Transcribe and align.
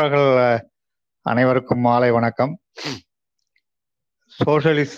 அவர்கள் 0.00 0.28
அனைவருக்கும் 1.26 1.80
மாலை 1.80 2.10
வணக்கம். 2.10 2.52
சோசியலிச 4.32 4.96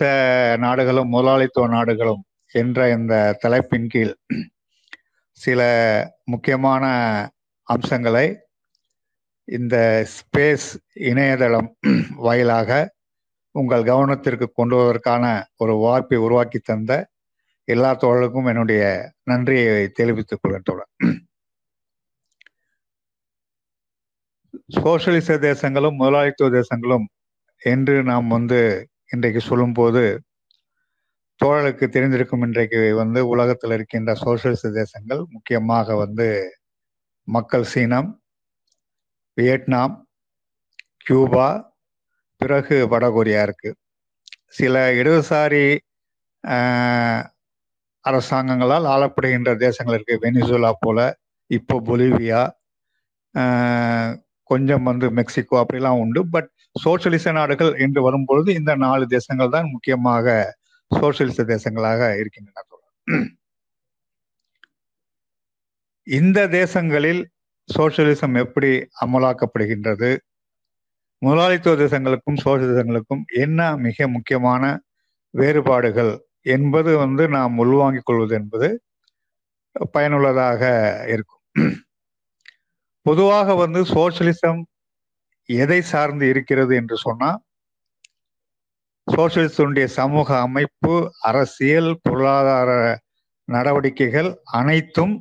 நாடுகளும் 0.58 1.08
முதலாளித்துவ 1.08 1.66
நாடுகளும் 1.68 2.22
என்ற 2.52 2.86
இந்த 2.90 3.14
தலைப்பின் 3.38 3.86
கீழ் 3.86 4.14
சில 5.40 5.60
முக்கியமான 6.24 6.84
அம்சங்களை 7.66 8.24
இந்த 9.48 9.76
ஸ்பேஸ் 10.14 10.68
இணையதளம் 11.10 11.70
வாயிலாக 12.16 12.70
உங்கள் 13.54 13.84
கவனத்திற்கு 13.84 14.48
கொண்டு 14.52 14.76
வருவதற்கான 14.76 15.24
ஒரு 15.56 15.76
வாய்ப்பை 15.76 16.18
உருவாக்கி 16.18 16.58
தந்த 16.58 16.92
எல்லா 17.68 17.92
தோழருக்கும் 17.96 18.48
என்னுடைய 18.48 18.82
நன்றியை 19.22 19.86
தெரிவித்துக் 19.92 20.42
கொள்கின்றோம் 20.42 20.90
சோசியலிச 24.76 25.36
தேசங்களும் 25.38 25.98
முதலாளித்துவ 25.98 26.48
தேசங்களும் 26.58 27.06
என்று 27.62 27.94
நாம் 28.02 28.28
வந்து 28.28 28.60
இன்றைக்கு 29.06 29.40
சொல்லும்போது 29.40 30.02
தோழலுக்கு 31.40 31.86
தெரிந்திருக்கும் 31.86 32.44
இன்றைக்கு 32.46 32.80
வந்து 32.94 33.20
உலகத்தில் 33.28 33.70
இருக்கின்ற 33.70 34.10
சோசியலிச 34.14 34.70
தேசங்கள் 34.70 35.22
முக்கியமாக 35.28 35.96
வந்து 35.96 36.28
மக்கள் 37.28 37.64
சீனம் 37.64 38.10
வியட்நாம் 39.36 39.94
கியூபா 41.02 41.48
பிறகு 42.40 42.76
வடகொரியா 42.88 43.42
இருக்கு. 43.42 43.70
சில 44.48 44.74
இடதுசாரி 44.92 45.66
அரசாங்கங்களால் 48.04 48.86
ஆளப்படுகின்ற 48.94 49.50
தேசங்கள் 49.56 49.96
இருக்கு. 49.96 50.16
வெனிசுலா 50.24 50.72
போல 50.80 50.98
இப்போ 51.50 51.76
பொலிவியா 51.80 52.42
கொஞ்சம் 54.50 54.86
வந்து 54.90 55.06
மெக்சிகோ 55.18 55.56
அப்படிலாம் 55.62 56.00
உண்டு. 56.04 56.20
பட் 56.34 56.48
சோசியலிச 56.84 57.32
நாடுகள் 57.32 57.72
என்று 57.84 58.00
வரும்பொழுது 58.02 58.48
இந்த 58.60 58.72
நாலு 58.84 59.04
தேசங்கள் 59.16 59.54
தான் 59.56 59.72
முக்கியமாக 59.74 60.36
சோசியலிச 60.90 61.44
தேசங்களாக 61.54 62.10
இருக்கின்றன 62.20 62.64
இந்த 66.06 66.40
தேசங்களில் 66.48 67.22
சோசியலிசம் 67.68 68.34
எப்படி 68.42 68.68
அமலாக்கப்படுகின்றது? 69.04 70.10
முதலாளித்துவ 71.22 71.74
தேசங்களுக்கும் 71.82 72.38
சோசியலிசங்களுக்கும் 72.44 73.22
என்ன 73.44 73.60
மிக 73.76 74.08
முக்கியமான 74.08 74.62
வேறுபாடுகள் 75.34 76.12
என்பது 76.56 76.90
வந்து 76.96 77.24
நாம் 77.28 77.58
உள்வாங்கிக் 77.58 78.06
கொள்வது 78.08 78.34
என்பது 78.40 78.68
பயனுள்ளதாக 79.94 80.62
இருக்கும். 81.14 81.42
பொதுவாக 83.06 83.54
வந்து 83.54 83.80
சோசியலிசம் 83.94 84.60
எதை 85.48 85.80
சார்ந்து 85.82 86.24
இருக்கிறது 86.28 86.72
என்று 86.74 86.96
சொன்னால் 86.96 87.40
சோசியலிசத்தினுடைய 89.06 89.86
சமூக 89.98 90.28
அமைப்பு 90.38 90.94
அரசியல் 91.20 91.90
பொருளாதார 92.02 92.70
நடவடிக்கைகள் 93.48 94.30
அனைத்தும் 94.60 95.14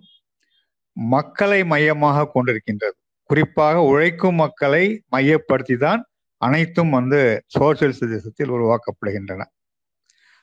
மக்களை 0.98 1.60
மையமாக 1.64 2.28
கொண்டிருக்கின்றது. 2.34 2.96
குறிப்பாக 3.30 3.78
உழைக்கும் 3.82 4.36
மக்களை 4.36 4.84
மையப்படுத்தி 5.10 5.76
தான் 5.78 6.02
அனைத்தும் 6.42 6.90
வந்து 6.90 7.20
சோசியலிச 7.58 8.00
தேசத்தில் 8.08 8.54
உருவாக்கப்படுகின்றன. 8.58 9.42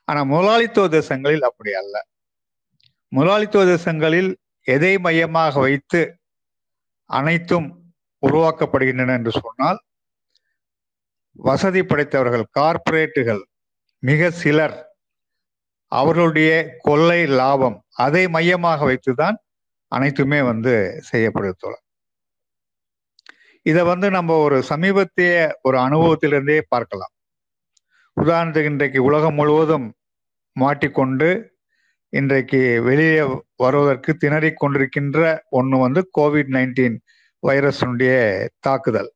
ஆனால் 0.08 0.26
முதலாளித்துவ 0.26 0.86
தேசங்களில் 0.98 1.46
அப்படி 1.48 1.72
அல்ல. 1.72 1.94
முதலாளித்துவ 3.12 3.64
தேசங்களில் 3.74 4.30
எதை 4.66 4.94
மையமாக 4.98 5.60
வைத்து 5.60 6.00
அனைத்தும் 7.12 7.68
உருவாக்கப்படுகின்றன 8.22 9.14
என்று 9.16 9.32
சொன்னால் 9.40 9.80
வசதி 11.38 11.82
படைத்தவர்கள் 11.82 12.44
கார்ப்பரேட்டுகள் 12.58 13.42
மிக 14.02 14.30
சிலர் 14.30 14.76
அவர்களுடைய 15.92 16.50
கொள்ளை 16.78 17.20
லாபம் 17.26 17.78
அதை 17.96 18.28
மையமாக 18.28 18.86
வைத்துதான் 18.90 19.36
அனைத்துமே 19.92 20.40
வந்து 20.42 20.74
செய்யப்படுத்தோம் 21.10 21.80
இதை 23.66 23.82
வந்து 23.84 24.10
நம்ம 24.10 24.36
ஒரு 24.36 24.56
சமீபத்திய 24.68 25.32
ஒரு 25.62 25.76
அனுபவத்திலிருந்தே 25.78 26.60
பார்க்கலாம். 26.68 27.12
உதாரணத்துக்கு 28.16 28.70
இன்றைக்கு 28.72 29.00
உலகம் 29.02 29.34
முழுவதும் 29.34 29.86
மாட்டிக்கொண்டு 30.56 31.28
இன்றைக்கு 32.12 32.58
வெளியே 32.82 33.20
வருவதற்கு 33.56 34.10
திணறிக் 34.14 34.58
கொண்டிருக்கின்ற 34.60 35.18
ஒன்று 35.50 35.76
வந்து 35.78 36.00
கோவிட் 36.18 36.50
நைன்டீன் 36.56 36.96
வைரஸினுடைய 37.42 38.14
தாக்குதல். 38.60 39.10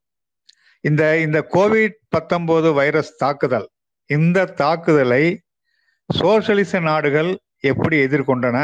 இந்த 0.85 1.03
இந்த 1.19 1.39
கோவிட் 1.55 1.97
பத்தொம்போது 2.17 2.69
வைரஸ் 2.75 3.13
தாக்குதல் 3.17 3.67
இந்த 4.11 4.47
தாக்குதலை 4.61 5.25
சோசியலிச 6.11 6.81
நாடுகள் 6.81 7.31
எப்படி 7.71 7.97
எதிர்கொண்டன 8.07 8.59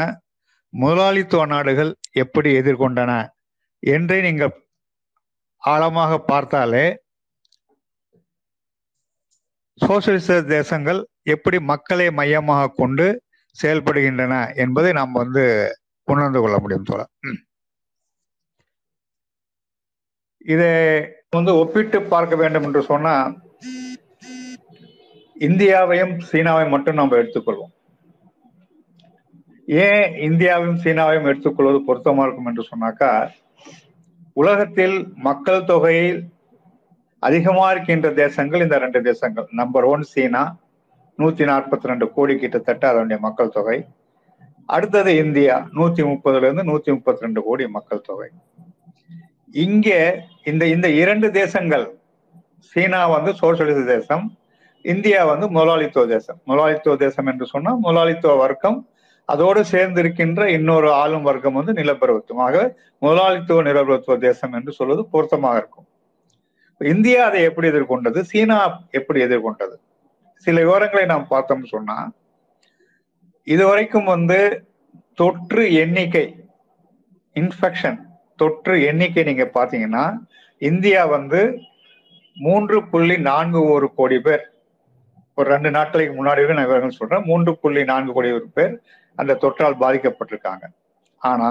முதலாளித்துவ 0.73 1.45
நாடுகள் 1.45 1.91
எப்படி 2.13 2.49
எதிர்கொண்டன 2.59 3.11
என்றே 3.83 4.17
நீங்கள் 4.21 4.53
ஆழமாக 5.63 6.13
பார்த்தாலே 6.31 6.85
சோசியலிச 9.81 10.39
தேசங்கள் 10.47 10.99
எப்படி 11.29 11.57
மக்களை 11.63 12.07
மையமாக 12.11 12.73
கொண்டு 12.75 13.07
செயல்படுகின்றன 13.61 14.55
என்பதை 14.55 14.91
நாம் 14.91 15.11
வந்து 15.11 15.75
உணர்ந்து 16.03 16.39
கொள்ள 16.41 16.59
முடியும் 16.59 16.83
தோழர். 16.83 17.09
இதை 20.37 20.71
வந்து 21.29 21.55
ஒப்பிட்டு 21.55 22.03
பார்க்க 22.03 22.35
வேண்டும் 22.35 22.63
என்று 22.63 22.81
சொன்னா 22.83 23.35
இந்தியாவையும் 25.39 26.15
சீனாவையும் 26.31 26.69
மட்டும் 26.69 26.95
நம்ம 26.95 27.15
எடுத்துக்கொள்வோம். 27.15 27.73
ஏன் 29.65 30.13
இந்தியாவையும் 30.29 30.81
சீனாவையும் 30.83 31.29
எடுத்துக்கொள்வது 31.31 31.79
பொருத்தமா 31.87 32.21
இருக்கும் 32.21 32.45
என்று 32.45 32.65
சொன்னாக்கா 32.71 33.29
உலகத்தில் 34.33 35.13
மக்கள் 35.15 35.63
தொகையில் 35.63 36.21
அதிகமா 37.19 37.71
இருக்கின்ற 37.71 38.13
தேசங்கள் 38.13 38.61
இந்த 38.61 38.77
ரெண்டு 38.77 39.01
தேசங்கள். 39.01 39.47
நம்பர் 39.51 39.83
ஒன் 39.83 40.01
சீனா. 40.01 40.43
நூத்தி 41.21 41.43
நாற்பத்தி 41.51 41.89
ரெண்டு 41.91 42.05
கோடி 42.15 42.33
கிட்டத்தட்ட 42.43 42.83
அதனுடைய 42.91 43.17
மக்கள் 43.25 43.55
தொகை. 43.57 43.77
அடுத்தது 44.69 45.11
இந்தியா 45.23 45.55
நூத்தி 45.77 46.01
முப்பதுல 46.11 46.47
இருந்து 46.47 46.63
நூத்தி 46.69 46.89
முப்பத்தி 46.95 47.25
ரெண்டு 47.25 47.41
கோடி 47.47 47.65
மக்கள் 47.77 48.05
தொகை. 48.09 48.29
இங்கே 49.65 49.99
இந்த 50.51 50.63
இந்த 50.75 50.87
இரண்டு 51.01 51.27
தேசங்கள் 51.41 51.85
சீனா 52.71 53.01
வந்து 53.15 53.31
சோசியலிச 53.41 53.81
தேசம் 53.95 54.25
இந்தியா 54.93 55.19
வந்து 55.31 55.45
முதலாளித்துவ 55.49 56.05
தேசம். 56.15 56.39
முதலாளித்துவ 56.49 56.95
தேசம் 57.03 57.29
என்று 57.31 57.45
சொன்னால் 57.53 57.79
முதலாளித்துவ 57.85 58.35
வர்க்கம் 58.45 58.79
அதோடு 59.25 59.61
சேர்ந்து 59.73 59.99
இருக்கின்ற 60.03 60.49
இன்னொரு 60.57 60.89
ஆளும் 61.01 61.27
வர்க்கம் 61.29 61.57
வந்து 61.59 61.73
நிலப்பிரபுத்துவமாக 61.73 62.55
முதலாளித்துவ 63.05 63.61
நிலப்பிரபுத்துவ 63.69 64.17
தேசம் 64.27 64.55
என்று 64.59 64.71
சொல்வது 64.79 65.03
பொருத்தமாக 65.13 65.57
இருக்கும். 65.61 65.87
இந்தியா 66.81 67.19
அதை 67.25 67.41
எப்படி 67.49 67.67
எதிர்கொண்டது? 67.67 68.19
சீனா 68.31 68.57
எப்படி 68.99 69.19
எதிர்கொண்டது? 69.25 69.75
சில 70.43 70.55
விவரங்களை 70.65 71.05
நாம் 71.11 71.31
பார்த்தோம்னு 71.33 71.73
சொன்னா 71.73 71.97
இதுவரைக்கும் 73.47 74.09
வந்து 74.13 74.39
தொற்று 75.21 75.63
எண்ணிக்கை 75.83 76.25
இன்ஃபெக்ஷன் 77.35 77.99
தொற்று 78.41 78.75
எண்ணிக்கை 78.89 79.23
நீங்க 79.23 79.45
பாத்தீங்கன்னா 79.57 80.05
இந்தியா 80.69 81.01
வந்து 81.15 81.41
மூன்று 82.37 82.77
புள்ளி 82.91 83.15
நான்கு 83.29 83.59
ஒரு 83.73 83.87
கோடி 83.97 84.17
பேர். 84.19 84.43
ஒரு 85.37 85.47
ரெண்டு 85.53 85.69
நாட்களுக்கு 85.75 86.13
முன்னாடி 86.15 86.41
நான் 86.53 86.65
விவரங்கள் 86.65 86.99
சொல்றேன். 86.99 87.27
மூன்று 87.29 87.51
புள்ளி 87.61 87.83
நான்கு 87.91 88.11
கோடி 88.13 88.29
பேர் 88.57 88.73
அந்த 89.19 89.37
தொற்றால் 89.41 89.81
பாதிக்கப்பட்டிருக்காங்க. 89.83 90.65
ஆனா 91.21 91.49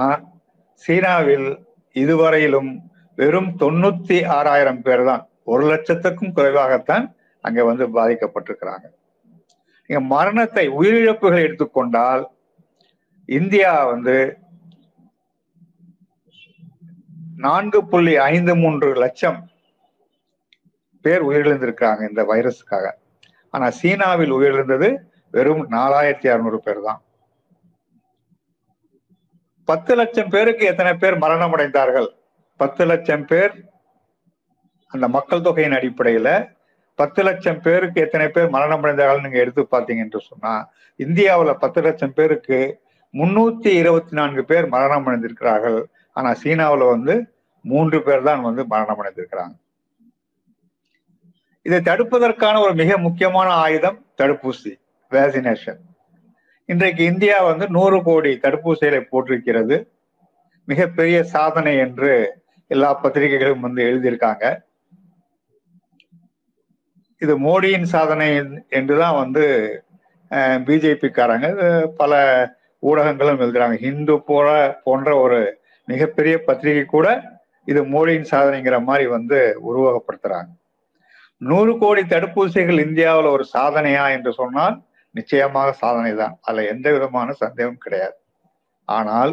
சீனாவில் 0.84 1.48
இதுவரையிலும் 1.97 2.70
வெறும் 3.19 3.50
தொண்ணூத்தி 3.62 4.19
ஆறாயிரம் 4.36 4.82
பேர் 4.86 5.04
தான். 5.04 5.22
ஒரு 5.52 5.64
லட்சத்துக்கும் 5.72 6.34
குறைவாகத்தான் 6.37 7.06
அங்க 7.44 7.60
வந்து 7.70 7.84
பாதிக்கப்பட்டிருக்கிறாங்க. 7.98 8.86
நீங்க 9.86 10.02
மரணத்தை 10.14 10.64
உயிரிழப்புகளை 10.80 11.40
எடுத்துக்கொண்டால் 11.46 12.24
இந்தியா 13.38 13.72
வந்து 13.92 14.16
நான்கு 17.46 17.80
புள்ளி 17.92 18.14
ஐந்து 18.32 18.52
மூன்று 18.62 18.88
லட்சம் 19.04 19.38
பேர் 21.04 21.22
உயிரிழந்திருக்காங்க 21.28 22.02
இந்த 22.10 22.22
வைரஸுக்காக. 22.32 22.86
ஆனா 23.54 23.66
சீனாவில் 23.78 24.36
உயிரிழந்தது 24.38 24.88
வெறும் 25.34 25.64
நாலாயிரத்தி 25.76 26.28
அறுநூறு 26.32 26.58
பேர் 26.66 26.80
தான் 26.88 27.00
பத்து 29.68 29.92
லட்சம் 30.00 30.32
பேருக்கு 30.34 30.64
எத்தனை 30.70 30.92
பேர் 31.02 31.16
மரணம் 31.24 31.54
அடைந்தார்கள் 31.56 32.08
பத்து 32.60 32.82
லட்சம் 32.90 33.26
பேர் 33.30 33.52
அந்த 34.90 35.06
மக்கள் 35.16 35.44
தொகையின் 35.46 35.76
அடிப்படையில 35.78 36.28
பத்து 36.98 37.20
லட்சம் 37.22 37.60
பேருக்கு 37.66 37.98
எத்தனை 38.04 38.26
பேர் 38.28 38.54
மரணம் 38.56 38.82
அடைந்தார்கள் 38.84 39.24
நீங்க 39.24 39.38
எடுத்து 39.44 39.62
பார்த்தீங்க 39.74 40.04
என்று 40.06 40.20
சொன்னா 40.30 40.54
இந்தியாவில் 41.00 41.60
பத்து 41.62 41.80
லட்சம் 41.86 42.16
பேருக்கு 42.18 42.60
முன்னூத்தி 43.14 43.70
இருபத்தி 43.80 44.14
நான்கு 44.18 44.42
பேர் 44.50 44.66
மரணம் 44.74 45.06
அடைந்திருக்கிறார்கள். 45.08 45.80
ஆனா 46.16 46.30
சீனாவில் 46.42 46.84
வந்து 46.94 47.14
மூன்று 47.64 47.98
பேர் 48.06 48.26
தான் 48.28 48.42
வந்து 48.48 48.62
மரணம் 48.72 49.00
அடைந்திருக்கிறாங்க. 49.02 49.54
இதை 51.66 51.78
தடுப்பதற்கான 51.88 52.60
ஒரு 52.66 52.74
மிக 52.82 52.98
முக்கியமான 53.06 53.48
ஆயுதம் 53.64 53.98
தடுப்பூசி 54.20 54.72
வேக்சினேஷன் 55.12 55.80
இன்றைக்கு 56.68 57.02
இந்தியா 57.12 57.36
வந்து 57.50 57.64
நூறு 57.76 57.98
கோடி 58.02 58.32
தடுப்பூசிகளை 58.44 59.00
போட்டிருக்கிறது. 59.12 59.76
மிகப்பெரிய 60.68 61.18
சாதனை 61.34 61.72
என்று 61.84 62.12
எல்லா 62.70 62.90
பத்திரிகைகளும் 63.02 63.64
வந்து 63.66 63.80
எழுதியிருக்காங்க. 63.88 64.44
இது 67.22 67.34
மோடியின் 67.46 67.88
சாதனை 67.94 68.28
என்றுதான் 68.78 69.16
வந்து 69.22 69.44
பிஜேபிக்காரங்க 70.66 71.48
பல 72.00 72.12
ஊடகங்களும் 72.82 73.42
எழுதுறாங்க. 73.44 73.76
ஹிந்து 73.84 74.14
போல 74.28 74.48
போன்ற 74.86 75.08
ஒரு 75.24 75.40
மிகப்பெரிய 75.88 76.34
பத்திரிகை 76.46 76.84
கூட 76.94 77.06
இது 77.66 77.80
மோடியின் 77.94 78.30
சாதனைங்கிற 78.32 78.76
மாதிரி 78.88 79.04
வந்து 79.16 79.38
உருவகப்படுத்துறாங்க. 79.69 80.50
நூறு 81.40 81.72
கோடி 81.82 82.02
தடுப்பூசிகள் 82.14 82.80
இந்தியாவில் 82.86 83.28
ஒரு 83.36 83.44
சாதனையா 83.54 84.04
என்று 84.16 84.32
சொன்னால் 84.40 84.76
நிச்சயமாக 85.14 85.70
சாதனை 85.82 86.12
தான் 86.22 86.34
அதுல 86.46 86.66
எந்த 86.72 86.86
விதமான 86.96 87.28
சந்தேகம் 87.44 87.82
கிடையாது. 87.84 88.16
ஆனால் 88.88 89.32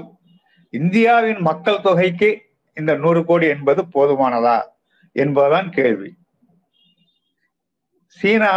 இந்தியாவின் 0.73 1.41
மக்கள் 1.49 1.83
தொகைக்கு 1.87 2.29
இந்த 2.77 2.91
நூறு 3.03 3.21
கோடி 3.29 3.45
என்பது 3.55 3.81
போதுமானதா 3.95 4.57
என்பதுதான் 5.15 5.69
கேள்வி. 5.77 6.09
சீனா 8.17 8.53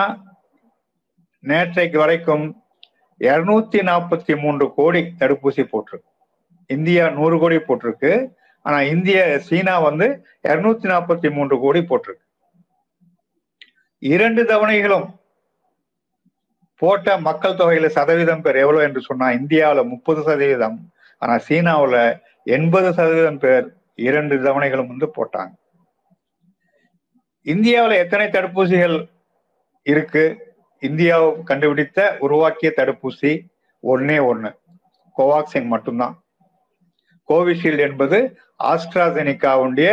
நேற்றைக்கு 1.44 1.96
வரைக்கும் 1.96 2.44
இருநூத்தி 3.20 3.80
நாற்பத்தி 3.88 4.34
மூன்று 4.40 4.74
கோடி 4.74 5.00
தடுப்பூசி 5.18 5.62
போட்டிருக்கு. 5.72 6.08
இந்தியா 6.66 7.08
நூறு 7.08 7.38
கோடி 7.38 7.56
போட்டிருக்கு. 7.56 8.12
ஆனா 8.66 8.80
இந்திய 8.80 9.38
சீனா 9.38 9.78
வந்து 9.78 10.06
இருநூத்தி 10.48 10.88
நாற்பத்தி 10.92 11.28
மூன்று 11.32 11.58
கோடி 11.58 11.80
போட்டிருக்கு. 11.80 12.24
இரண்டு 13.98 14.42
தவணைகளும் 14.42 15.06
போட்ட 16.76 17.18
மக்கள் 17.18 17.58
தொகையில 17.58 17.86
சதவீதம் 17.86 18.42
பேர் 18.42 18.56
எவ்வளவு 18.56 18.84
என்று 18.84 19.00
சொன்னா 19.00 19.30
இந்தியாவில் 19.30 19.90
முப்பது 19.94 20.22
சதவீதம் 20.22 20.78
ஆனா 21.18 21.38
சீனாவில் 21.38 22.20
எண்பது 22.44 22.88
சதவீதம் 22.94 23.38
பேர் 23.38 23.66
இரண்டு 23.94 24.36
தவணைகளும் 24.36 24.92
வந்து 24.92 25.08
போட்டாங்க. 25.16 25.52
இந்தியாவில் 27.42 28.00
எத்தனை 28.02 28.26
தடுப்பூசிகள் 28.28 28.96
இருக்கு. 29.86 30.24
இந்தியா 30.88 31.16
கண்டுபிடித்த 31.50 31.98
உருவாக்கிய 32.24 32.70
தடுப்பூசி 32.78 33.32
ஒன்னே 33.82 34.18
ஒன்னு. 34.30 34.50
கோவாக்சின் 35.16 35.68
மட்டும்தான். 35.74 36.14
கோவிஷீல்டு 37.28 37.82
என்பது 37.88 38.18
ஆஸ்ட்ராசெனிகாவுடைய 38.72 39.90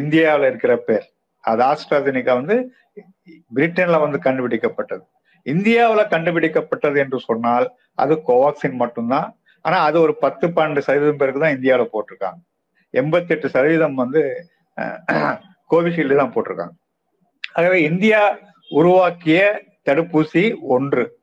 இந்தியாவில் 0.00 0.46
இருக்கிற 0.50 0.74
பேர். 0.86 1.06
அது 1.44 1.62
ஆஸ்ட்ராசெனிகா 1.70 2.32
வந்து 2.40 2.56
பிரிட்டன்ல 3.56 3.98
வந்து 4.04 4.18
கண்டுபிடிக்கப்பட்டது. 4.26 5.04
இந்தியாவில் 5.52 6.10
கண்டுபிடிக்கப்பட்டது 6.14 6.96
என்று 7.04 7.18
சொன்னால் 7.28 7.66
அது 8.02 8.14
கோவாக்சின் 8.28 8.76
மட்டும்தான். 8.82 9.28
ஆனா 9.64 9.78
அது 9.88 9.96
ஒரு 10.04 10.12
பத்து 10.24 10.46
பன்னெண்டு 10.56 10.84
சதவீதம் 10.86 11.20
பேருக்கு 11.20 11.42
தான் 11.44 11.56
இந்தியாவில் 11.56 11.92
போட்டிருக்காங்க. 11.94 12.40
எண்பத்தி 13.00 13.32
எட்டு 13.34 13.48
சதவீதம் 13.54 13.96
வந்து 14.02 14.22
கோவிஷீல்டு 15.72 16.20
தான் 16.20 16.32
போட்டிருக்காங்க. 16.34 16.74
ஆகவே 17.58 17.78
இந்தியா 17.90 18.20
உருவாக்கிய 18.72 19.62
தடுப்பூசி 19.84 20.54
ஒன்று. 20.60 21.18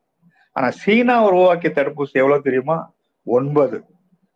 ஆனா 0.51 0.69
சீனா 0.69 1.23
உருவாக்கிய 1.23 1.71
தடுப்பூசி 1.75 2.11
எவ்வளவு 2.11 2.41
தெரியுமா? 2.41 2.93
ஒன்பது. 3.23 3.83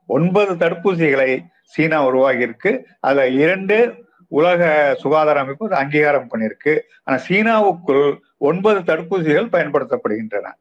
ஒன்பது 0.08 0.56
தடுப்பூசிகளை 0.56 1.46
சீனா 1.64 2.06
உருவாகி 2.06 2.42
இருக்கு 2.42 2.88
அதுல 3.00 3.28
இரண்டு 3.28 4.06
உலக 4.28 4.96
சுகாதார 5.00 5.40
அமைப்பு 5.40 5.76
அங்கீகாரம் 5.76 6.28
பண்ணியிருக்கு. 6.32 6.80
ஆனா 7.04 7.22
சீனாவுக்குள் 7.28 8.20
ஒன்பது 8.38 8.80
தடுப்பூசிகள் 8.80 9.50
பயன்படுத்தப்படுகின்றன. 9.52 10.52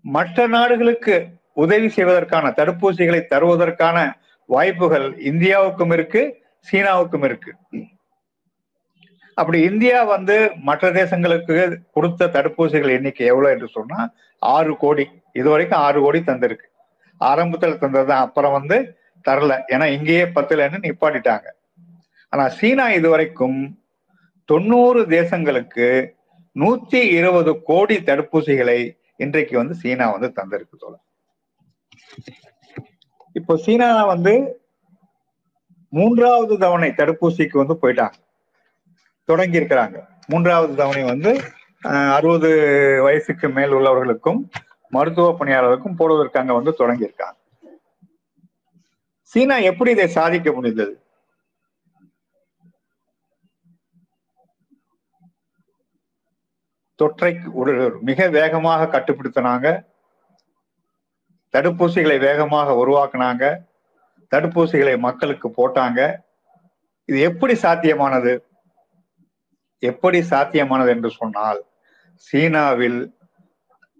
மற்ற 0.00 0.46
நாடுகளுக்கு 0.46 1.26
உதவி 1.52 1.88
செய்வதற்கான 1.88 2.48
தடுப்பூசிகளை 2.48 3.20
தருவதற்கான 3.30 4.12
வாய்ப்புகள் 4.46 5.12
இந்தியாவுக்கும் 5.12 5.92
இருக்கு 5.92 6.42
சீனாவுக்கும் 6.72 7.24
இருக்கு. 7.24 7.54
அப்படி 9.34 9.58
இந்தியா 9.70 9.98
வந்து 10.02 10.36
மற்ற 10.68 10.90
தேசங்களுக்கு 10.92 11.56
கொடுத்த 11.90 12.28
தடுப்பூசிகள் 12.36 12.94
எண்ணிக்கை 12.96 13.26
எவ்வளவு 13.26 13.54
என்று 13.54 13.68
சொன்னா 13.68 14.00
ஆறு 14.42 14.72
கோடி. 14.76 15.06
இது 15.32 15.48
வரைக்கும் 15.50 15.82
ஆறு 15.86 15.98
கோடி 16.00 16.18
தந்திருக்கு. 16.26 16.66
ஆரம்பத்தில் 17.20 17.80
தந்ததுதான். 17.82 18.24
அப்புறம் 18.26 18.56
வந்து 18.58 18.76
தரல. 19.28 19.52
ஏன்னா 19.74 19.86
இங்கேயே 19.96 20.24
பத்துலன்னு 20.36 20.84
நிப்பாட்டிட்டாங்க. 20.86 21.46
ஆனா 22.32 22.44
சீனா 22.58 22.86
இது 22.98 23.08
வரைக்கும் 23.08 23.58
தொண்ணூறு 24.48 25.00
தேசங்களுக்கு 25.16 25.88
நூத்தி 26.56 27.00
இருபது 27.18 27.52
கோடி 27.62 27.96
தடுப்பூசிகளை 28.08 28.78
இன்றைக்கு 29.24 29.54
வந்து 29.56 29.74
சீனா 29.74 30.06
வந்து 30.16 30.28
தந்திருக்கு 30.38 30.76
தோல 30.82 30.94
இப்போ 33.36 33.54
சீனா 33.56 33.88
வந்து 34.04 34.32
மூன்றாவது 35.92 36.54
தவணை 36.58 36.90
தடுப்பூசிக்கு 36.90 37.56
வந்து 37.62 37.76
போயிட்டாங்க. 37.82 38.16
தொடங்கி 39.28 39.60
இருக்கிறாங்க 39.60 39.96
மூன்றாவது 40.26 40.74
தவணை 40.74 41.02
வந்து 41.02 41.32
அறுபது 42.16 42.50
வயசுக்கு 43.02 43.48
மேல் 43.48 43.76
உள்ளவர்களுக்கும் 43.78 44.40
மருத்துவ 44.92 45.30
பணியாளர்களுக்கும் 45.38 45.98
போடுவதற்கு 46.00 46.40
அங்க 46.40 46.52
வந்து 46.52 46.72
தொடங்கி 46.74 47.08
இருக்காங்க 47.08 47.38
சீனா 49.32 49.56
எப்படி 49.70 49.90
இதை 49.90 50.06
சாதிக்க 50.08 50.48
முடிந்தது? 50.52 50.92
தொற்றை 56.98 57.30
மிக 58.08 58.28
வேகமாக 58.28 58.88
கட்டுப்படுத்தினாங்க. 58.94 59.68
தடுப்பூசிகளை 61.54 62.18
வேகமாக 62.18 62.74
உருவாக்குனாங்க. 62.82 63.44
தடுப்பூசிகளை 64.32 64.94
மக்களுக்கு 64.98 65.48
போட்டாங்க. 65.48 66.00
இது 67.08 67.18
எப்படி 67.20 67.54
சாத்தியமானது? 67.54 68.32
எப்படி 69.78 70.20
சாத்தியமானது 70.20 70.88
என்று 70.88 71.10
சொன்னால் 71.10 71.64
சீனாவில் 72.14 73.16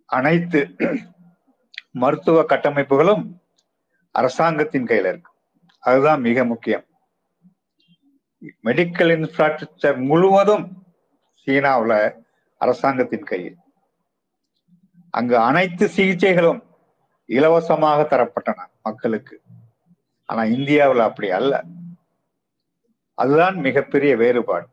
அனைத்து 0.06 0.74
மருத்துவ 1.92 2.42
கட்டமைப்புகளும் 2.42 3.42
அரசாங்கத்தின் 4.10 4.84
கையில 4.84 5.08
இருக்கு. 5.08 5.32
அதுதான் 5.78 6.20
மிக 6.20 6.44
முக்கியம். 6.44 6.84
மெடிக்கல் 8.64 9.12
இன்ஃப்ராஸ்ட்ரக்சர் 9.16 10.04
முழுவதும் 10.04 10.84
சீனாவில் 11.32 12.14
அரசாங்கத்தின் 12.56 13.22
கையில். 13.22 13.56
அங்கு 15.10 15.38
அனைத்து 15.38 15.86
சிகிச்சைகளும் 15.86 16.66
இலவசமாக 17.24 18.02
தரப்பட்டன 18.02 18.66
மக்களுக்கு. 18.82 19.42
ஆனா 20.24 20.44
இந்தியாவில் 20.44 21.00
அப்படி 21.00 21.30
அல்ல. 21.30 21.64
அதுதான் 23.14 23.56
மிகப்பெரிய 23.56 24.16
வேறுபாடு. 24.16 24.66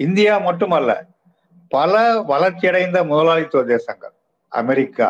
இந்தியா 0.00 0.34
மட்டுமல்ல 0.38 0.92
பல 1.72 1.94
வளர்ச்சியடைந்த 2.22 2.98
முதலாளித்துவ 3.04 3.62
தேசங்கள் 3.64 4.14
America 4.48 5.08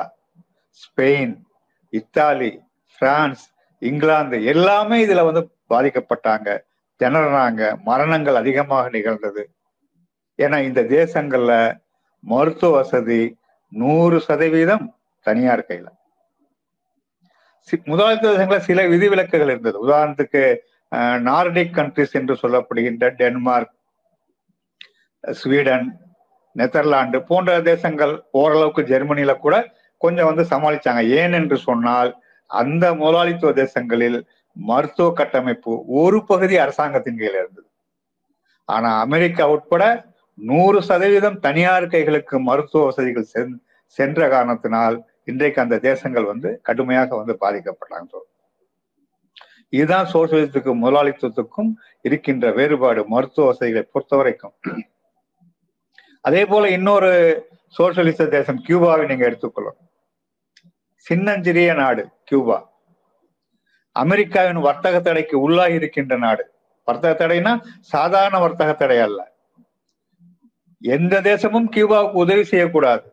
Spain 0.82 1.34
Italy 1.92 2.52
France 2.98 3.44
England 3.82 4.36
எல்லாமே 4.44 4.98
இதுல 5.06 5.24
வந்து 5.28 5.42
பாதிக்கப்பட்டாங்க 5.72 6.48
திணறாங்க 7.00 7.62
மரணங்கள் 7.82 8.34
அதிகமாக 8.34 8.88
நிகழ்ந்தது. 8.88 9.42
ஏன்னா 10.38 10.58
இந்த 10.68 10.80
தேசங்கள்ல 10.98 11.52
மருத்துவ 12.24 12.70
வசதி 12.76 13.22
நூறு 13.72 14.18
சதவீதம் 14.20 14.84
தனியார் 15.26 15.66
கையில. 15.68 15.86
முதலாளித்துவ 17.90 18.32
தேசங்கள 18.32 18.58
சில 18.68 18.82
விதிவிலக்குகள் 18.88 19.52
இருந்தது. 19.54 19.76
உதாரணத்துக்கு 19.86 20.42
நார்டிக் 21.28 21.76
கண்ட்ரிஸ் 21.78 22.16
என்று 22.20 22.34
சொல்லப்படுகின்ற 22.42 23.04
டென்மார்க் 23.20 23.74
ஸ்வீடன் 25.32 25.86
நெதர்லாந்து 26.56 27.22
போன்ற 27.22 27.62
தேசங்கள் 27.62 28.12
ஓரளவுக்கு 28.30 28.82
ஜெர்மனியில 28.82 29.32
கூட 29.36 29.54
கொஞ்சம் 29.98 30.26
வந்து 30.26 30.44
சமாளிச்சாங்க. 30.50 31.02
ஏன் 31.08 31.32
என்று 31.32 31.56
சொன்னால் 31.56 32.10
அந்த 32.46 32.94
முதலாளித்துவ 32.94 33.52
தேசங்களில் 33.52 34.18
மருத்துவ 34.52 35.12
கட்டமைப்பு 35.12 35.84
ஒரு 35.86 36.24
பகுதி 36.24 36.56
அரசாங்கத்தின் 36.56 37.18
கையில 37.18 37.40
இருந்தது. 37.42 37.68
ஆனா 38.64 39.00
அமெரிக்கா 39.00 39.50
உட்பட 39.50 40.12
நூறு 40.34 40.82
சதவீதம் 40.82 41.40
தனியார் 41.40 41.86
கைகளுக்கு 41.86 42.40
மருத்துவ 42.40 42.84
வசதிகள் 42.84 43.32
சென்ற 43.86 44.28
காரணத்தினால் 44.28 44.96
இன்றைக்கு 45.24 45.60
அந்த 45.62 45.78
தேசங்கள் 45.78 46.24
வந்து 46.24 46.60
கடுமையாக 46.62 47.16
வந்து 47.16 47.36
பாதிக்கப்பட்டாங்க 47.40 48.22
இதுதான் 49.68 50.06
சோசியலிசத்துக்கும் 50.12 50.82
முதலாளித்துவத்துக்கும் 50.84 51.70
இருக்கின்ற 52.00 52.50
வேறுபாடு. 52.50 53.08
மருத்துவ 53.08 53.46
வசதிகளை 53.46 53.88
பொறுத்த 53.92 54.16
வரைக்கும் 54.16 54.54
அதே 56.24 56.42
போல 56.50 56.68
இன்னொரு 56.70 57.10
சோசியலிச 57.78 58.26
தேசம் 58.34 58.60
கியூபாவை 58.66 59.04
நீங்க 59.08 59.24
எடுத்துக்கொள்ளும் 59.28 59.78
சின்னஞ்சிறிய 61.06 61.70
நாடு 61.74 62.02
கியூபா. 62.24 62.58
அமெரிக்காவின் 63.96 64.60
வர்த்தக 64.66 64.96
தடைக்கு 65.00 65.36
உள்ளாகி 65.44 65.74
இருக்கின்ற 65.80 66.14
நாடு. 66.16 66.44
வர்த்தக 66.88 67.12
தடைனா 67.18 67.52
சாதாரண 67.94 68.38
வர்த்தக 68.44 68.70
தடை 68.74 68.98
அல்ல. 69.06 69.20
எந்த 70.82 71.20
தேசமும் 71.30 71.68
கியூபாவுக்கு 71.74 72.22
உதவி 72.24 72.44
செய்யக்கூடாது. 72.44 73.06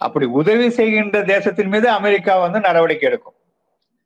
அப்படி 0.00 0.26
உதவி 0.40 0.66
செய்கின்ற 0.70 1.22
தேசத்தின் 1.34 1.72
மீது 1.74 1.88
அமெரிக்கா 1.98 2.34
வந்து 2.38 2.60
நடவடிக்கை 2.60 3.08
எடுக்கும். 3.08 3.38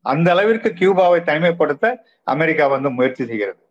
அந்த 0.05 0.27
அளவிற்கு 0.31 0.69
கியூபாவை 0.79 1.19
தனிமைப்படுத்த 1.29 1.85
அமெரிக்கா 2.33 2.67
வந்து 2.67 2.89
முயற்சி 2.97 3.23
செய்கிறது. 3.25 3.61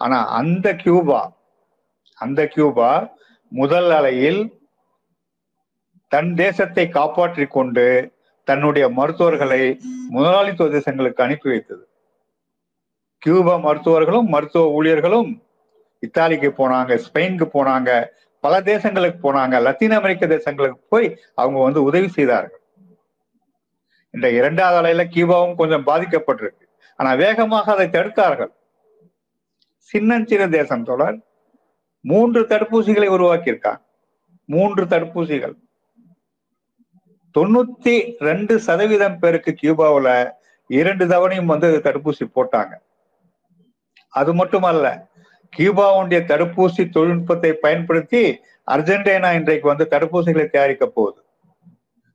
ஆனா 0.00 0.18
அந்த 0.40 0.68
கியூபா 0.82 1.20
அந்த 2.18 2.40
கியூபா 2.54 2.90
முதல் 3.52 3.90
அலையில் 3.90 4.40
தன் 6.12 6.30
தேசத்தை 6.34 6.84
காப்பாற்றி 6.88 7.46
கொண்டு 7.46 7.86
தன்னுடைய 8.48 8.84
மருத்துவர்களை 8.88 9.62
முதலாளித்துவ 10.10 10.68
தேசங்களுக்கு 10.76 11.20
அனுப்பி 11.24 11.48
வைத்தது. 11.48 11.82
கியூபா 13.22 13.54
மருத்துவர்களும் 13.56 14.28
மருத்துவ 14.34 14.64
ஊழியர்களும் 14.76 15.30
இத்தாலிக்கு 15.98 16.50
போனாங்க 16.60 16.92
ஸ்பெயினுக்கு 17.06 17.46
போனாங்க 17.56 17.90
பல 18.44 18.60
தேசங்களுக்கு 18.70 19.18
போனாங்க 19.26 19.56
லத்தீன் 19.66 19.96
அமெரிக்க 19.98 20.26
தேசங்களுக்கு 20.26 20.80
போய் 20.88 21.08
அவங்க 21.34 21.58
வந்து 21.62 21.80
உதவி 21.82 22.08
செய்தார்கள். 22.08 22.62
இந்த 24.14 24.26
இரண்டாவது 24.30 24.78
அலையில 24.80 25.04
கியூபாவும் 25.14 25.58
கொஞ்சம் 25.60 25.86
பாதிக்கப்பட்டிருக்கு. 25.86 26.64
ஆனா 26.98 27.10
வேகமாக 27.14 27.72
அதை 27.72 27.88
தடுத்தார்கள். 27.96 28.52
சின்னஞ்சிறு 29.90 30.46
தேசம் 30.58 30.86
தொடர் 30.90 31.18
மூன்று 32.00 32.42
தடுப்பூசிகளை 32.42 33.08
உருவாக்கியிருக்காங்க. 33.08 33.80
மூன்று 34.44 34.84
தடுப்பூசிகள். 34.84 35.54
தொண்ணூத்தி 37.38 38.14
ரெண்டு 38.18 38.58
சதவீதம் 38.58 39.18
பேருக்கு 39.18 39.56
கியூபாவில் 39.62 40.30
இரண்டு 40.66 41.06
தவணையும் 41.06 41.44
வந்து 41.44 41.80
தடுப்பூசி 41.84 42.24
போட்டாங்க. 42.34 42.72
அது 44.08 44.34
மட்டுமல்ல 44.34 45.08
கியூபாவுடைய 45.56 46.20
தடுப்பூசி 46.26 46.88
தொழில்நுட்பத்தை 46.88 47.52
பயன்படுத்தி 47.52 48.40
அர்ஜென்டினா 48.66 49.34
இன்றைக்கு 49.34 49.68
வந்து 49.68 49.86
தடுப்பூசிகளை 49.90 50.48
தயாரிக்க 50.48 50.86
போகுது. 50.86 51.22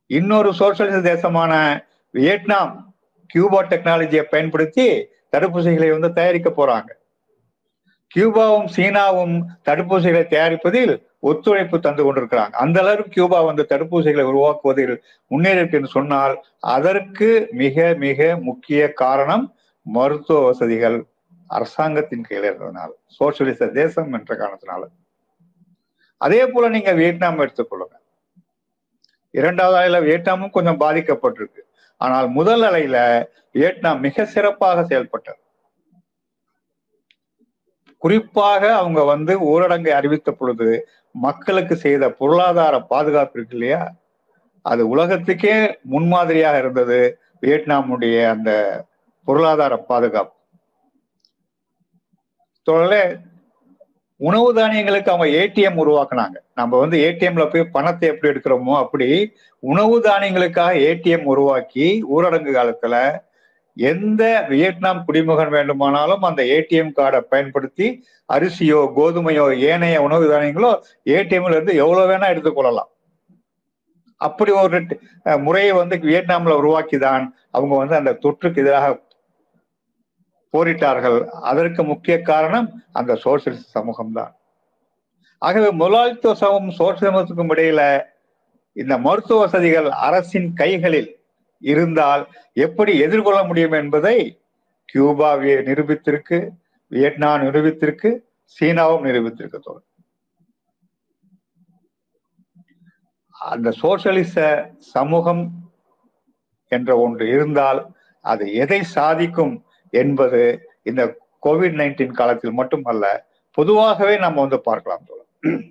இன்னொரு 0.07 0.49
சோசியலிச 0.49 1.01
தேசமான 1.01 1.85
வியட்நாம் 2.09 2.93
கியூபா 3.25 3.63
டெக்னாலஜியை 3.63 4.21
பயன்படுத்தி 4.21 5.07
தடுப்பூசிகளை 5.31 5.91
வந்து 5.91 6.13
தயாரிக்க 6.13 6.49
போறாங்க. 6.49 6.89
கியூபாவும் 8.15 8.67
சீனாவும் 8.75 9.35
தடுப்பூசிகளை 9.67 10.23
தயாரிப்பதில் 10.33 10.93
ஒத்துழைப்பு 11.29 11.77
தந்து 11.79 12.03
கொண்டிருக்கிறாங்க. 12.03 12.53
அந்த 12.63 12.77
அளவுக்கு 12.81 13.13
கியூபா 13.15 13.39
வந்து 13.41 13.63
தடுப்பூசிகளை 13.69 14.23
உருவாக்குவதில் 14.31 14.95
முன்னேறிருக்கு 15.31 15.79
என்று 15.79 15.91
சொன்னால் 15.97 16.35
அதற்கு 16.75 17.29
மிக 17.61 17.95
மிக 18.05 18.37
முக்கிய 18.49 18.81
காரணம் 19.03 19.45
மருத்துவ 19.85 20.41
வசதிகள் 20.49 20.97
அரசாங்கத்தின் 21.49 22.27
கீழே 22.27 22.45
இருந்ததுனால 22.49 22.89
சோசியலிச 23.17 23.67
தேசம் 23.81 24.13
என்ற 24.17 24.31
காரணத்தினால. 24.35 24.83
அதே 26.17 26.41
போல 26.45 26.69
நீங்க 26.69 26.91
வியட்நாம் 26.93 27.41
எடுத்துக்கொள்ளுங்க 27.43 27.95
இரண்டாவது 29.33 29.77
அலையில 29.79 29.99
வியட்நாமும் 30.07 30.55
கொஞ்சம் 30.55 30.79
பாதிக்கப்பட்டிருக்கு. 30.79 31.61
ஆனால் 32.01 32.27
முதல் 32.29 32.61
அலையில 32.61 32.97
வியட்நாம் 33.57 33.99
மிக 33.99 34.25
சிறப்பாக 34.25 34.85
செயல்பட்டது. 34.91 35.39
குறிப்பாக 38.03 38.61
அவங்க 38.75 39.01
வந்து 39.03 39.33
ஊரடங்கை 39.51 39.91
அறிவித்த 39.99 40.29
பொழுது 40.31 40.69
மக்களுக்கு 41.15 41.75
செய்த 41.75 42.03
பொருளாதார 42.09 42.75
பாதுகாப்பு 42.91 43.35
இருக்கு 43.37 43.57
இல்லையா? 43.57 43.81
அது 44.65 44.81
உலகத்துக்கே 44.89 45.55
முன்மாதிரியாக 45.93 46.57
இருந்தது 46.57 46.99
வியட்நாமுடைய 47.41 48.17
அந்த 48.29 48.51
பொருளாதார 49.27 49.73
பாதுகாப்பு. 49.91 50.33
தொடர்லே 52.67 53.03
உணவு 54.19 54.49
தானியங்களுக்கு 54.55 55.11
அவங்க 55.11 55.27
ஏடிஎம் 55.41 55.79
உருவாக்குனாங்க. 55.83 56.37
நம்ம 56.55 56.79
வந்து 56.79 56.97
ஏடிஎம்ல 57.07 57.45
போய் 57.51 57.73
பணத்தை 57.75 58.09
எப்படி 58.09 58.31
எடுக்கிறோமோ 58.31 58.73
அப்படி 58.77 59.07
உணவு 59.63 59.95
தானியங்களுக்காக 60.01 60.81
ஏடிஎம் 60.89 61.25
உருவாக்கி 61.33 61.87
ஊரடங்கு 62.15 62.51
காலத்துல 62.57 62.95
எந்த 63.77 64.45
வியட்நாம் 64.49 65.03
குடிமகன் 65.05 65.49
வேண்டுமானாலும் 65.49 66.21
அந்த 66.21 66.43
ஏடிஎம் 66.43 66.95
கார்டை 66.95 67.19
பயன்படுத்தி 67.19 68.07
அரிசியோ 68.33 68.79
கோதுமையோ 68.95 69.59
ஏனைய 69.59 70.01
உணவு 70.01 70.31
தானியங்களோ 70.31 70.79
ஏடிஎம்ல 71.05 71.51
இருந்து 71.51 71.75
எவ்வளவு 71.75 72.09
வேணா 72.11 72.29
எடுத்துக்கொள்ளலாம் 72.33 72.91
அப்படி 74.17 74.51
ஒரு 74.51 74.85
முறையை 75.39 75.71
வந்து 75.71 75.95
வியட்நாம்ல 75.97 76.53
உருவாக்கிதான் 76.61 77.33
அவங்க 77.51 77.75
வந்து 77.75 77.95
அந்த 77.95 78.11
தொற்றுக்கு 78.11 78.61
எதிராக 78.61 79.01
போரிட்டார்கள். 80.53 81.27
அதற்கு 81.27 81.83
முக்கிய 81.83 82.21
காரணம் 82.21 82.81
அந்த 82.91 83.19
சோசியலிச 83.23 83.63
சமூகம் 83.69 84.11
தான் 84.11 84.35
ஆகவே 85.39 85.71
முதலாளித்துவ 85.71 86.35
சமூகம் 86.35 86.75
சோசியலிசத்துக்கும் 86.79 87.51
இடையில 87.53 88.03
இந்த 88.71 88.97
மருத்துவ 88.97 89.39
வசதிகள் 89.39 89.89
அரசின் 89.89 90.53
கைகளில் 90.53 91.22
இருந்தால் 91.63 92.27
எப்படி 92.53 92.99
எதிர்கொள்ள 92.99 93.43
முடியும் 93.43 93.71
என்பதை 93.71 94.41
கியூபா 94.85 95.35
நிரூபித்திருக்கு 95.37 96.49
வியட்நாம் 96.91 97.41
நிரூபித்திருக்கு 97.41 98.19
சீனாவும் 98.59 99.05
நிரூபித்திருக்கு 99.07 99.59
தோல் 99.59 99.83
அந்த 103.31 103.73
சோசியலிச 103.81 104.35
சமூகம் 104.77 105.51
என்ற 106.67 106.97
ஒன்று 106.97 107.27
இருந்தால் 107.27 107.95
அது 108.21 108.53
எதை 108.53 108.83
சாதிக்கும் 108.83 109.65
என்பது 109.89 110.69
இந்த 110.83 111.01
கோவிட் 111.43 111.77
நைன்டீன் 111.79 112.11
காலத்தில் 112.11 112.51
மட்டுமல்ல 112.51 113.05
பொதுவாகவே 113.51 114.17
நம்ம 114.17 114.39
வந்து 114.41 114.61
பார்க்கலாம் 114.61 115.03
தோழர். 115.05 115.63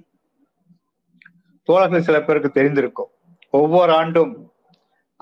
தோழர்கள் 1.63 2.03
சில 2.03 2.23
பேருக்கு 2.23 2.51
தெரிந்திருக்கும். 2.61 3.11
ஒவ்வொரு 3.51 3.93
ஆண்டும் 3.93 4.52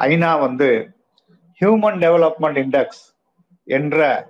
ஐநா 0.01 0.41
வந்து 0.41 0.69
ஹியூமன் 1.61 1.99
டெவலப்மெண்ட் 2.05 2.59
இண்டெக்ஸ் 2.65 3.03
என்ற 3.65 4.29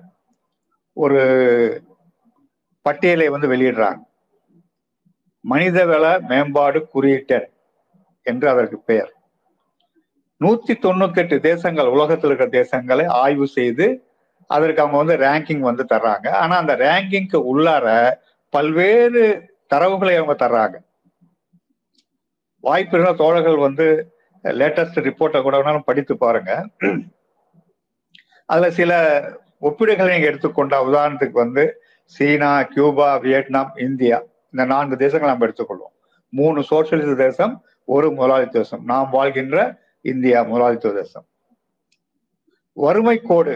ஒரு 0.92 1.20
பட்டியலை 2.82 3.28
வந்து 3.28 3.48
வெளியிடுறாங்க. 3.48 4.00
மனிதவள 5.48 6.20
மேம்பாடு 6.20 6.88
குறியீட்டர் 6.88 7.46
என்று 8.22 8.48
அதற்கு 8.48 8.78
பெயர். 8.78 9.12
நூத்தி 10.40 10.74
தொண்ணூத்தி 10.82 11.16
எட்டு 11.16 11.40
தேசங்கள் 11.40 11.86
உலகத்தில் 11.86 12.30
இருக்கிற 12.30 12.50
தேசங்களை 12.60 13.06
ஆய்வு 13.06 13.46
செய்து 13.46 13.86
அதற்கு 14.46 14.82
அவங்க 14.82 15.14
வந்து 15.14 15.26
ரேங்கிங் 15.26 15.58
வந்து 15.58 15.84
தர்றாங்க. 15.88 16.28
ஆனா 16.30 16.56
அந்த 16.56 16.76
ரேங்கிங்க்கு 16.76 17.38
உள்ளார 17.52 18.12
பல்வேறு 18.48 19.24
தரவுகளை 19.74 20.14
அவங்க 20.16 20.34
தர்றாங்க. 20.44 20.76
வாய்ப்பு 22.60 22.98
இருக்கிற 22.98 23.16
தோழர்கள் 23.16 23.56
வந்து 23.56 23.86
லேட்டஸ்ட் 24.44 24.98
ரிப்போர்ட்டை 25.06 25.42
கூட 25.42 25.56
வேணாலும் 25.58 25.88
படித்து 25.88 26.14
பாருங்க. 26.16 26.52
அதுல 28.46 28.70
சில 28.70 28.92
ஒப்பீடுகளை 29.68 30.10
நீங்க 30.12 30.28
எடுத்துக்கொண்டா 30.30 30.78
உதாரணத்துக்கு 30.88 31.36
வந்து 31.44 31.64
சீனா 32.04 32.52
கியூபா 32.62 33.08
வியட்நாம் 33.24 33.72
இந்தியா 33.86 34.18
இந்த 34.52 34.64
நான்கு 34.64 34.96
தேசங்கள் 34.96 35.30
நம்ம 35.30 35.46
எடுத்துக்கொள்வோம். 35.46 35.94
மூணு 36.32 36.60
சோசியலிச 36.70 37.12
தேசம் 37.14 37.54
ஒரு 37.84 38.06
முதலாளித்துவ 38.12 38.62
தேசம். 38.62 38.84
நாம் 38.84 39.10
வாழ்கின்ற 39.10 39.58
இந்தியா 40.00 40.38
முதலாளித்துவ 40.42 40.94
தேசம். 41.00 41.26
வறுமை 42.76 43.16
கோடு 43.20 43.54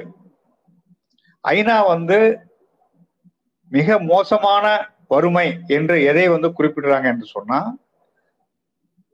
ஐநா 1.45 1.79
வந்து 1.87 2.19
மிக 3.73 3.99
மோசமான 4.01 4.67
வறுமை 5.09 5.47
என்று 5.67 5.97
எதை 6.05 6.29
வந்து 6.29 6.49
குறிப்பிடுறாங்க 6.59 7.05
என்று 7.05 7.27
சொன்னா 7.27 7.59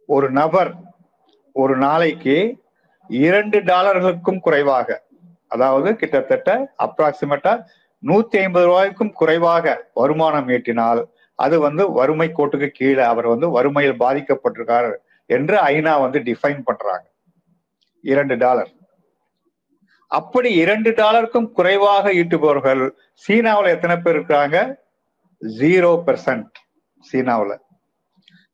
ஒரு 0.09 0.31
நபர் 0.31 0.71
ஒரு 1.53 1.77
நாளைக்கு 1.77 2.37
இரண்டு 3.11 3.59
டாலர்களுக்கும் 3.61 4.41
குறைவாக 4.41 4.89
அதாவது 5.47 5.97
கிட்டத்தட்ட 5.97 6.51
அப்ராக்சிமேட்டா 6.85 7.53
நூத்தி 8.03 8.37
ஐம்பது 8.37 8.67
ரூபாய்க்கும் 8.67 9.13
குறைவாக 9.13 9.89
வருமானம் 9.95 10.49
ஈட்டினால் 10.49 11.01
அது 11.35 11.61
வந்து 11.61 11.93
வறுமை 11.93 12.29
கோட்டுக்கு 12.33 12.69
கீழே 12.69 13.03
அவர் 13.03 13.27
வந்து 13.27 13.51
வறுமையில் 13.51 14.01
பாதிக்கப்பட்டிருக்காரு 14.03 14.93
என்று 15.27 15.57
ஐநா 15.57 16.01
வந்து 16.01 16.19
டிஃபைன் 16.19 16.63
பண்றாங்க. 16.63 17.05
இரண்டு 18.01 18.37
டாலர். 18.37 18.71
அப்படி 20.07 20.55
இரண்டு 20.55 20.91
டாலருக்கும் 20.91 21.53
குறைவாக 21.53 22.13
ஈட்டுபவர்கள் 22.13 22.83
சீனாவில் 23.15 23.75
எத்தனை 23.75 23.97
பேர் 23.97 24.17
இருக்கிறாங்க? 24.17 24.77
ஜீரோ 25.43 25.93
பெர்சன்ட் 26.07 26.57
சீனாவில். 27.11 27.57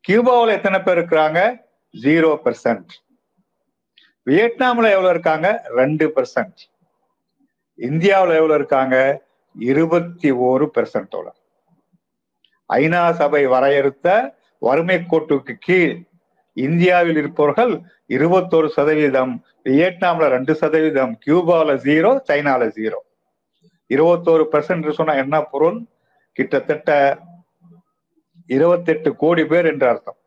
கியூபாவில் 0.09 0.57
எத்தனை 0.57 0.79
பேர் 0.79 0.99
இருக்கிறாங்க? 0.99 1.66
ஜீரோ 2.05 2.31
பெர்சன்ட் 2.45 2.93
வியட்நாம்ல 4.26 4.87
எவ்வளவு 4.95 5.09
இருக்காங்க? 5.09 5.49
ரெண்டு 5.76 6.07
பெர்சன்ட் 6.17 6.61
இந்தியாவில் 7.79 8.35
எவ்வளவு 8.41 8.59
இருக்காங்க? 8.61 8.97
இருபத்தி 9.57 10.31
ஓரு 10.49 10.67
பெர்சன்டோட 10.76 11.29
ஐநா 12.71 13.03
சபை 13.12 13.43
வரையறுத்த 13.47 14.07
வறுமை 14.62 14.97
கோட்டுக்கு 15.11 15.55
கீழ் 15.67 15.95
இந்தியாவில் 16.57 17.17
இருப்பவர்கள் 17.17 17.73
இருபத்தோரு 18.09 18.69
சதவீதம் 18.76 19.35
வியட்நாம்ல 19.65 20.29
ரெண்டு 20.37 20.55
சதவீதம் 20.55 21.12
கியூபால 21.26 21.76
ஜீரோ 21.87 22.12
சைனால 22.29 22.69
ஜீரோ 22.79 23.00
இருபத்தோரு 23.91 24.45
பெர்சன்ட் 24.53 24.97
சொன்னா 24.99 25.15
என்ன 25.25 25.37
பொருள்? 25.53 25.79
கிட்டத்தட்ட 26.37 26.91
இருபத்தெட்டு 28.47 29.11
கோடி 29.17 29.45
பேர் 29.45 29.67
என்று 29.73 29.87
அர்த்தம். 29.88 30.19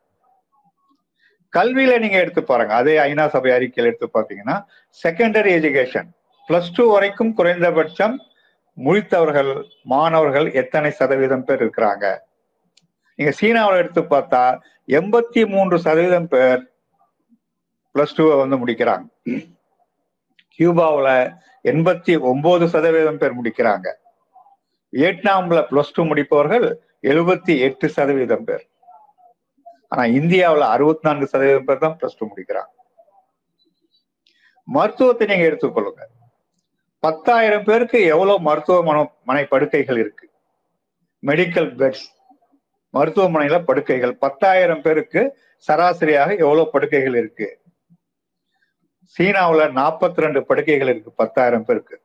கல்வியில 1.56 1.98
நீங்க 1.98 2.18
எடுத்து 2.18 2.42
பாருங்க. 2.44 2.74
அதே 2.74 2.96
ஐநா 2.98 3.28
சபை 3.28 3.52
அறிக்கையில் 3.52 3.90
எடுத்து 3.92 4.08
பார்த்தீங்கன்னா 4.16 4.56
செகண்டரி 5.04 5.52
எஜுகேஷன் 5.58 6.08
பிளஸ் 6.48 6.72
டூ 6.76 6.92
வரைக்கும் 6.92 7.34
குறைந்தபட்சம் 7.34 8.16
முடித்தவர்கள் 8.78 9.52
மாணவர்கள் 9.82 10.52
எத்தனை 10.52 10.90
சதவீதம் 10.90 11.44
பேர் 11.44 11.62
இருக்கிறாங்க? 11.64 12.18
நீங்க 13.14 13.32
சீனாவில் 13.32 13.78
எடுத்து 13.78 14.02
பார்த்தா 14.02 14.58
எண்பத்தி 14.88 15.48
மூன்று 15.48 15.78
சதவீதம் 15.78 16.28
பேர் 16.28 16.62
பிளஸ் 17.94 18.16
டூவை 18.16 18.36
வந்து 18.38 18.56
முடிக்கிறாங்க. 18.56 19.06
கியூபாவில் 20.58 21.30
எண்பத்தி 21.64 22.20
ஒன்பது 22.20 22.68
சதவீதம் 22.68 23.18
பேர் 23.18 23.38
முடிக்கிறாங்க. 23.40 23.88
வியட்நாம்ல 24.92 25.60
பிளஸ் 25.70 25.94
டூ 25.94 26.04
முடிப்பவர்கள் 26.04 26.80
எழுபத்தி 27.02 27.58
எட்டு 27.58 27.88
சதவீதம் 27.88 28.44
பேர். 28.44 28.69
ஆனா 29.92 30.04
இந்தியாவில் 30.18 30.64
அறுபத்தி 30.74 31.08
நான்கு 31.08 31.26
சதவீதம் 31.26 31.68
பேர் 31.68 31.84
தான் 31.84 31.96
பிளஸ் 32.00 32.18
டூ 32.18 32.26
முடிக்கிறாங்க. 32.30 32.70
மருத்துவத்தை 34.68 35.26
நீங்க 35.26 35.44
எடுத்துக்கொள்ளுங்க 35.50 36.02
பத்தாயிரம் 37.02 37.64
பேருக்கு 37.64 37.98
எவ்வளவு 38.04 38.40
மருத்துவமனை 38.40 39.02
மனை 39.22 39.44
படுக்கைகள் 39.44 39.98
இருக்கு? 39.98 40.26
மெடிக்கல் 41.26 41.70
பெட்ஸ் 41.80 42.06
மருத்துவமனையில 42.94 43.56
படுக்கைகள். 43.64 44.12
பத்தாயிரம் 44.16 44.82
பேருக்கு 44.82 45.20
சராசரியாக 45.68 46.30
எவ்வளவு 46.34 46.70
படுக்கைகள் 46.70 47.16
இருக்கு? 47.22 47.48
சீனாவுல 49.16 49.62
நாற்பத்தி 49.78 50.24
ரெண்டு 50.24 50.40
படுக்கைகள் 50.46 50.88
இருக்கு 50.88 51.12
பத்தாயிரம் 51.12 51.64
பேருக்கு. 51.64 51.96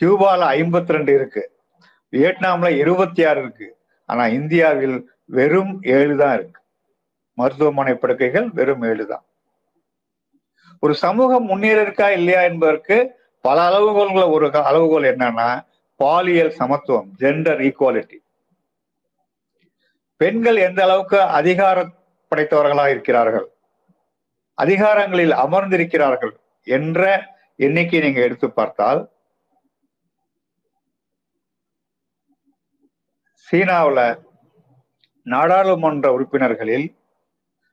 கியூபால 0.00 0.42
ஐம்பத்தி 0.58 0.92
ரெண்டு 0.96 1.12
இருக்கு. 1.14 1.42
வியட்நாம்ல 2.12 2.68
இருபத்தி 2.76 3.24
ஆறு 3.24 3.40
இருக்கு. 3.40 3.68
ஆனா 4.08 4.26
இந்தியாவில் 4.38 4.96
வெறும் 5.24 5.74
ஏழு 5.96 6.16
தான் 6.16 6.34
இருக்கு. 6.38 6.59
மருத்துவமனை 7.40 7.94
படுக்கைகள் 8.02 8.46
வெறும் 8.58 8.84
ஏழுதான். 8.90 9.24
ஒரு 10.82 10.94
சமூகம் 11.04 11.48
முன்னேற 11.50 11.78
இருக்கா 11.86 12.06
இல்லையா 12.18 12.42
என்பதற்கு 12.50 12.96
பல 13.44 13.58
அளவுகோல்கள 13.68 14.22
ஒரு 14.34 14.46
அளவுகோல் 14.70 15.10
என்னன்னா 15.12 15.48
பாலியல் 16.00 16.56
சமத்துவம் 16.60 17.08
ஜெண்டர் 17.22 17.60
ஈக்குவாலிட்டி 17.68 18.18
பெண்கள் 20.20 20.58
எந்த 20.68 20.80
அளவுக்கு 20.86 21.18
அதிகார 21.38 21.76
படைத்தவர்களாக 22.32 22.92
இருக்கிறார்கள்? 22.94 23.46
அதிகாரங்களில் 24.58 25.34
அமர்ந்திருக்கிறார்கள் 25.44 26.32
என்ற 26.66 27.02
எண்ணிக்கை 27.66 28.00
நீங்க 28.04 28.20
எடுத்து 28.26 28.48
பார்த்தால் 28.58 29.00
சீனாவில் 33.48 34.04
நாடாளுமன்ற 35.26 36.08
உறுப்பினர்களில் 36.16 36.86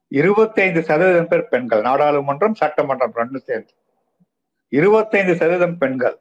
இருபத்தைந்து 0.07 0.83
சதவீதம் 0.83 1.27
பேர் 1.27 1.47
பெண்கள். 1.47 1.81
நாடாளுமன்றம் 1.81 2.53
சட்டமன்றம் 2.53 3.13
ரெண்டு 3.13 3.39
சேர்ந்து. 3.39 3.73
இருபத்தைந்து 4.69 5.35
சதவீதம் 5.35 5.77
பெண்கள். 5.77 6.19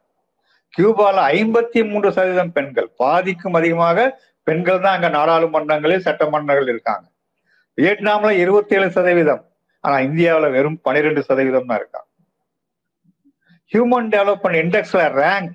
கியூபால 0.77 1.17
ஐம்பத்தி 1.35 1.89
மூன்று 1.89 2.11
சதவீதம் 2.11 2.51
பெண்கள். 2.51 2.89
பாதிக்கும் 2.95 3.53
அதிகமாக 3.53 4.21
பெண்கள் 4.43 4.81
தான் 4.81 4.95
அங்க 4.95 5.09
நாடாளுமன்றங்களில் 5.09 6.05
சட்டமன்றங்கள் 6.05 6.67
இருக்காங்க. 6.67 7.09
வியட்நாம்ல 7.77 8.29
இருபத்தி 8.29 8.75
ஏழு 8.75 8.91
சதவீதம். 8.91 9.41
ஆனா 9.79 9.99
இந்தியாவில் 9.99 10.49
வெறும் 10.49 10.81
பனிரெண்டு 10.81 11.23
சதவீதம் 11.23 11.65
தான் 11.65 11.77
இருக்காங்க. 11.77 12.07
ஹியூமன் 13.73 14.09
டெவலப்மெண்ட் 14.15 14.59
இண்டெக்ஸ்ல 14.63 15.01
ரேங்க் 15.21 15.53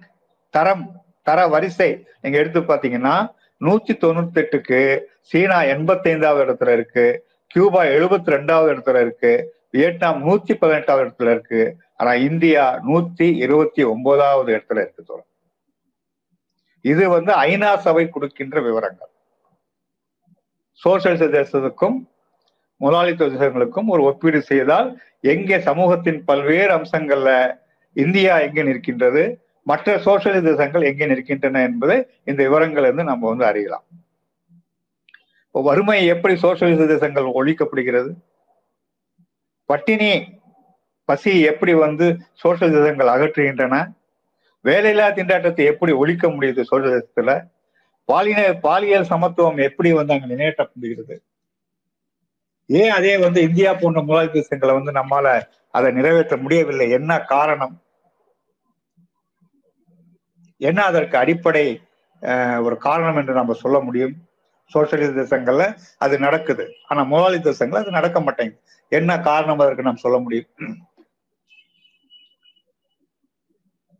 தரம் 0.50 1.02
தர 1.22 1.46
வரிசை 1.46 2.06
நீங்க 2.20 2.38
எடுத்து 2.38 2.60
பாத்தீங்கன்னா 2.60 3.30
நூத்தி 3.60 3.92
தொண்ணூத்தி 4.04 4.40
எட்டுக்கு 4.42 5.00
சீனா 5.20 5.60
எண்பத்தி 5.60 6.08
ஐந்தாவது 6.12 6.40
இடத்துல 6.44 6.72
இருக்கு. 6.72 7.26
கியூபா 7.54 7.80
எழுபத்தி 7.96 8.34
ரெண்டாவது 8.36 8.70
இடத்துல 8.74 9.00
இருக்கு. 9.04 9.32
வியட்நாம் 9.76 10.20
நூத்தி 10.28 10.54
பதினெட்டாவது 10.62 11.04
இடத்துல 11.06 11.32
இருக்கு. 11.36 11.62
ஆனா 12.00 12.12
இந்தியா 12.28 12.64
நூத்தி 12.88 13.26
இருபத்தி 13.44 13.82
ஒன்பதாவது 13.92 14.50
இடத்துல 14.56 14.82
இருக்கு 14.84 15.02
தோழர். 15.10 15.28
இது 16.84 17.04
வந்து 17.16 17.32
ஐநா 17.48 17.70
சபை 17.86 18.04
கொடுக்கின்ற 18.08 18.60
விவரங்கள். 18.68 19.10
சோசியலிச 20.82 21.24
தேசத்துக்கும் 21.38 21.96
முதலாளித்துவ 22.84 23.28
தேசங்களுக்கும் 23.34 23.90
ஒரு 23.94 24.02
ஒப்பீடு 24.10 24.38
செய்தால் 24.50 24.88
எங்கே 25.32 25.58
சமூகத்தின் 25.66 26.20
பல்வேறு 26.28 26.72
அம்சங்கள்ல 26.78 27.30
இந்தியா 27.96 28.34
எங்கே 28.46 28.62
நிற்கின்றது 28.68 29.22
மற்ற 29.70 29.94
சோசியலிச 30.06 30.42
தேசங்கள் 30.48 30.88
எங்கே 30.90 31.06
நிற்கின்றன 31.10 31.62
என்பதை 31.68 31.96
இந்த 32.30 32.40
விவரங்கள் 32.46 32.86
இருந்து 32.88 33.04
நம்ம 33.10 33.28
வந்து 33.28 33.46
அறியலாம். 33.50 33.84
வறுமை 35.54 35.96
எப்படி 36.12 36.34
சோசியலிச 36.42 36.82
தேசங்கள் 36.92 37.26
ஒழிக்கப்படுகிறது? 37.38 38.10
பட்டினி 39.68 40.12
பசி 41.08 41.32
எப்படி 41.50 41.72
வந்து 41.86 42.06
சோசியல் 42.42 42.76
தேசங்கள் 42.76 43.12
அகற்றுகின்றன? 43.14 43.76
வேலையில்லா 44.64 45.06
திண்டாட்டத்தை 45.16 45.64
எப்படி 45.72 45.92
ஒழிக்க 46.02 46.24
முடியுது 46.28 46.62
சோசியலிசத்துல? 46.70 47.30
பாலின 48.08 48.40
பாலியல் 48.64 49.10
சமத்துவம் 49.12 49.60
எப்படி 49.68 49.90
வந்து 49.98 50.14
அங்க 50.14 50.28
நினைவேற்றப்படுகிறது 50.34 51.16
ஏன் 52.70 52.92
அதே 52.96 53.14
வந்து 53.24 53.40
இந்தியா 53.48 53.70
போன்ற 53.74 54.00
முதலாளி 54.02 54.30
தேசங்களை 54.38 54.72
வந்து 54.78 54.92
நம்மால 54.98 55.26
அதை 55.76 55.88
நிறைவேற்ற 55.98 56.34
முடியவில்லை? 56.44 56.86
என்ன 56.98 57.12
காரணம்? 57.34 57.74
என்ன 60.60 60.80
அதற்கு 60.90 61.16
அடிப்படை 61.22 61.66
ஒரு 62.66 62.76
காரணம் 62.86 63.18
என்று 63.20 63.34
நம்ம 63.40 63.52
சொல்ல 63.62 63.78
முடியும்? 63.86 64.14
சோசியலிச 64.74 65.10
தேசங்கள்ல 65.20 65.78
அது 65.98 66.18
நடக்குது. 66.18 66.64
ஆனா 66.88 67.02
முதலாளி 67.02 67.38
தேசங்கள்ல 67.38 67.82
அது 67.84 67.90
நடக்க 67.90 68.20
மாட்டேங்குது. 68.20 68.62
என்ன 68.88 69.20
காரணம் 69.20 69.58
அதற்கு 69.58 69.82
நாம் 69.82 69.96
சொல்ல 69.96 70.18
முடியும்? 70.18 70.48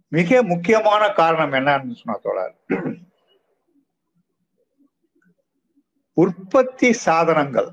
மிக 0.08 0.42
முக்கியமான 0.42 1.02
காரணம் 1.12 1.52
என்னன்னு 1.52 1.94
சொன்னா 2.00 2.18
தோழர் 2.22 2.56
உற்பத்தி 6.16 6.92
சாதனங்கள். 6.92 7.70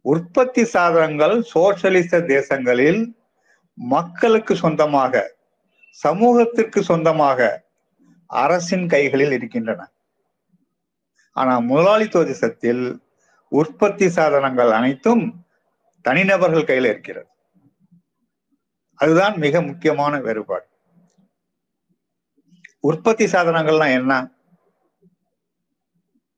உற்பத்தி 0.00 0.64
சாதனங்கள் 0.64 1.34
சோசியலிச 1.54 2.18
தேசங்களில் 2.32 3.02
மக்களுக்கு 3.74 4.56
சொந்தமாக 4.56 5.34
சமூகத்திற்கு 5.88 6.82
சொந்தமாக 6.82 7.64
அரசின் 8.26 8.86
கைகளில் 8.88 9.32
இருக்கின்றன. 9.32 9.82
ஆனால் 11.36 11.62
முதலாளித்துவ 11.62 12.24
தேசத்தில் 12.24 13.02
உற்பத்தி 13.48 14.08
சாதனங்கள் 14.08 14.70
அனைத்தும் 14.70 15.46
தனிநபர்கள் 16.02 16.64
கையில் 16.64 16.84
இருக்கிறது. 16.84 17.26
அதுதான் 18.94 19.36
மிக 19.36 19.62
முக்கியமான 19.62 20.20
வேறுபாடு. 20.20 20.64
உற்பத்தி 22.80 23.24
சாதனங்கள்னா 23.24 23.90
என்ன? 23.90 24.30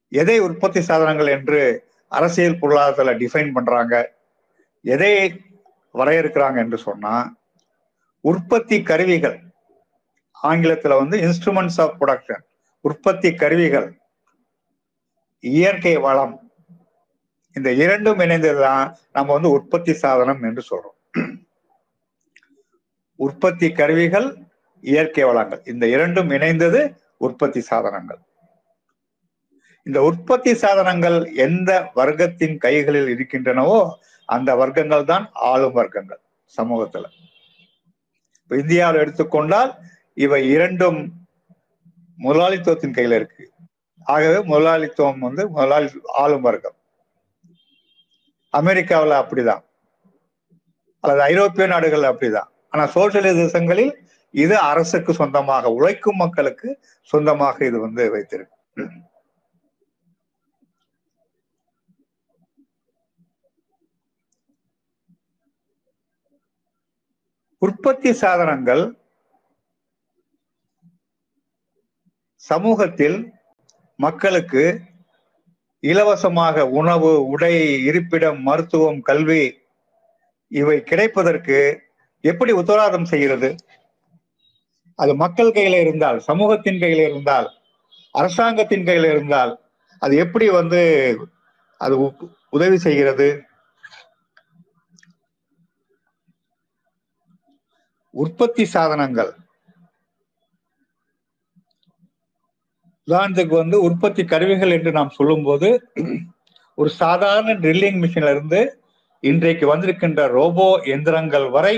எதை 0.08 0.38
உற்பத்தி 0.38 0.80
சாதனங்கள் 0.80 1.26
என்று 1.26 1.90
அரசியல் 2.08 2.58
பொருளாதாரத்துல 2.58 3.14
டிஃபைன் 3.22 3.52
பண்றாங்க? 3.52 4.14
எதை 4.82 5.40
வரையறுக்கிறாங்க 5.94 6.56
என்று 6.56 6.78
சொன்னா 6.78 7.36
உற்பத்தி 8.20 8.82
கருவிகள் 8.82 9.40
ஆங்கிலத்துல 10.42 10.96
வந்து 10.96 11.18
இன்ஸ்ட்ருமெண்ட்ஸ் 11.18 11.80
ஆஃப் 11.80 12.02
ப்ரொடக்ஷன் 12.02 12.42
உற்பத்தி 12.80 13.34
கருவிகள் 13.34 13.97
இயற்கை 15.40 15.96
வளம். 15.96 16.52
இந்த 17.52 17.72
இரண்டும் 17.72 18.18
இணைந்ததுதான் 18.18 18.94
நம்ம 19.12 19.32
வந்து 19.32 19.50
உற்பத்தி 19.50 19.92
சாதனம் 19.92 20.42
என்று 20.42 20.62
சொல்றோம். 20.70 20.96
உற்பத்தி 23.14 23.72
கருவிகள் 23.72 24.46
இயற்கை 24.80 25.24
வளங்கள். 25.24 25.62
இந்த 25.64 25.88
இரண்டும் 25.88 26.30
இணைந்தது 26.30 26.96
உற்பத்தி 27.16 27.60
சாதனங்கள். 27.60 28.18
இந்த 29.82 30.02
உற்பத்தி 30.02 30.54
சாதனங்கள் 30.54 31.34
எந்த 31.34 31.90
வர்க்கத்தின் 31.94 32.56
கைகளில் 32.56 33.08
இருக்கின்றனவோ 33.14 33.92
அந்த 34.24 34.54
வர்க்கங்கள் 34.54 35.04
தான் 35.04 35.30
ஆளும் 35.32 35.76
வர்க்கங்கள் 35.76 36.20
சமூகத்துல. 36.56 37.04
இந்தியாவில் 38.48 39.00
எடுத்துக்கொண்டால் 39.00 39.74
இவை 40.14 40.50
இரண்டும் 40.50 41.26
முதலாளித்துவத்தின் 42.18 42.96
கையில 42.98 43.14
இருக்கு. 43.14 43.52
ஆகவே 44.12 44.38
முதலாளித்துவம் 44.50 45.24
வந்து 45.26 45.42
முதலாளி 45.54 45.88
ஆளும் 46.22 46.44
வர்க்கம் 46.48 46.76
அமெரிக்காவில் 48.58 49.20
அப்படிதான். 49.20 49.62
அல்லது 51.04 51.22
ஐரோப்பிய 51.32 51.66
நாடுகள் 51.72 52.06
அப்படிதான். 52.10 52.48
ஆனா 52.70 52.84
சோசியலிச 52.94 53.34
தேசங்களில் 53.42 53.92
இது 54.44 54.54
அரசுக்கு 54.70 55.12
சொந்தமாக 55.20 55.70
உழைக்கும் 55.78 56.20
மக்களுக்கு 56.22 56.68
சொந்தமாக 57.12 57.64
இது 57.70 57.78
வந்து 57.86 58.04
வைத்திருக்கு. 58.14 58.56
உற்பத்தி 67.58 68.10
சாதனங்கள் 68.22 68.82
சமூகத்தில் 72.50 73.18
மக்களுக்கு 74.00 74.80
இலவசமாக 75.80 76.68
உணவு 76.68 77.26
உடை 77.26 77.82
இருப்பிடம் 77.82 78.42
மருத்துவம் 78.42 79.00
கல்வி 79.00 79.58
இவை 80.48 80.82
கிடைப்பதற்கு 80.82 81.82
எப்படி 82.20 82.52
உத்தரவாதம் 82.52 83.04
செய்கிறது? 83.04 83.56
அது 84.94 85.14
மக்கள் 85.14 85.52
கையில 85.52 85.80
இருந்தால் 85.80 86.20
சமூகத்தின் 86.20 86.74
கையில 86.74 87.08
இருந்தால் 87.08 87.50
அரசாங்கத்தின் 88.12 88.84
கையில 88.84 89.10
இருந்தால் 89.10 89.60
அது 89.98 90.16
எப்படி 90.16 90.50
வந்து 90.50 91.16
அது 91.78 92.00
உ- 92.00 92.28
உதவி 92.50 92.78
செய்கிறது? 92.78 93.42
உற்பத்தி 98.10 98.64
சாதனங்கள். 98.64 99.34
உதாரணத்துக்கு 103.08 103.54
வந்து 103.62 103.76
உற்பத்தி 103.86 104.22
கருவிகள் 104.32 104.74
என்று 104.76 104.90
நாம் 104.98 105.16
சொல்லும்போது 105.18 105.68
ஒரு 106.78 106.90
சாதாரண 107.02 107.52
ட்ரில்லிங் 107.62 108.00
மிஷின்ல 108.02 108.32
இருந்து 108.34 108.60
இன்றைக்கு 109.22 109.64
வந்திருக்கின்ற 109.72 110.20
ரோபோ 110.38 110.66
எந்திரங்கள் 110.94 111.46
வரை 111.56 111.74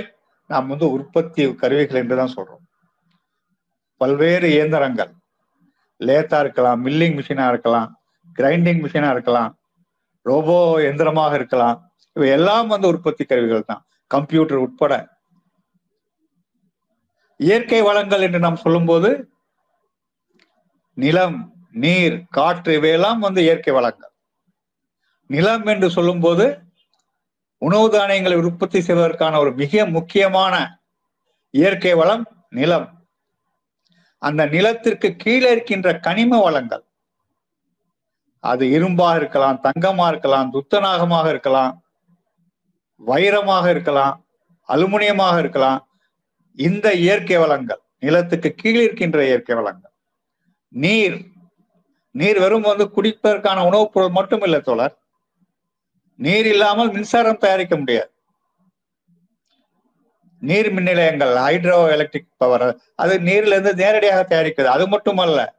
நாம் 0.50 0.70
வந்து 0.72 0.86
உற்பத்தி 0.96 1.42
கருவிகள் 1.62 2.00
என்று 2.02 2.16
தான் 2.20 2.34
சொல்றோம். 2.36 2.64
பல்வேறு 4.00 4.46
இயந்திரங்கள். 4.56 5.12
லேத்தா 6.00 6.38
இருக்கலாம் 6.44 6.80
மில்லிங் 6.86 7.16
மிஷினா 7.18 7.46
இருக்கலாம் 7.52 7.88
கிரைண்டிங் 8.38 8.82
மிஷினா 8.84 9.08
இருக்கலாம் 9.14 9.50
ரோபோ 10.26 10.56
எந்திரமாக 10.90 11.32
இருக்கலாம். 11.40 11.78
இவை 12.16 12.28
எல்லாம் 12.36 12.68
வந்து 12.74 12.86
உற்பத்தி 12.92 13.24
கருவிகள் 13.24 13.68
தான். 13.70 13.82
கம்ப்யூட்டர் 14.10 14.62
உட்பட. 14.66 14.92
இயற்கை 17.40 17.80
வளங்கள் 17.88 18.24
என்று 18.26 18.40
நாம் 18.46 18.62
சொல்லும்போது 18.64 19.10
நிலம் 21.02 21.38
நீர் 21.82 22.16
காற்று 22.36 22.70
இவையெல்லாம் 22.78 23.20
வந்து 23.26 23.40
இயற்கை 23.46 23.72
வளங்கள். 23.76 24.12
நிலம் 25.30 25.66
என்று 25.72 25.88
சொல்லும்போது 25.96 26.46
உணவு 27.66 27.86
தானியங்களை 27.94 28.36
உற்பத்தி 28.42 28.78
செய்வதற்கான 28.80 29.38
ஒரு 29.42 29.50
மிக 29.62 29.82
முக்கியமான 29.96 30.54
இயற்கை 31.54 31.92
வளம் 32.00 32.24
நிலம். 32.58 32.88
அந்த 34.22 34.42
நிலத்திற்கு 34.54 35.08
கீழே 35.22 35.50
இருக்கின்ற 35.54 35.88
கனிம 36.06 36.40
வளங்கள். 36.46 36.84
அது 38.44 38.64
இரும்பாக 38.76 39.20
இருக்கலாம் 39.20 39.60
தங்கமா 39.66 40.06
இருக்கலாம் 40.12 40.48
துத்தநாகமாக 40.56 41.26
இருக்கலாம் 41.34 41.72
வைரமாக 43.00 43.64
இருக்கலாம் 43.74 44.16
அலுமினியமாக 44.68 45.36
இருக்கலாம். 45.42 45.80
இந்த 46.58 46.86
இயற்கை 47.04 47.38
வளங்கள் 47.44 47.80
நிலத்துக்கு 48.04 48.50
கீழே 48.60 48.82
இருக்கின்ற 48.86 49.18
இயற்கை 49.28 49.54
வளங்கள். 49.60 49.89
நீர் 50.72 51.16
நீர் 52.12 52.38
வெறும் 52.38 52.60
வந்து 52.60 52.90
குடிப்பதற்கான 52.96 53.66
உணவுப் 53.66 53.92
பொருள் 53.92 54.10
மட்டும் 54.10 54.42
இல்லை 54.42 54.60
தோழர். 54.60 54.98
நீர் 56.18 56.46
இல்லாமல் 56.46 56.90
மின்சாரம் 56.90 57.38
தயாரிக்க 57.38 57.76
முடியாது. 57.76 58.10
நீர் 60.40 60.72
மின் 60.72 60.82
நிலையங்கள் 60.82 61.28
ஹைட்ரோ 61.28 61.90
எலக்ட்ரிக் 61.90 62.26
பவர் 62.36 62.78
அது 62.94 63.18
நீர்ல 63.18 63.46
இருந்து 63.46 63.74
நேரடியாக 63.74 64.22
தயாரிக்கிறது. 64.22 64.64
அது 64.64 64.88
மட்டுமல்ல 64.88 65.58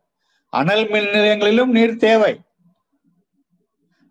அனல் 0.49 0.89
மின் 0.89 1.05
நிலையங்களிலும் 1.05 1.65
நீர் 1.65 1.97
தேவை. 1.97 2.41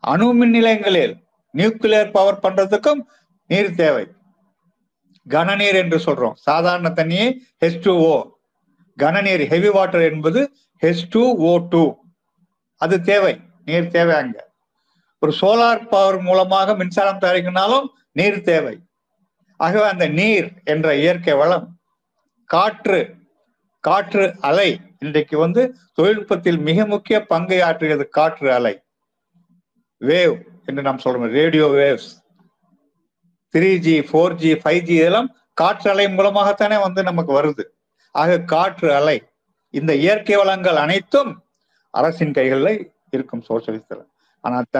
அணு 0.00 0.32
மின் 0.32 0.50
நிலையங்களில் 0.50 1.16
நியூக்ளியர் 1.54 2.10
பவர் 2.10 2.42
பண்றதுக்கும் 2.42 3.00
நீர் 3.46 3.74
தேவை. 3.74 4.06
கனநீர் 5.28 5.74
என்று 5.74 5.98
சொல்றோம். 5.98 6.32
சாதாரண 6.34 6.88
தண்ணியை 6.88 7.34
ஹெச் 7.60 7.80
டூ 7.82 7.94
ஓ 7.96 8.38
கனநீர் 8.98 9.46
ஹெவி 9.46 9.68
வாட்டர் 9.68 10.12
என்பது 10.12 10.52
ஹெச் 10.82 11.08
டூ 11.08 11.22
ஓ 11.48 11.66
டூ 11.70 11.94
அது 12.76 13.02
தேவை 13.02 13.40
நீர் 13.64 13.88
தேவை 13.88 14.14
அங்க. 14.16 14.50
ஒரு 15.18 15.32
சோலார் 15.40 15.88
பவர் 15.88 16.20
மூலமாக 16.20 16.74
மின்சாரம் 16.74 17.18
தயாரிக்கணும்னாலும் 17.18 17.86
நீர் 18.12 18.42
தேவை. 18.42 18.80
ஆகவே 19.56 19.88
அந்த 19.88 20.08
நீர் 20.08 20.52
என்ற 20.64 20.94
இயற்கை 20.96 21.34
வளம் 21.34 21.66
காற்று 22.44 23.14
காற்று 23.80 24.34
அலை 24.40 24.80
இன்றைக்கு 24.98 25.38
வந்து 25.38 25.62
தொழில்நுட்பத்தில் 25.94 26.58
மிக 26.58 26.86
முக்கிய 26.86 27.26
பங்கை 27.26 27.58
ஆற்றுகிறது 27.58 28.08
காற்று 28.08 28.52
அலை. 28.52 28.82
வேவ் 30.00 30.36
என்று 30.64 30.82
நாம் 30.82 31.00
சொல்றோம் 31.04 31.30
radio 31.30 31.66
waves. 31.66 32.10
Three 33.54 33.70
G 33.76 34.00
four 34.00 34.34
G 34.34 34.52
five 34.54 34.80
G 34.80 34.94
இதெல்லாம் 34.94 35.30
காற்று 35.52 35.90
அலை 35.90 36.06
மூலமாகத்தானே 36.06 36.80
வந்து 36.80 37.02
நமக்கு 37.02 37.32
வருது. 37.40 37.64
ஆக 38.10 38.38
காற்று 38.40 38.94
அலை 38.94 39.16
இந்த 39.70 39.94
இயற்கை 39.94 40.36
வளங்கள் 40.36 40.76
அனைத்தும் 40.76 41.30
அரசின் 41.90 42.32
கைகளில் 42.32 42.92
இருக்கும் 43.10 43.44
சோசியலிஸ்டில். 43.48 44.04
ஆனா 44.44 44.62
த 44.70 44.78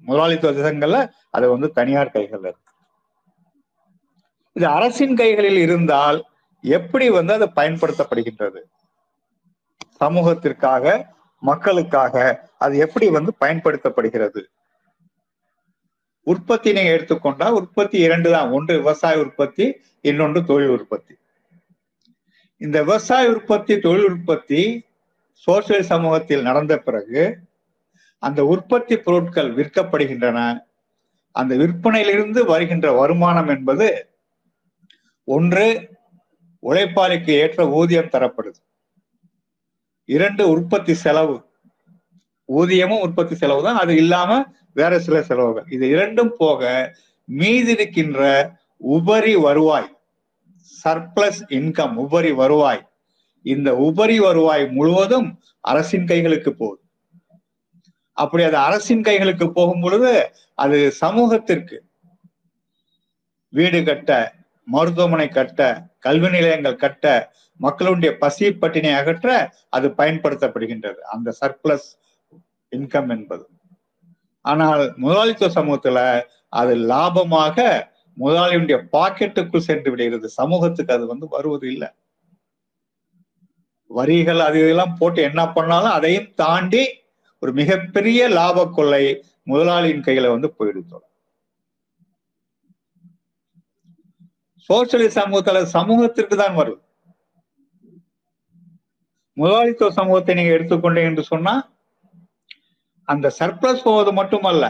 முதலாளித்துவ 0.00 0.52
திசங்கள்ல 0.52 0.98
அது 1.30 1.46
வந்து 1.50 1.68
தனியார் 1.72 2.14
கைகள்ல 2.14 2.50
இருக்கு. 2.50 2.68
இது 4.52 4.66
அரசின் 4.66 5.16
கைகளில் 5.16 5.56
இருந்தால் 5.56 6.18
எப்படி 6.64 7.10
வந்து 7.10 7.32
அது 7.32 7.46
பயன்படுத்தப்படுகின்றது? 7.56 8.60
சமூகத்திற்காக 10.00 11.04
மக்களுக்காக 11.42 12.14
அது 12.58 12.78
எப்படி 12.78 13.08
வந்து 13.10 13.32
பயன்படுத்தப்படுகிறது? 13.40 14.42
உற்பத்தி 16.26 16.72
நீங்க 16.72 16.90
எடுத்துக்கொண்டா 16.90 17.48
உற்பத்தி 17.50 17.98
இரண்டு 17.98 18.30
தான். 18.30 18.50
ஒன்று 18.50 18.76
விவசாய 18.76 19.18
உற்பத்தி 19.18 19.66
இன்னொன்று 20.00 20.44
தொழில் 20.44 20.68
உற்பத்தி. 20.68 21.14
இந்த 22.60 22.82
விவசாய 22.82 23.30
உற்பத்தி 23.30 23.78
தொழில் 23.78 24.10
உற்பத்தி 24.10 24.86
சோசியல் 25.46 25.80
சமூகத்தில் 25.80 26.42
நடந்த 26.42 26.78
பிறகு 26.78 27.38
அந்த 28.18 28.44
உற்பத்தி 28.44 28.96
பொருட்கள் 28.96 29.54
விற்கப்படுகின்றன. 29.54 30.38
அந்த 31.32 31.56
விற்பனையிலிருந்து 31.56 32.44
வருகின்ற 32.44 32.92
வருமானம் 32.92 33.48
என்பது 33.48 34.08
ஒன்று 35.24 35.66
உழைப்பாளிக்கு 36.62 37.30
ஏற்ற 37.42 37.66
ஊதியம் 37.68 38.12
தரப்படுது. 38.12 38.60
இரண்டு 40.04 40.48
உற்பத்தி 40.48 40.94
செலவு. 40.94 41.36
ஊதியமும் 42.48 43.00
உற்பத்தி 43.00 43.34
செலவு 43.34 43.62
தான். 43.62 43.76
அது 43.76 43.96
இல்லாம 43.96 44.44
வேற 44.72 44.98
சில 44.98 45.22
செலவுகள். 45.22 45.66
இது 45.70 45.88
இரண்டும் 45.88 46.32
போக 46.38 46.92
மீதி 47.24 47.72
இருக்கின்ற 47.72 48.20
உபரி 48.76 49.34
வருவாய் 49.36 49.90
சர்ப்ளஸ் 50.84 51.40
இன்கம் 51.58 51.94
உபரி 52.04 52.32
வருவாய். 52.32 52.82
இந்த 53.42 53.68
உபரி 53.88 54.18
வருவாய் 54.20 54.64
முழுவதும் 54.68 55.28
அரசின் 55.60 56.06
கைகளுக்கு 56.06 56.50
போகுது. 56.52 56.82
அப்படி 58.12 58.42
அது 58.44 58.56
அரசின் 58.56 59.04
கைகளுக்கு 59.04 59.46
போகும் 59.50 59.80
பொழுது 59.80 60.12
அது 60.54 60.78
சமூகத்திற்கு 60.92 61.76
வீடு 63.52 63.84
கட்ட 63.84 64.10
மருத்துவமனை 64.68 65.28
கட்ட 65.28 65.60
கல்வி 65.98 66.28
நிலையங்கள் 66.28 66.76
கட்ட 66.76 67.32
மக்களுடைய 67.60 68.10
பசி 68.18 68.46
பட்டினை 68.52 68.92
அகற்ற 68.94 69.28
அது 69.68 69.86
பயன்படுத்தப்படுகின்றது. 69.88 71.00
அந்த 71.14 71.34
சர்ப்ளஸ் 71.40 71.88
இன்கம் 72.72 73.10
என்பது. 73.10 73.44
ஆனால் 74.44 74.82
முதலாளித்துவ 74.96 75.50
சமூகத்துல 75.60 75.98
அது 76.60 76.74
லாபமாக 76.90 77.56
முதலாளியுடைய 78.20 78.76
பாக்கெட்டுக்குள் 78.94 79.66
சென்று 79.68 79.90
விடுகிறது. 79.92 80.28
சமூகத்துக்கு 80.40 80.94
அது 80.96 81.04
வந்து 81.12 81.26
வருவது 81.34 81.66
இல்லை. 81.72 81.88
வரிகள் 83.90 84.40
அது 84.46 84.58
இதெல்லாம் 84.62 84.96
போட்டு 84.98 85.20
என்ன 85.28 85.42
பண்ணாலும் 85.54 85.96
அதையும் 85.98 86.28
தாண்டி 86.42 86.82
ஒரு 87.42 87.52
மிகப்பெரிய 87.60 88.28
லாப 88.38 88.64
கொள்ளை 88.76 89.04
முதலாளியின் 89.50 90.04
கையில 90.06 90.30
வந்து 90.34 90.48
போயிடுத்தோம் 90.58 91.06
சோசியலிச 94.70 95.12
சமூகத்துல 95.20 95.62
சமூகத்திற்கு 95.76 96.36
தான் 96.42 96.58
வரும் 96.60 96.80
முதலாளித்துவ 99.36 99.90
சமூகத்தை 99.98 100.34
நீங்க 100.38 100.52
எடுத்துக்கொண்டீங்க 100.56 101.10
என்று 101.12 101.24
சொன்னா 101.32 101.54
அந்த 103.08 103.26
சர்ப்ளஸ் 103.38 103.86
போவது 103.86 104.10
மட்டுமல்ல. 104.18 104.64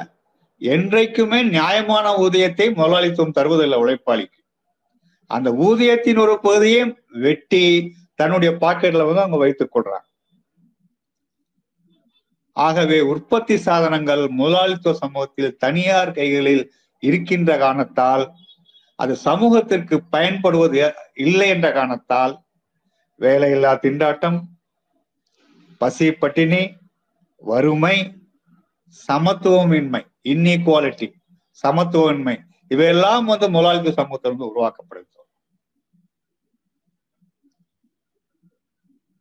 என்றைக்குமே 0.61 1.43
நியாயமான 1.43 2.17
ஊதியத்தை 2.17 2.75
முதலாளித்துவம் 2.75 3.37
தருவதில்லை 3.39 3.79
உழைப்பாளிக்கு. 3.85 4.39
அந்த 5.27 5.51
ஊதியத்தின் 5.51 6.19
ஒரு 6.19 6.39
பகுதியை 6.43 6.97
வெட்டி 7.09 7.93
தன்னுடைய 8.15 8.57
பாக்கெட்ல 8.61 9.07
வந்து 9.07 9.25
அவங்க 9.25 9.37
வைத்துக் 9.37 9.75
கொள்றாங்க. 9.77 10.07
ஆகவே 12.53 13.01
உற்பத்தி 13.01 13.57
சாதனங்கள் 13.57 14.29
முதலாளித்துவ 14.29 14.95
சமூகத்தில் 14.95 15.57
தனியார் 15.57 16.13
கைகளில் 16.13 16.73
இருக்கின்ற 17.03 17.59
காரணத்தால் 17.59 18.33
அது 18.95 19.17
சமூகத்திற்கு 19.17 20.03
பயன்படுவது 20.03 20.95
இல்லை 21.15 21.49
என்ற 21.49 21.73
காரணத்தால் 21.73 22.41
வேலையில்லா 23.21 23.73
திண்டாட்டம் 23.85 24.39
பசி 25.79 26.13
பட்டினி 26.13 26.63
வறுமை 27.37 27.97
சமத்துவமின்மை 29.09 30.03
இன்இக்வாலிட்டி 30.25 31.09
சமத்துவமின்மை 31.63 32.37
இவையெல்லாம் 32.69 33.25
வந்து 33.25 33.51
முதலாளித்துவ 33.51 33.95
சமூகத்திலிருந்து 34.03 34.51
உருவாக்கப்படுகிறது 34.51 35.09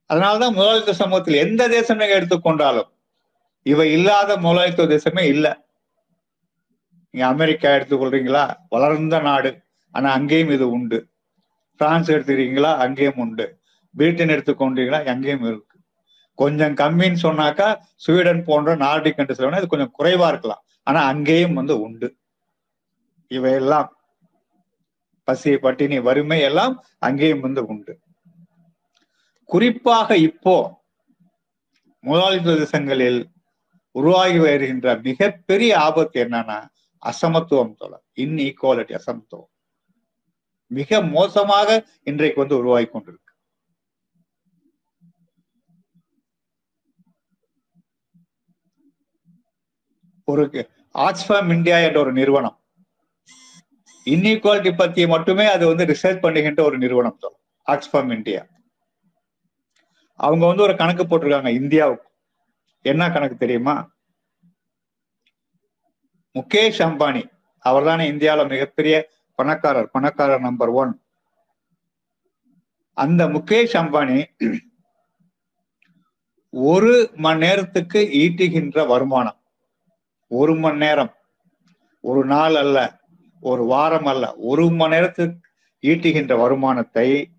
அதனால்தான் 0.05 0.53
முதலாளித்துவ 0.53 0.97
சமூகத்தில் 0.97 1.33
எந்த 1.33 1.67
தேசம் 1.67 1.97
நீங்க 1.97 2.19
எடுத்துக்கொண்டாலும் 2.19 2.89
இவை 3.63 3.91
இல்லாத 3.91 4.37
முதலாளித்துவ 4.37 4.95
தேசமே 4.95 5.23
இல்லை. 5.23 5.51
நீங்க 7.13 7.27
அமெரிக்கா 7.27 7.69
எடுத்துக்கொள்றீங்களா? 7.69 8.55
வளர்ந்த 8.69 9.19
நாடு. 9.19 9.61
ஆனா 9.91 10.11
அங்கேயும் 10.11 10.49
இது 10.49 10.69
உண்டு. 10.69 11.09
பிரான்ஸ் 11.75 12.11
எடுத்துக்கிறீங்களா? 12.11 12.75
அங்கேயும் 12.75 13.17
உண்டு. 13.17 13.59
பிரிட்டன் 13.95 14.29
எடுத்துக்கொண்டீங்களா? 14.29 15.05
அங்கேயும் 15.05 15.43
இருக்கு. 15.43 15.77
கொஞ்சம் 16.33 16.75
கம்மின்னு 16.75 17.17
சொன்னாக்கா 17.23 17.77
ஸ்வீடன் 17.95 18.43
போன்ற 18.43 18.75
நார்டிக் 18.75 19.17
கண்ட்ரிஸ்ல 19.17 19.47
வேணா 19.47 19.57
இது 19.57 19.67
கொஞ்சம் 19.67 19.93
குறைவா 19.99 20.27
இருக்கலாம். 20.27 20.63
ஆனா 20.89 21.01
அங்கேயும் 21.11 21.57
வந்து 21.59 21.75
உண்டு. 21.85 22.07
இவையெல்லாம் 23.31 23.89
பசி 25.27 25.51
பட்டினி 25.63 25.97
வறுமை 26.07 26.39
எல்லாம் 26.49 26.75
அங்கேயும் 27.07 27.43
வந்து 27.45 27.61
உண்டு. 27.71 27.93
குறிப்பாக 29.49 30.17
இப்போ 30.29 30.55
முதலாளித்துவ 32.03 32.55
தேசங்களில் 32.63 33.19
உருவாகி 33.95 34.39
வருகின்ற 34.39 34.87
மிகப்பெரிய 35.07 35.71
ஆபத்து 35.85 36.17
என்னன்னா 36.25 36.59
அசமத்துவம் 37.03 37.73
தொலை 37.79 37.99
இன்இக்வாலிட்டி 38.23 38.93
அசமத்துவம். 38.99 39.49
மிக 40.71 40.99
மோசமாக 41.15 41.69
இன்றைக்கு 42.09 42.39
வந்து 42.41 42.57
உருவாகி 42.57 42.87
கொண்டிருக்கு. 42.89 43.33
ஒரு 50.31 50.43
ஆக்ஸ்ஃபேம் 50.93 51.53
இந்தியா 51.53 51.77
என்ற 51.77 51.99
ஒரு 51.99 52.11
நிறுவனம். 52.11 52.59
இன்இக்வாலிட்டி 54.05 54.77
பத்தி 54.77 55.07
மட்டுமே 55.07 55.45
அது 55.45 55.67
வந்து 55.67 55.85
ரிசர்ச் 55.85 56.23
பண்ணுகின்ற 56.23 56.61
ஒரு 56.61 56.77
நிறுவனம் 56.77 57.19
சொல்லும் 57.19 57.39
ஆக்ஸ்ஃபார்ம் 57.65 58.15
இந்தியா 58.15 58.45
அவங்க 60.15 60.45
வந்து 60.45 60.63
ஒரு 60.63 60.75
கணக்கு 60.75 61.03
போட்டிருக்காங்க 61.03 61.47
இந்தியாவுக்கு. 61.47 62.09
என்ன 62.81 63.11
கணக்கு 63.11 63.37
தெரியுமா? 63.37 63.91
முகேஷ் 66.33 66.81
அம்பானி. 66.87 67.31
அவர் 67.59 67.83
தானே 67.83 68.07
இந்தியாவில் 68.07 68.47
மிகப்பெரிய 68.47 69.09
பணக்காரர் 69.35 69.89
பணக்காரர் 69.89 70.39
நம்பர் 70.39 70.69
ஒன் 70.69 71.01
அந்த 72.93 73.27
முகேஷ் 73.27 73.75
அம்பானி 73.81 74.25
ஒரு 76.49 77.11
மணி 77.15 77.39
நேரத்துக்கு 77.39 77.99
ஈட்டுகின்ற 77.99 78.87
வருமானம். 78.87 79.38
ஒரு 80.29 80.55
மணி 80.55 80.77
நேரம். 80.77 81.13
ஒரு 82.01 82.25
நாள் 82.25 82.55
அல்ல 82.55 82.99
ஒரு 83.41 83.63
வாரம் 83.63 84.05
அல்ல 84.05 84.35
ஒரு 84.35 84.69
மணி 84.69 84.95
நேரத்துக்கு 84.95 85.47
ஈட்டுகின்ற 85.81 86.37
வருமானத்தை 86.37 87.31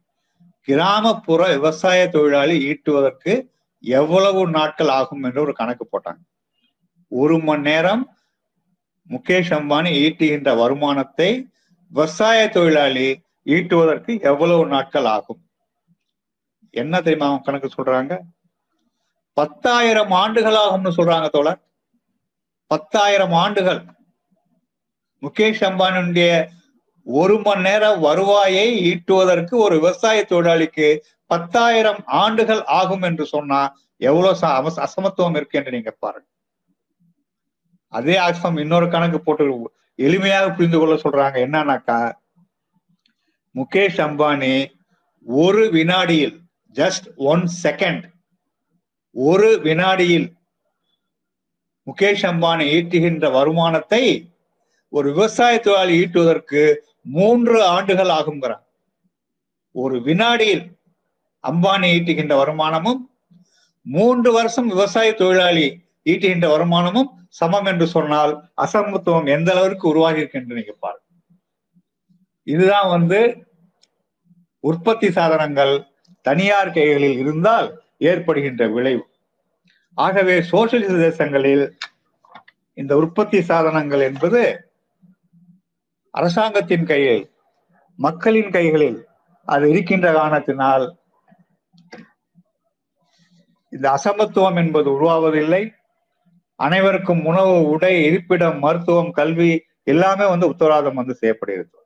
கிராமப்புற 0.61 1.49
விவசாய 1.49 2.09
தொழிலாளி 2.09 2.57
ஈட்டுவதற்கு 2.71 3.49
எவ்வளவு 3.81 4.49
நாட்கள் 4.49 4.89
ஆகும் 4.89 5.23
என்று 5.23 5.41
ஒரு 5.41 5.53
கணக்கு 5.53 5.89
போட்டாங்க. 5.93 6.23
ஒரு 7.09 7.39
மணி 7.39 7.61
நேரம் 7.61 8.17
முகேஷ் 9.09 9.53
அம்பானி 9.59 9.91
ஈட்டுகின்ற 10.07 10.57
வருமானத்தை 10.57 11.49
விவசாய 11.89 12.49
தொழிலாளி 12.49 13.23
ஈட்டுவதற்கு 13.45 14.21
எவ்வளவு 14.23 14.67
நாட்கள் 14.67 15.05
ஆகும்? 15.05 15.41
என்ன 16.71 17.01
தெரியுமா 17.01 17.27
அவங்க 17.27 17.45
கணக்கு 17.45 17.69
சொல்றாங்க? 17.77 18.19
பத்தாயிரம் 19.33 20.11
ஆண்டுகள் 20.11 20.55
ஆகும்னு 20.55 20.91
சொல்றாங்க 20.97 21.29
தோழர். 21.29 21.70
பத்தாயிரம் 22.71 23.35
ஆண்டுகள். 23.43 23.81
முகேஷ் 25.23 25.63
அம்பானியுடைய 25.69 26.33
ஒரு 27.07 27.37
மணி 27.45 27.63
நேரம் 27.67 28.01
வருவாயை 28.01 28.67
ஈட்டுவதற்கு 28.91 29.55
ஒரு 29.65 29.75
விவசாய 29.81 30.19
தொழிலாளிக்கு 30.29 30.89
பத்தாயிரம் 31.27 32.01
ஆண்டுகள் 32.23 32.63
ஆகும் 32.81 33.05
என்று 33.09 33.25
சொன்னா 33.35 33.61
எவ்வளவு 33.97 34.85
அசமத்துவம் 34.87 35.37
இருக்கு 35.37 35.59
என்று 35.59 35.75
நீங்க 35.77 35.93
பாருங்க. 35.99 36.27
அதே 37.93 38.17
ஆசிரம் 38.27 38.59
இன்னொரு 38.61 38.89
கணக்கு 38.89 39.21
போட்டு 39.21 39.45
எளிமையாக 39.99 40.55
புரிந்து 40.55 40.79
கொள்ள 40.79 40.95
சொல்றாங்க. 40.95 41.37
என்னன்னாக்கா 41.47 41.99
முகேஷ் 43.55 44.01
அம்பானி 44.07 44.55
ஒரு 45.27 45.63
வினாடியில் 45.71 46.37
ஜஸ்ட் 46.77 47.07
ஒன் 47.33 47.45
செகண்ட் 47.63 48.05
ஒரு 49.17 49.49
வினாடியில் 49.61 50.29
முகேஷ் 51.91 52.25
அம்பானி 52.31 52.65
ஈட்டுகின்ற 52.77 53.31
வருமானத்தை 53.33 54.03
ஒரு 54.89 55.13
விவசாய 55.13 55.59
தொழிலாளி 55.59 55.95
ஈட்டுவதற்கு 56.03 56.75
மூன்று 57.03 57.65
ஆண்டுகள் 57.65 58.09
ஆகுங்கிறார் 58.09 58.65
ஒரு 59.75 60.03
வினாடியில் 60.03 60.65
அம்பானி 61.45 61.89
ஈட்டுகின்ற 61.97 62.35
வருமானமும் 62.43 63.01
மூன்று 63.83 64.33
வருஷம் 64.33 64.67
விவசாய 64.67 65.13
தொழிலாளி 65.13 65.67
ஈட்டுகின்ற 66.05 66.49
வருமானமும் 66.49 67.11
சமம் 67.29 67.65
என்று 67.65 67.87
சொன்னால் 67.87 68.33
அசமத்துவம் 68.55 69.27
எந்த 69.27 69.53
அளவிற்கு 69.53 69.89
உருவாகி 69.89 70.21
என்று 70.33 70.57
நீங்க 70.59 70.75
பாருங்க. 70.79 71.07
இதுதான் 72.47 72.89
வந்து 72.89 73.21
உற்பத்தி 74.61 75.11
சாதனங்கள் 75.11 75.75
தனியார் 76.23 76.73
கைகளில் 76.73 77.19
இருந்தால் 77.19 77.69
ஏற்படுகின்ற 77.99 78.69
விளைவு. 78.69 79.10
ஆகவே 80.05 80.35
சோசியலிச 80.51 80.95
தேசங்களில் 81.07 81.65
இந்த 82.79 82.93
உற்பத்தி 82.97 83.39
சாதனங்கள் 83.41 84.03
என்பது 84.09 84.41
அரசாங்கத்தின் 86.15 86.87
கையில் 86.87 87.23
மக்களின் 87.99 88.51
கைகளில் 88.51 88.99
அது 89.49 89.65
இருக்கின்ற 89.71 90.07
காரணத்தினால் 90.13 90.87
இந்த 93.73 93.87
அசமத்துவம் 93.97 94.59
என்பது 94.63 94.89
உருவாவதில்லை. 94.97 95.63
அனைவருக்கும் 96.61 97.23
உணவு 97.25 97.55
உடை 97.69 97.93
இருப்பிடம் 98.05 98.59
மருத்துவம் 98.59 99.13
கல்வி 99.19 99.51
எல்லாமே 99.93 100.27
வந்து 100.29 100.47
உத்தரவாதம் 100.53 100.99
வந்து 101.01 101.15
செய்யப்படுகிறது. 101.15 101.77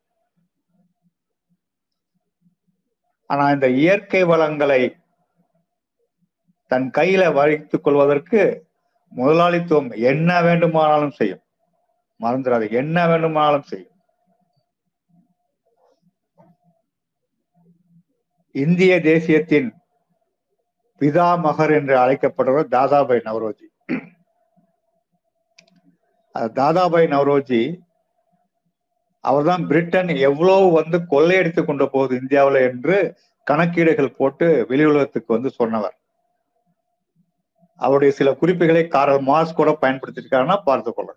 ஆனா 3.31 3.45
இந்த 3.51 3.69
இயற்கை 3.83 4.23
வளங்களை 4.33 4.83
தன் 6.75 6.91
கையில 6.99 7.33
வளைத்துக் 7.33 7.85
கொள்வதற்கு 7.85 8.67
முதலாளித்துவம் 9.13 9.91
என்ன 9.97 10.43
வேண்டுமானாலும் 10.43 11.11
செய்யும். 11.11 11.43
மறந்துடாது 12.21 12.71
என்ன 12.71 13.07
வேண்டுமானாலும் 13.07 13.63
செய்யும். 13.63 13.93
இந்திய 18.51 19.01
தேசியத்தின் 19.01 19.69
பிதா 21.01 21.39
மகர் 21.39 21.73
என்று 21.73 21.99
அழைக்கப்படுவர் 21.99 22.69
தாதாபாய் 22.69 23.25
நவரோஜி. 23.25 23.67
தாதாபாய் 26.53 27.07
நவரோஜி 27.07 27.81
அவர்தான் 29.21 29.67
பிரிட்டன் 29.67 30.09
எவ்வளவு 30.09 30.71
வந்து 30.71 30.99
கொள்ளையடித்து 31.11 31.65
கொண்ட 31.65 31.87
போகுது 31.87 32.21
இந்தியாவில் 32.21 32.61
என்று 32.61 33.19
கணக்கீடுகள் 33.51 34.17
போட்டு 34.17 34.67
வெளியுலகத்துக்கு 34.69 35.37
வந்து 35.37 35.51
சொன்னவர். 35.51 35.99
அவருடைய 37.77 38.15
சில 38.15 38.35
குறிப்புகளை 38.35 38.89
காரல் 38.89 39.23
மார்ஸ் 39.23 39.55
கூட 39.55 39.71
பயன்படுத்திருக்காருன்னா 39.81 40.63
பார்த்து 40.63 40.95
கொள்ள 40.95 41.17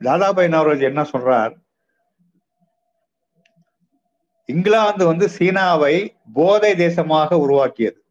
தாதாபாய் 0.00 0.48
நவரோஜி 0.48 0.80
என்ன 0.80 1.02
சொல்றார்? 1.02 1.52
இங்கிலாந்து 4.44 5.06
வந்து 5.06 5.28
சீனாவை 5.28 6.16
போதை 6.32 6.72
தேசமாக 6.74 7.34
உருவாக்கியது. 7.34 8.04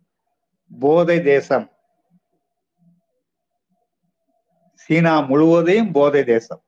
போதை 0.80 1.22
தேசம். 1.22 1.72
சீனா 4.74 5.20
முழுவதையும் 5.20 5.92
போதை 5.92 6.24
தேசம். 6.24 6.64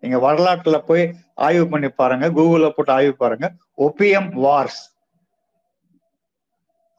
நீங்க 0.00 0.32
வரலாற்றுல 0.32 0.78
போய் 0.78 1.14
ஆய்வு 1.34 1.68
பண்ணி 1.68 1.88
பாருங்க 1.88 2.28
கூகுள்ல 2.28 2.70
போட்டு 2.70 2.92
ஆய்வு 2.92 3.16
பாருங்க. 3.16 3.52
ஒப்பியம் 3.76 4.30
வார்ஸ் 4.44 4.82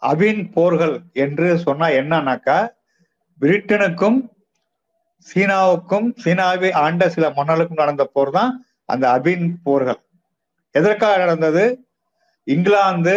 அபின் 0.01 0.51
போர்கள் 0.51 0.95
என்று 1.13 1.57
சொன்னா 1.57 1.87
என்னன்னாக்கா 1.99 2.57
பிரிட்டனுக்கும் 3.41 4.19
சீனாவுக்கும் 5.27 6.07
சீனாவை 6.23 6.71
ஆண்ட 6.71 7.09
சில 7.09 7.29
மன்னர்களுக்கும் 7.29 7.83
நடந்த 7.83 8.03
போர் 8.05 8.31
தான் 8.31 8.51
அந்த 8.85 9.05
அபின் 9.09 9.47
போர்கள். 9.63 9.99
எதற்காக 10.71 11.17
நடந்தது? 11.17 11.63
இங்கிலாந்து 12.43 13.15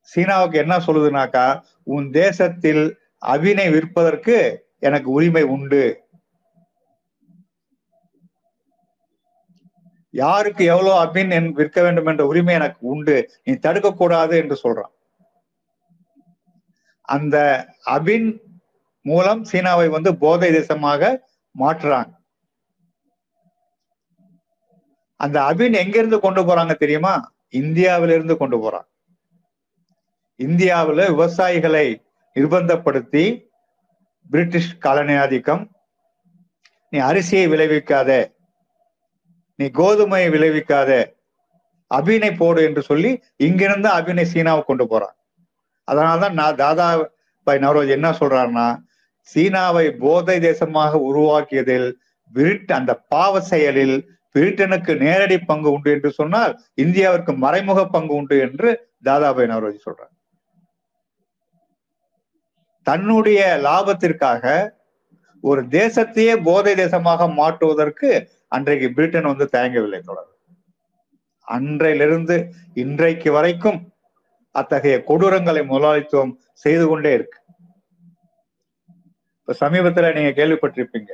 சீனாவுக்கு 0.00 0.56
என்ன 0.58 0.74
சொல்லுதுனாக்கா 0.78 1.46
உன் 1.82 2.10
தேசத்தில் 2.10 2.98
அபினை 3.18 3.70
விற்பதற்கு 3.70 4.36
எனக்கு 4.78 5.10
உரிமை 5.10 5.42
உண்டு. 5.42 5.84
யாருக்கு 10.10 10.64
எவ்வளவு 10.64 10.96
அபின் 11.04 11.52
விற்க 11.52 11.82
வேண்டும் 11.82 12.06
என்ற 12.06 12.26
உரிமை 12.26 12.54
எனக்கு 12.54 12.86
உண்டு. 12.86 13.16
நீ 13.44 13.54
தடுக்க 13.54 13.88
கூடாது 13.92 14.36
என்று 14.36 14.56
சொல்றான். 14.64 14.92
அந்த 17.08 17.36
அபின் 17.96 18.28
மூலம் 19.06 19.42
சீனாவை 19.44 19.88
வந்து 19.88 20.10
போதை 20.16 20.48
தேசமாக 20.58 21.02
மாற்றுறாங்க. 21.54 22.12
அந்த 25.20 25.36
அபின் 25.50 25.76
எங்கிருந்து 25.82 26.18
கொண்டு 26.20 26.42
போறாங்க 26.42 26.74
தெரியுமா? 26.74 27.14
இந்தியாவிலிருந்து 27.62 28.34
கொண்டு 28.36 28.56
போறாங்க. 28.56 28.88
இந்தியாவில் 30.40 31.10
விவசாயிகளை 31.12 31.86
நிர்பந்தப்படுத்தி 32.36 33.24
பிரிட்டிஷ் 34.30 34.72
காலனி 34.78 35.14
ஆதிக்கம் 35.14 35.62
நீ 36.92 36.98
அரிசியை 36.98 37.46
விளைவிக்காத 37.52 38.10
நீ 39.58 39.66
கோதுமையை 39.80 40.28
விளைவிக்காத 40.34 40.90
அபினை 41.90 42.30
போடு 42.36 42.60
என்று 42.62 42.82
சொல்லி 42.82 43.10
இங்கிருந்து 43.46 43.88
அபினை 43.88 44.24
சீனாவை 44.24 44.62
கொண்டு 44.62 44.84
போறான் 44.86 45.15
அதனாலதான் 45.88 46.32
நான் 46.32 46.56
தாதா 46.56 46.88
பாய் 47.46 47.58
நவரோஜ் 47.58 47.88
என்ன 47.88 48.10
சொல்றாருன்னா 48.10 48.66
சீனாவை 49.20 49.86
போதை 49.98 50.36
தேசமாக 50.40 50.92
உருவாக்கியதில் 51.08 51.88
பிரிட் 52.34 52.72
அந்த 52.72 52.92
பாவ 53.08 53.40
செயலில் 53.40 53.96
பிரிட்டனுக்கு 54.34 54.92
நேரடி 54.96 55.38
பங்கு 55.38 55.68
உண்டு 55.72 55.90
என்று 55.90 56.10
சொன்னால் 56.10 56.52
இந்தியாவிற்கு 56.76 57.36
மறைமுக 57.36 57.80
பங்கு 57.86 58.14
உண்டு 58.14 58.38
என்று 58.38 58.68
தாதாபாய் 59.02 59.46
நவரோஜி 59.46 59.80
சொல்றார். 59.84 60.12
தன்னுடைய 62.86 63.40
லாபத்திற்காக 63.64 64.44
ஒரு 65.44 65.62
தேசத்தையே 65.68 66.34
போதை 66.42 66.74
தேசமாக 66.74 67.34
மாற்றுவதற்கு 67.34 68.10
அன்றைக்கு 68.48 68.88
பிரிட்டன் 68.92 69.22
வந்து 69.22 69.46
தயங்கவில்லை 69.52 70.00
தொடர் 70.00 70.30
அன்றையிலிருந்து 71.48 72.36
இன்றைக்கு 72.74 73.32
வரைக்கும் 73.32 73.78
அத்தகைய 74.60 74.96
கொடூரங்களை 75.08 75.62
முதலாளித்துவம் 75.70 76.32
செய்து 76.62 76.84
கொண்டே 76.86 77.10
இருக்கு. 77.18 77.38
இப்ப 79.40 79.54
சமீபத்துல 79.60 80.08
நீங்க 80.16 80.32
கேள்விப்பட்டிருப்பீங்க. 80.38 81.12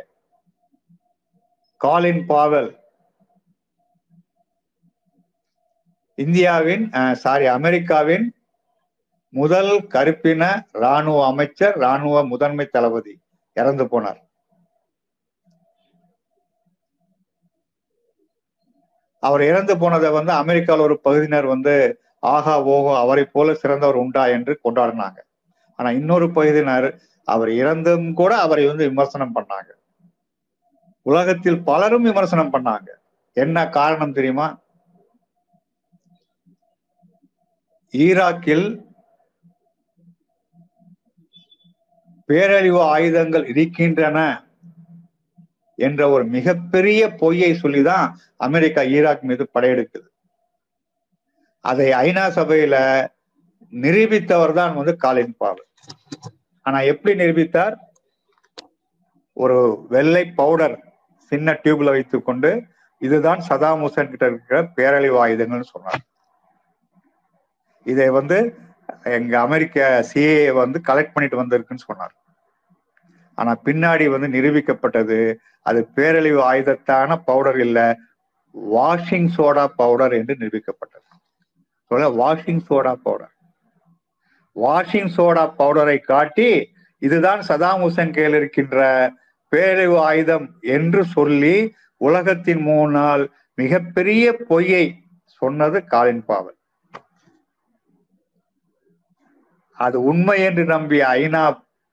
காலின் 1.80 2.22
பாவல். 2.30 2.70
இந்தியாவின் 6.18 6.84
சாரி 7.22 7.46
அமெரிக்காவின் 7.58 8.26
முதல் 9.34 9.72
கருப்பின 9.94 10.42
ராணுவ 10.82 11.20
அமைச்சர் 11.30 11.76
ராணுவ 11.84 12.16
முதன்மை 12.32 12.66
தளபதி 12.66 13.14
இறந்து 13.56 13.84
போனார். 13.92 14.20
அவர் 19.22 19.42
இறந்து 19.50 19.74
போனதை 19.80 20.08
வந்து 20.18 20.32
அமெரிக்காவில் 20.42 20.86
ஒரு 20.86 20.96
பகுதியினர் 21.06 21.46
வந்து 21.54 21.74
ஆகா 22.22 22.66
ஓகோ 22.66 22.96
அவரை 22.96 23.24
போல 23.24 23.54
சிறந்தவர் 23.54 23.94
உண்டா 23.94 24.26
என்று 24.26 24.60
கொண்டாடினாங்க. 24.64 25.18
ஆனா 25.76 25.90
இன்னொரு 25.90 26.30
பகுதியினர் 26.30 27.00
அவர் 27.24 27.48
இறந்தும் 27.48 28.12
கூட 28.12 28.38
அவரை 28.38 28.66
வந்து 28.66 28.88
விமர்சனம் 28.88 29.34
பண்ணாங்க. 29.34 29.70
உலகத்தில் 31.02 31.62
பலரும் 31.62 32.02
விமர்சனம் 32.02 32.52
பண்ணாங்க. 32.52 32.88
என்ன 33.32 33.68
காரணம் 33.68 34.12
தெரியுமா? 34.12 34.60
ஈராக்கில் 37.94 38.66
பேரழிவு 42.26 42.80
ஆயுதங்கள் 42.82 43.46
இருக்கின்றன 43.46 44.18
என்ற 45.76 46.08
ஒரு 46.08 46.24
மிகப்பெரிய 46.24 47.02
பொய்யை 47.08 47.54
சொல்லிதான் 47.54 48.06
அமெரிக்கா 48.36 48.82
ஈராக் 48.82 49.22
மீது 49.22 49.48
படையெடுக்குது. 49.54 50.08
அதை 51.64 51.86
ஐநா 52.06 52.24
சபையில 52.36 52.76
நிரூபித்தவர் 53.72 54.52
தான் 54.60 54.76
வந்து 54.78 54.94
காலின் 55.04 55.36
பால் 55.40 55.62
ஆனா 56.66 56.78
எப்படி 56.92 57.12
நிரூபித்தார்? 57.22 57.74
ஒரு 59.36 59.58
வெள்ளை 59.94 60.24
பவுடர் 60.40 60.76
சின்ன 61.32 61.54
டியூப்ல 61.62 61.92
வைத்துக் 61.94 62.26
கொண்டு 62.26 62.50
இதுதான் 63.02 63.40
சதாம் 63.48 63.82
ஹுசேன் 63.84 64.10
கிட்ட 64.10 64.24
இருக்கிற 64.30 64.56
பேரழிவு 64.76 65.16
ஆயுதங்கள்னு 65.24 65.72
சொன்னார். 65.74 66.02
இதை 67.86 68.08
வந்து 68.18 68.38
எங்க 69.18 69.34
அமெரிக்க 69.46 69.86
சிஏ 70.10 70.34
வந்து 70.62 70.78
கலெக்ட் 70.88 71.14
பண்ணிட்டு 71.14 71.40
வந்திருக்குன்னு 71.40 71.86
சொன்னார். 71.88 72.14
ஆனா 73.38 73.52
பின்னாடி 73.66 74.06
வந்து 74.14 74.28
நிரூபிக்கப்பட்டது 74.36 75.18
அது 75.68 75.80
பேரழிவு 75.96 76.40
ஆயுதத்தான 76.50 77.16
பவுடர் 77.28 77.60
இல்ல 77.66 77.80
வாஷிங் 78.74 79.30
சோடா 79.36 79.64
பவுடர் 79.80 80.14
என்று 80.20 80.34
நிரூபிக்கப்பட்டது. 80.42 81.06
சொல்ல 81.92 82.08
washing 82.08 82.62
soda 82.68 82.92
powder 83.02 83.32
washing 84.56 85.10
soda 85.16 85.54
பவுடரை 85.58 85.98
காட்டி 86.00 86.70
இதுதான் 86.98 87.40
சதாம் 87.48 87.82
ஹுசேன் 87.82 88.10
கையில் 88.10 88.34
இருக்கின்ற 88.34 88.78
பேரழிவு 89.52 89.98
ஆயுதம் 90.00 90.46
என்று 90.60 91.04
சொல்லி 91.04 91.74
உலகத்தின் 91.96 92.62
முன்னால் 92.62 93.30
மிகப்பெரிய 93.54 94.32
பொய்யை 94.48 94.84
சொன்னது 95.26 95.84
காலின் 95.84 96.24
பாவல். 96.24 96.58
அது 99.78 100.02
உண்மை 100.02 100.42
என்று 100.42 100.64
நம்பிய 100.64 101.06
ஐநா 101.06 101.44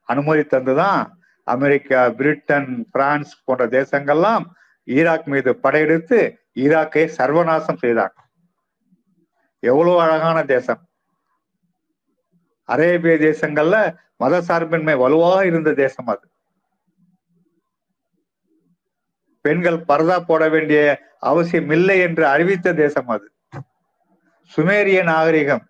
அனுமதி 0.08 0.40
தந்துதான் 0.40 1.02
அமெரிக்கா 1.46 2.08
பிரிட்டன் 2.08 2.86
பிரான்ஸ் 2.90 3.44
போன்ற 3.44 3.66
தேசங்கள்லாம் 3.66 4.44
ஈராக் 4.88 5.26
மீது 5.26 5.56
படையெடுத்து 5.56 6.38
ஈராக்கை 6.54 7.04
சர்வநாசம் 7.18 7.80
செய்தார்கள் 7.80 8.29
எவ்வளவு 9.62 10.00
அழகான 10.00 10.44
தேசம். 10.44 10.82
அரேபிய 12.68 13.14
தேசங்கள்ல 13.14 13.76
மத 14.16 14.40
சார்பின்மை 14.40 14.94
வலுவாக 14.96 15.46
இருந்த 15.46 15.70
தேசம் 15.74 16.06
அது. 16.06 16.24
பெண்கள் 19.44 19.84
பரதா 19.88 20.20
போட 20.20 20.48
வேண்டிய 20.48 20.80
அவசியம் 21.18 21.70
இல்லை 21.70 21.98
என்று 21.98 22.26
அறிவித்த 22.26 22.74
தேசம் 22.74 23.08
அது. 23.08 23.32
சுமேரிய 24.56 25.02
நாகரிகம் 25.02 25.64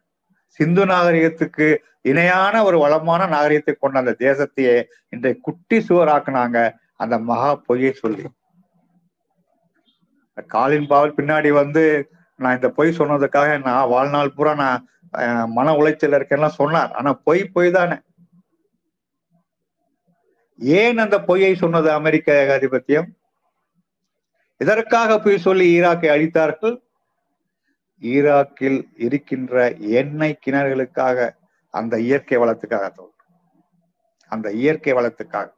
சிந்து 0.46 0.86
நாகரிகத்துக்கு 0.86 1.66
இணையான 2.02 2.64
ஒரு 2.64 2.78
வளமான 2.78 3.26
நாகரிகத்தை 3.26 3.74
கொண்ட 3.74 3.98
அந்த 3.98 4.14
தேசத்தையே 4.18 4.84
இன்றை 5.08 5.32
குட்டி 5.40 5.78
சுவராக்குனாங்க 5.78 6.58
அந்த 6.96 7.18
மகா 7.18 7.54
பொய்யை 7.54 7.92
சொல்லி. 7.92 8.24
காலின் 10.48 10.86
பாவல் 10.86 11.16
பின்னாடி 11.16 11.52
வந்து 11.52 11.84
நான் 12.42 12.56
இந்த 12.58 12.68
பொய் 12.76 12.98
சொன்னதுக்காக 12.98 13.50
நான் 13.62 13.88
வாழ்நாள் 13.88 14.34
பூரா 14.36 14.52
நான் 14.54 14.84
மன 15.56 15.72
உளைச்சல் 15.76 16.16
இருக்கேன்லாம் 16.18 16.58
சொன்னார். 16.60 16.92
ஆனா 16.92 17.10
பொய் 17.26 17.42
பொய் 17.54 17.70
தானே. 17.70 17.96
ஏன் 20.58 20.98
அந்த 20.98 21.16
பொய்யை 21.28 21.54
சொன்னது 21.54 21.88
அமெரிக்க 21.92 22.32
ஏகாதிபத்தியம்? 22.44 23.08
இதற்காக 24.56 25.18
பொய் 25.18 25.44
சொல்லி 25.46 25.66
ஈராக்கை 25.80 26.08
அழித்தார்கள். 26.14 26.76
ஈராக்கில் 28.02 28.80
இருக்கின்ற 28.96 29.70
எண்ணெய் 30.00 30.40
கிணறுகளுக்காக 30.46 31.28
அந்த 31.74 31.94
இயற்கை 32.00 32.38
வளத்துக்காக 32.38 33.08
அந்த 34.32 34.48
இயற்கை 34.62 34.92
வளத்துக்காக. 34.92 35.48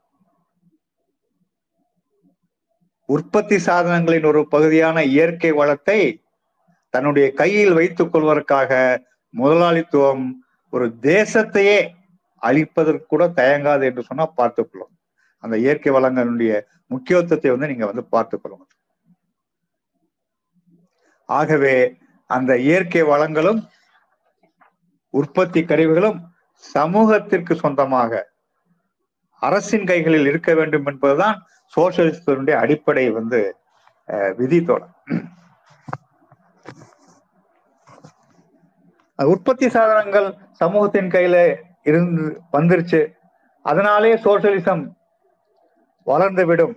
உற்பத்தி 3.08 3.56
சாதனங்களின் 3.56 4.26
ஒரு 4.26 4.40
பகுதியான 4.48 4.98
இயற்கை 5.14 5.50
வளத்தை 5.52 6.00
தன்னுடைய 6.94 7.26
கையில் 7.33 7.76
வைத்துக் 7.78 8.12
கொள்வதற்காக 8.12 8.72
முதலாளித்துவம் 9.35 10.24
ஒரு 10.72 10.87
தேசத்தையே 11.12 11.78
அழிப்பதற்கு 12.42 13.07
கூட 13.07 13.24
தயங்காது 13.40 13.85
என்று 13.90 14.02
சொன்னா 14.09 14.24
பார்த்துக்கொள்ளும் 14.40 14.92
அந்த 15.44 15.55
இயற்கை 15.64 15.90
வளங்களுடைய 15.96 16.52
முக்கியத்துவத்தை 16.87 17.50
வந்து 17.52 17.70
நீங்க 17.72 17.87
வந்து 17.90 18.05
பார்த்துக்கொள்ளுங்க 18.14 18.66
ஆகவே 21.28 21.74
அந்த 22.31 22.52
இயற்கை 22.66 23.02
வளங்களும் 23.12 23.61
உற்பத்தி 25.14 25.61
கருவிகளும் 25.70 26.18
சமூகத்திற்கு 26.64 27.55
சொந்தமாக 27.55 28.20
அரசின் 29.42 29.87
கைகளில் 29.87 30.28
இருக்க 30.31 30.50
வேண்டும் 30.55 30.87
என்பதுதான் 30.90 31.38
சோசியலிசத்தினுடைய 31.74 32.57
அடிப்படை 32.64 33.05
வந்து 33.18 33.40
விதித்தோட. 34.38 34.83
உற்பத்தி 39.19 39.69
சாதனங்கள் 39.69 40.35
சமூகத்தின் 40.52 41.10
கையில 41.15 41.37
இருந்து 41.83 42.42
வந்துருச்சு. 42.52 43.00
அதனாலே 43.63 44.15
சோசியலிசம் 44.15 44.83
வளர்ந்து 46.02 46.46
விடும் 46.46 46.75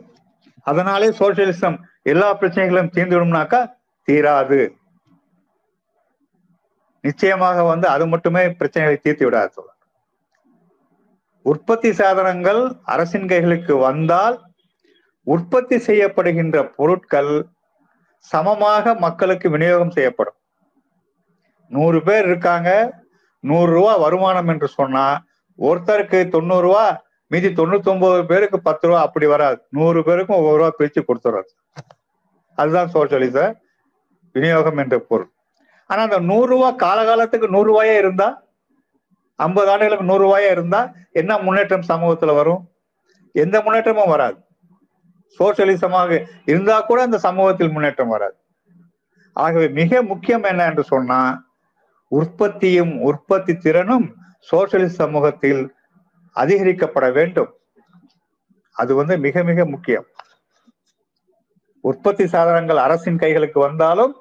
அதனாலே 0.61 1.09
சோசியலிசம் 1.09 1.77
எல்லா 2.03 2.37
பிரச்சனைகளும் 2.39 2.91
தீர்ந்துவிடும்னாக்கா 2.95 3.73
தீராது. 4.07 4.75
நிச்சயமாக 7.01 7.63
வந்து 7.63 7.87
அது 7.87 8.07
மட்டுமே 8.07 8.47
பிரச்சனைகளை 8.47 8.97
தீர்த்து 9.01 9.25
விடாது 9.25 9.63
உற்பத்தி 11.41 11.93
சாதனங்கள் 11.93 12.61
அரசின் 12.83 13.27
கைகளுக்கு 13.27 13.79
வந்தால் 13.79 14.37
உற்பத்தி 15.23 15.75
செய்யப்படுகின்ற 15.75 16.63
பொருட்கள் 16.75 17.47
சமமாக 18.17 18.95
மக்களுக்கு 18.95 19.49
விநியோகம் 19.49 19.91
செய்யப்படும். 19.91 20.37
நூறு 21.67 21.99
பேர் 22.03 22.25
இருக்காங்க. 22.25 22.69
நூறு 23.39 23.69
ரூபா 23.71 23.95
வருமானம் 23.97 24.47
என்று 24.47 24.67
சொன்னா 24.67 25.05
ஒருத்தருக்கு 25.59 26.19
தொண்ணூறு 26.35 26.65
ரூபா 26.67 26.85
மீதி 27.31 27.47
தொண்ணூத்தி 27.47 27.89
ஒன்பது 27.93 28.25
பேருக்கு 28.25 28.57
பத்து 28.61 28.87
ரூபா 28.87 29.01
அப்படி 29.01 29.25
வராது. 29.25 29.57
நூறு 29.69 29.99
பேருக்கும் 30.03 30.37
ஒவ்வொரு 30.37 30.57
ரூபா 30.57 30.71
பிரிச்சு 30.79 31.01
கொடுத்துறாரு 31.07 31.49
அதுதான் 32.57 32.91
சோசியலிச 32.93 33.37
விநியோகம் 34.35 34.77
என்ற 34.77 34.95
பொருள். 34.99 35.29
ஆனா 35.89 36.01
அந்த 36.01 36.19
நூறு 36.19 36.47
ரூபா 36.53 36.69
காலகாலத்துக்கு 36.85 37.47
நூறு 37.55 37.67
ரூபாயே 37.71 37.95
இருந்தா 37.97 38.27
ஐம்பது 39.35 39.69
ஆண்டுகளுக்கு 39.71 40.09
நூறு 40.09 40.23
ரூபாயா 40.25 40.49
இருந்தா 40.55 40.81
என்ன 41.11 41.37
முன்னேற்றம் 41.37 41.87
சமூகத்துல 41.89 42.33
வரும்? 42.35 42.61
எந்த 43.31 43.61
முன்னேற்றமும் 43.61 44.11
வராது. 44.13 44.37
சோசியலிசமாக 45.39 46.19
இருந்தா 46.45 46.75
கூட 46.81 46.99
அந்த 47.01 47.17
சமூகத்தில் 47.17 47.73
முன்னேற்றம் 47.75 48.13
வராது. 48.15 48.37
ஆகவே 49.35 49.67
மிக 49.79 50.01
முக்கியம் 50.11 50.45
என்ன 50.51 50.65
என்று 50.71 50.83
சொன்னா 50.93 51.19
உற்பத்தியும் 52.19 52.93
உற்பத்தி 53.01 53.53
திறனும் 53.57 54.07
சோசியலிஸ்ட் 54.51 54.99
சமூகத்தில் 55.01 55.61
அதிகரிக்கப்பட 56.35 57.05
வேண்டும். 57.17 57.51
அது 58.75 58.91
வந்து 58.95 59.15
மிக 59.25 59.43
மிக 59.49 59.65
முக்கியம். 59.65 60.07
உற்பத்தி 61.83 62.25
சாதனங்கள் 62.27 62.79
அரசின் 62.85 63.21
கைகளுக்கு 63.23 63.59
வந்தாலும் 63.59 64.13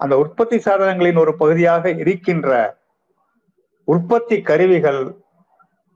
அந்த 0.00 0.14
உற்பத்தி 0.22 0.56
சாதனங்களின் 0.56 1.20
ஒரு 1.22 1.32
பகுதியாக 1.36 1.90
இருக்கின்ற 2.02 2.50
உற்பத்தி 3.88 4.36
கருவிகள் 4.48 5.02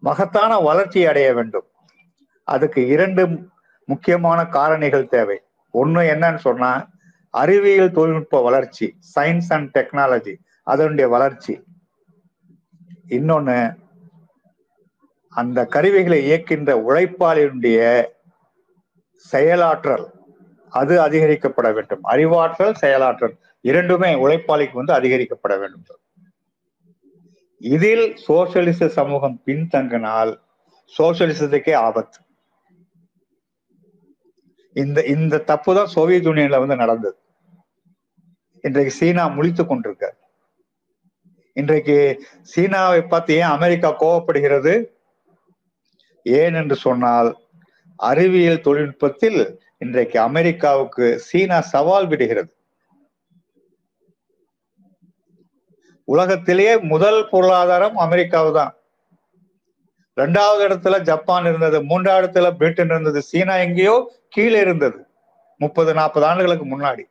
மகத்தான 0.03 0.53
வளர்ச்சி 0.69 1.01
அடைய 1.07 1.29
வேண்டும். 1.35 1.67
அதுக்கு 2.49 2.81
இரண்டு 2.95 3.23
முக்கியமான 3.89 4.41
காரணிகள் 4.57 5.11
தேவை. 5.15 5.39
ஒன்று 5.71 6.03
என்னன்னு 6.15 6.41
சொன்னா 6.47 6.71
அறிவியல் 7.35 7.97
தொழில்நுட்ப 7.97 8.43
வளர்ச்சி 8.43 8.87
சயின்ஸ் 9.15 9.51
அண்ட் 9.57 9.71
டெக்னாலஜி 9.77 10.35
அதனுடைய 10.67 11.07
வளர்ச்சி. 11.15 11.55
இன்னொன்னு 13.09 13.59
அந்த 15.35 15.59
கருவிகளை 15.75 16.19
இயக்கின்ற 16.29 16.71
உழைப்பாளினுடைய 16.89 17.81
செயலாற்றல் 19.33 20.07
அது 20.73 20.95
அதிகரிக்கப்பட 21.01 21.69
வேண்டும். 21.77 22.03
அறிவாற்றல் 22.15 22.81
செயலாற்றல் 22.81 23.35
இரண்டுமே 23.61 24.11
உழைப்பாளிக்கு 24.25 24.81
வந்து 24.81 24.97
அதிகரிக்கப்பட 24.99 25.55
வேண்டும் 25.59 26.01
இதில் 27.61 28.07
சோசியலிச 28.27 28.89
சமூகம் 28.89 29.37
பின்தங்கினால் 29.47 30.33
சோசியலிசத்துக்கே 30.99 31.75
ஆபத்து. 31.87 32.19
இந்த 34.77 34.99
இந்த 35.15 35.45
தப்பு 35.51 35.71
தான் 35.75 35.93
சோவியத் 35.95 36.27
யூனியன்ல 36.27 36.59
வந்து 36.63 36.77
நடந்தது. 36.77 37.17
இன்றைக்கு 38.65 38.93
சீனா 38.93 39.25
முழித்து 39.37 39.63
கொண்டிருக்க 39.67 40.07
இன்றைக்கு 41.57 41.97
சீனாவை 42.53 43.01
பார்த்து 43.03 43.35
ஏன் 43.41 43.53
அமெரிக்கா 43.57 43.91
கோவப்படுகிறது? 44.01 44.75
ஏன் 46.27 46.57
என்று 46.61 46.77
சொன்னால் 46.87 47.31
அறிவியல் 48.01 48.65
தொழில்நுட்பத்தில் 48.67 49.41
இன்றைக்கு 49.85 50.19
அமெரிக்காவுக்கு 50.29 51.07
சீனா 51.29 51.59
சவால் 51.73 52.09
விடுகிறது. 52.11 52.51
உலகத்திலேயே 56.09 56.75
முதல் 56.93 57.21
பொருளாதாரம் 57.31 57.97
அமெரிக்காவு 58.07 58.51
தான். 58.59 58.73
ரெண்டாவது 60.17 60.63
இடத்துல 60.69 60.99
ஜப்பான் 61.03 61.47
இருந்தது 61.51 61.79
மூன்றாவது 61.89 62.23
இடத்துல 62.23 62.51
பிரிட்டன் 62.61 62.93
இருந்தது 62.95 63.21
சீனா 63.31 63.55
எங்கேயோ 63.67 63.97
கீழே 64.35 64.61
இருந்தது 64.67 64.99
முப்பது 65.61 65.91
நாற்பது 65.99 66.25
ஆண்டுகளுக்கு 66.31 66.67
முன்னாடி. 66.75 67.05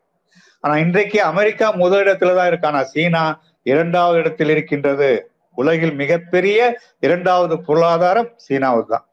ஆனா 0.63 0.75
இன்றைக்கு 0.85 1.19
அமெரிக்கா 1.31 1.67
முதலிடத்துல 1.83 2.35
தான் 2.37 2.49
இருக்கானா 2.51 2.81
சீனா 2.93 3.23
இரண்டாவது 3.65 4.19
இடத்தில் 4.19 4.49
இருக்கின்றது 4.49 5.09
உலகில் 5.57 5.93
மிகப்பெரிய 5.93 6.59
இரண்டாவது 6.99 7.61
பொருளாதாரம் 7.61 8.33
சீனாவுக்கு 8.35 8.91
தான் 8.93 9.07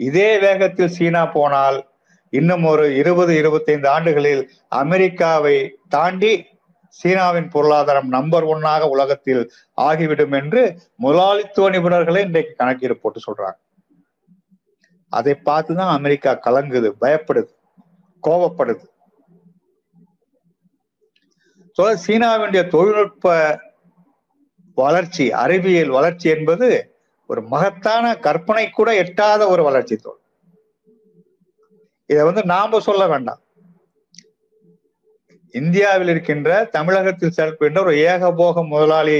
இதே 0.00 0.38
வேகத்தில் 0.38 0.88
சீனா 0.88 1.26
போனால் 1.26 1.78
இன்னும் 2.32 2.64
ஒரு 2.64 2.96
இருபது 2.96 3.34
இருபத்தைந்து 3.36 3.88
ஆண்டுகளில் 3.88 4.42
அமெரிக்காவை 4.68 5.56
தாண்டி 5.88 6.32
சீனாவின் 6.88 7.50
பொருளாதாரம் 7.50 8.08
நம்பர் 8.08 8.44
ஒன்னாக 8.44 8.88
உலகத்தில் 8.88 9.42
ஆகிவிடும் 9.78 10.32
என்று 10.32 10.62
முதலாளித்துவ 10.96 11.70
நிபுணர்களே 11.70 12.18
இன்றைக்கு 12.18 12.54
கணக்கீடு 12.56 12.96
போட்டு 12.96 13.20
சொல்றாங்க. 13.20 13.58
அதை 15.12 15.34
பார்த்துதான் 15.44 15.92
அமெரிக்கா 15.94 16.40
கலங்குது 16.46 16.88
பயப்படுது 17.00 17.52
கோபப்படுது 18.22 18.84
சீனாவினுடைய 21.78 22.68
தொழில்நுட்ப 22.68 23.32
வளர்ச்சி 24.74 25.32
அறிவியல் 25.32 25.88
வளர்ச்சி 25.88 26.28
என்பது 26.28 26.68
ஒரு 27.26 27.42
மகத்தான 27.42 28.14
கற்பனை 28.16 28.70
கூட 28.70 28.94
எட்டாத 28.94 29.48
ஒரு 29.48 29.62
வளர்ச்சி 29.62 29.96
தோல். 29.96 30.20
இதை 32.06 32.24
வந்து 32.24 32.44
நாம 32.44 32.80
சொல்ல 32.80 33.06
வேண்டாம். 33.06 33.40
இந்தியாவில் 35.50 36.08
இருக்கின்ற 36.08 36.64
தமிழகத்தில் 36.64 37.36
செயல்படுகின்ற 37.36 37.80
ஒரு 37.80 37.94
ஏகபோக 37.94 38.66
முதலாளி 38.68 39.18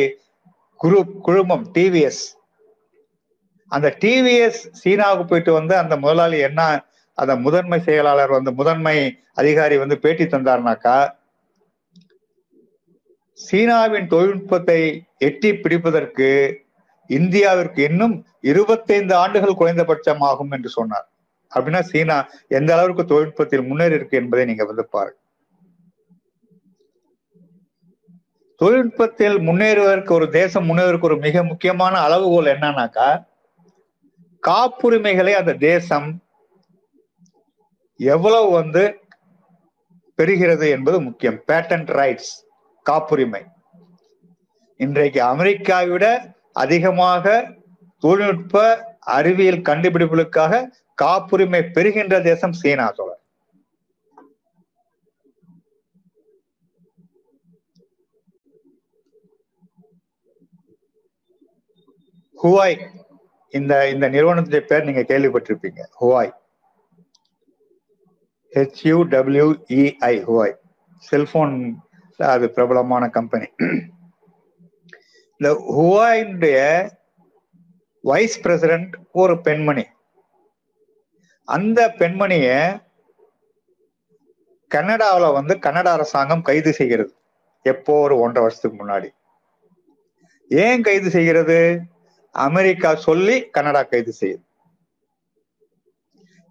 குரு 0.81 1.21
குழுமம் 1.23 1.67
டிவிஎஸ் 1.73 2.25
அந்த 3.67 3.97
டிவிஎஸ் 4.01 4.61
சீனாவுக்கு 4.71 5.25
போயிட்டு 5.25 5.53
வந்து 5.53 5.77
அந்த 5.77 5.97
முதலாளி 5.97 6.39
என்ன 6.39 6.87
அந்த 7.19 7.37
முதன்மை 7.37 7.81
செயலாளர் 7.81 8.31
வந்து 8.31 8.53
முதன்மை 8.53 8.97
அதிகாரி 9.33 9.77
வந்து 9.79 9.99
பேட்டி 9.99 10.25
தந்தார்னாக்கா 10.25 10.97
சீனாவின் 13.39 14.07
தொழில்நுட்பத்தை 14.07 14.81
எட்டி 15.19 15.51
பிடிப்பதற்கு 15.53 16.29
இந்தியாவிற்கு 17.11 17.81
இன்னும் 17.91 18.15
இருபத்தைந்து 18.41 19.15
ஆண்டுகள் 19.15 19.59
குறைந்தபட்சம் 19.61 20.21
ஆகும் 20.21 20.51
என்று 20.51 20.69
சொன்னார். 20.69 21.07
அப்படின்னா 21.53 21.81
சீனா 21.81 22.17
எந்த 22.49 22.71
அளவுக்கு 22.77 23.05
தொழில்நுட்பத்தில் 23.05 23.69
முன்னேறி 23.69 23.95
இருக்கு 23.95 24.17
என்பதை 24.17 24.45
நீங்க 24.45 24.65
வந்து 24.65 24.85
பாருங்க. 24.87 25.19
தொழில்நுட்பத்தில் 28.61 29.37
முன்னேறுவதற்கு 29.39 30.13
ஒரு 30.13 30.27
தேசம் 30.31 30.67
முன்னேறுவதற்கு 30.69 31.09
ஒரு 31.11 31.17
மிக 31.17 31.43
முக்கியமான 31.43 31.95
அளவுகோல் 32.07 32.53
என்னன்னாக்கா 32.55 33.09
காப்புரிமைகளை 34.43 35.33
அந்த 35.33 35.53
தேசம் 35.71 36.09
எவ்வளவு 38.01 38.49
வந்து 38.51 38.85
பெறுகிறது 40.19 40.67
என்பது 40.71 41.01
முக்கியம். 41.01 41.39
பேட்டன்ட் 41.49 41.91
ரைட்ஸ் 42.01 42.33
காப்புரிமை. 42.91 43.43
இன்றைக்கு 44.77 45.23
அமெரிக்காவை 45.23 45.89
விட 45.89 46.07
அதிகமாக 46.53 47.55
தொழில்நுட்ப 47.99 48.63
அறிவியல் 49.01 49.67
கண்டுபிடிப்புகளுக்காக 49.69 50.63
காப்புரிமை 50.95 51.63
பெறுகின்ற 51.63 52.21
தேசம் 52.21 52.53
சீனா 52.53 52.87
தோழர். 52.91 53.23
ஹுவாய் 62.43 62.79
இந்த 63.51 63.91
இந்த 63.91 64.09
நிறுவனத்துடைய 64.09 64.61
பேர் 64.61 64.85
நீங்க 64.85 65.01
கேள்விப்பட்டிருப்பீங்க. 65.01 65.83
ஹுவாய். 66.01 66.33
ஹெச்யூ 68.55 68.97
டபிள்யூஇஐ 69.15 70.15
ஹுவாய். 70.27 70.55
செல்போன் 70.99 71.57
அது 72.17 72.51
பிரபலமான 72.51 73.09
கம்பெனி 73.09 73.47
இந்த 75.39 75.53
ஹுவாயினுடைய 75.79 76.91
வைஸ் 78.03 78.41
பிரசிடென்ட் 78.41 78.97
ஒரு 79.13 79.41
பெண்மணி. 79.41 79.85
அந்த 81.45 81.91
பெண்மணிய 81.91 82.79
கனடாவில் 84.69 85.33
வந்து 85.33 85.55
கன்னட 85.55 85.85
அரசாங்கம் 85.85 86.43
கைது 86.43 86.73
செய்கிறது. 86.73 87.15
எப்போ? 87.63 88.01
ஒரு 88.01 88.19
ஒன்றரை 88.19 88.43
வருஷத்துக்கு 88.43 88.87
முன்னாடி. 88.87 89.09
ஏன் 90.49 90.83
கைது 90.83 91.11
செய்கிறது? 91.11 91.81
அமெரிக்கா 92.31 92.95
சொல்லி 92.95 93.51
கனடா 93.51 93.83
கைது 93.83 94.15
செய்யுது. 94.21 94.43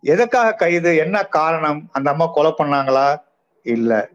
எதுக்காக 0.01 0.53
கைது? 0.53 0.95
என்ன 0.95 1.23
காரணம்? 1.23 1.89
அந்த 1.91 2.09
அம்மா 2.09 2.25
கொலை 2.25 2.53
பண்ணாங்களா? 2.57 3.23
இல்லை. 3.63 4.09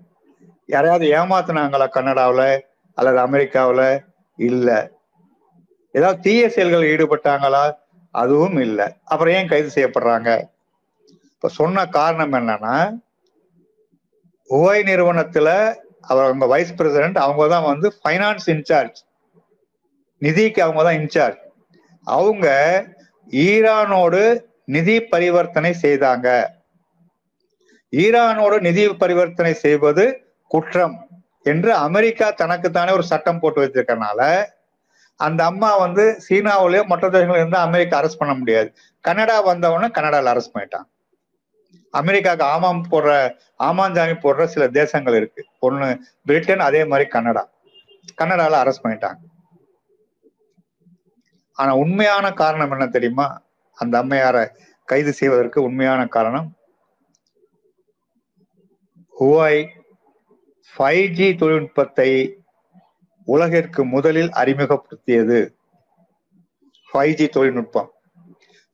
யாரையாவது 0.69 1.07
ஏமாத்தினாங்களா 1.19 1.87
கனடாவில் 1.89 2.49
அல்லது 2.99 3.19
அமெரிக்காவில்? 3.19 3.87
இல்லை. 4.39 4.79
ஏதாவது 5.95 6.21
தீய 6.21 6.49
செயல்கள் 6.49 6.91
ஈடுபட்டாங்களா? 6.93 7.65
அதுவும் 8.15 8.59
இல்லை. 8.67 8.87
அப்புறம் 9.05 9.35
ஏன் 9.35 9.51
கைது 9.53 9.69
செய்யப்படுறாங்க? 9.77 10.31
இப்போ 11.35 11.49
சொன்ன 11.49 11.87
காரணம் 11.99 12.33
என்னன்னா 12.33 12.77
ஓய் 14.51 14.83
நிறுவனத்தில் 14.83 15.55
அவங்க 16.13 16.47
வைஸ் 16.47 16.77
பிரசிடென்ட் 16.77 17.19
அவங்க 17.25 17.49
தான் 17.49 17.67
வந்து 17.73 17.89
ஃபைனான்ஸ் 18.01 18.47
இன்சார்ஜ் 18.55 18.99
நிதிக்கு 20.23 20.61
அவங்க 20.67 20.83
தான் 20.83 20.99
இன்சார்ஜ் 21.01 21.43
அவங்க 22.07 22.47
ஈரானோடு 23.47 24.23
நிதி 24.77 24.95
பரிவர்த்தனை 25.13 25.73
செய்தாங்க. 25.83 26.29
ஈரானோடு 27.93 28.57
நிதி 28.61 28.83
பரிவர்த்தனை 29.03 29.53
செய்வது 29.67 30.05
குற்றம் 30.49 30.97
என்று 31.43 31.75
அமெரிக்கா 31.75 32.31
தனக்குத்தானே 32.31 32.93
ஒரு 32.93 33.03
சட்டம் 33.03 33.41
போட்டு 33.41 33.63
வச்சிருக்கனால 33.65 34.21
அந்த 35.21 35.45
அம்மா 35.45 35.77
வந்து 35.77 36.23
சீனாவிலேயோ 36.29 36.83
மற்ற 36.85 37.11
தேசங்களையும் 37.11 37.43
இருந்தால் 37.43 37.67
அமெரிக்கா 37.67 38.01
அரெஸ்ட் 38.01 38.19
பண்ண 38.19 38.35
முடியாது. 38.35 38.69
கனடா 39.05 39.37
வந்தவொடனே 39.47 39.89
கனடாவில் 39.91 40.31
அரெஸ்ட் 40.33 40.55
பண்ணிட்டான். 40.55 40.87
அமெரிக்காவுக்கு 41.95 42.45
ஆமாம் 42.45 42.83
போடுற 42.91 43.13
ஆமாஞ்சாமி 43.59 44.15
போடுற 44.23 44.45
சில 44.45 44.69
தேசங்கள் 44.69 45.15
இருக்கு. 45.15 45.43
ஒன்று 45.59 45.89
பிரிட்டன் 46.25 46.59
அதே 46.59 46.85
மாதிரி 46.85 47.09
கனடா. 47.09 47.43
கனடாவில் 48.15 48.61
அரெஸ்ட் 48.63 48.85
பண்ணிட்டாங்க. 48.85 49.21
ஆனா 51.53 51.73
உண்மையான 51.75 52.33
காரணம் 52.33 52.71
என்ன 52.71 52.87
தெரியுமா? 52.87 53.27
அந்த 53.79 54.03
அம்மையாரை 54.03 54.45
கைது 54.85 55.13
செய்வதற்கு 55.13 55.63
உண்மையான 55.63 56.07
காரணம் 56.07 56.49
ஹுவாய் 59.21 59.61
ஃபைவ் 60.79 61.07
ஜி 61.13 61.29
தொழில்நுட்பத்தை 61.35 62.11
உலகிற்கு 63.29 63.85
முதலில் 63.85 64.31
அறிமுகப்படுத்தியது 64.41 65.39
ஃபைவ் 66.91 67.15
ஜி 67.15 67.27
தொழில்நுட்பம். 67.27 67.89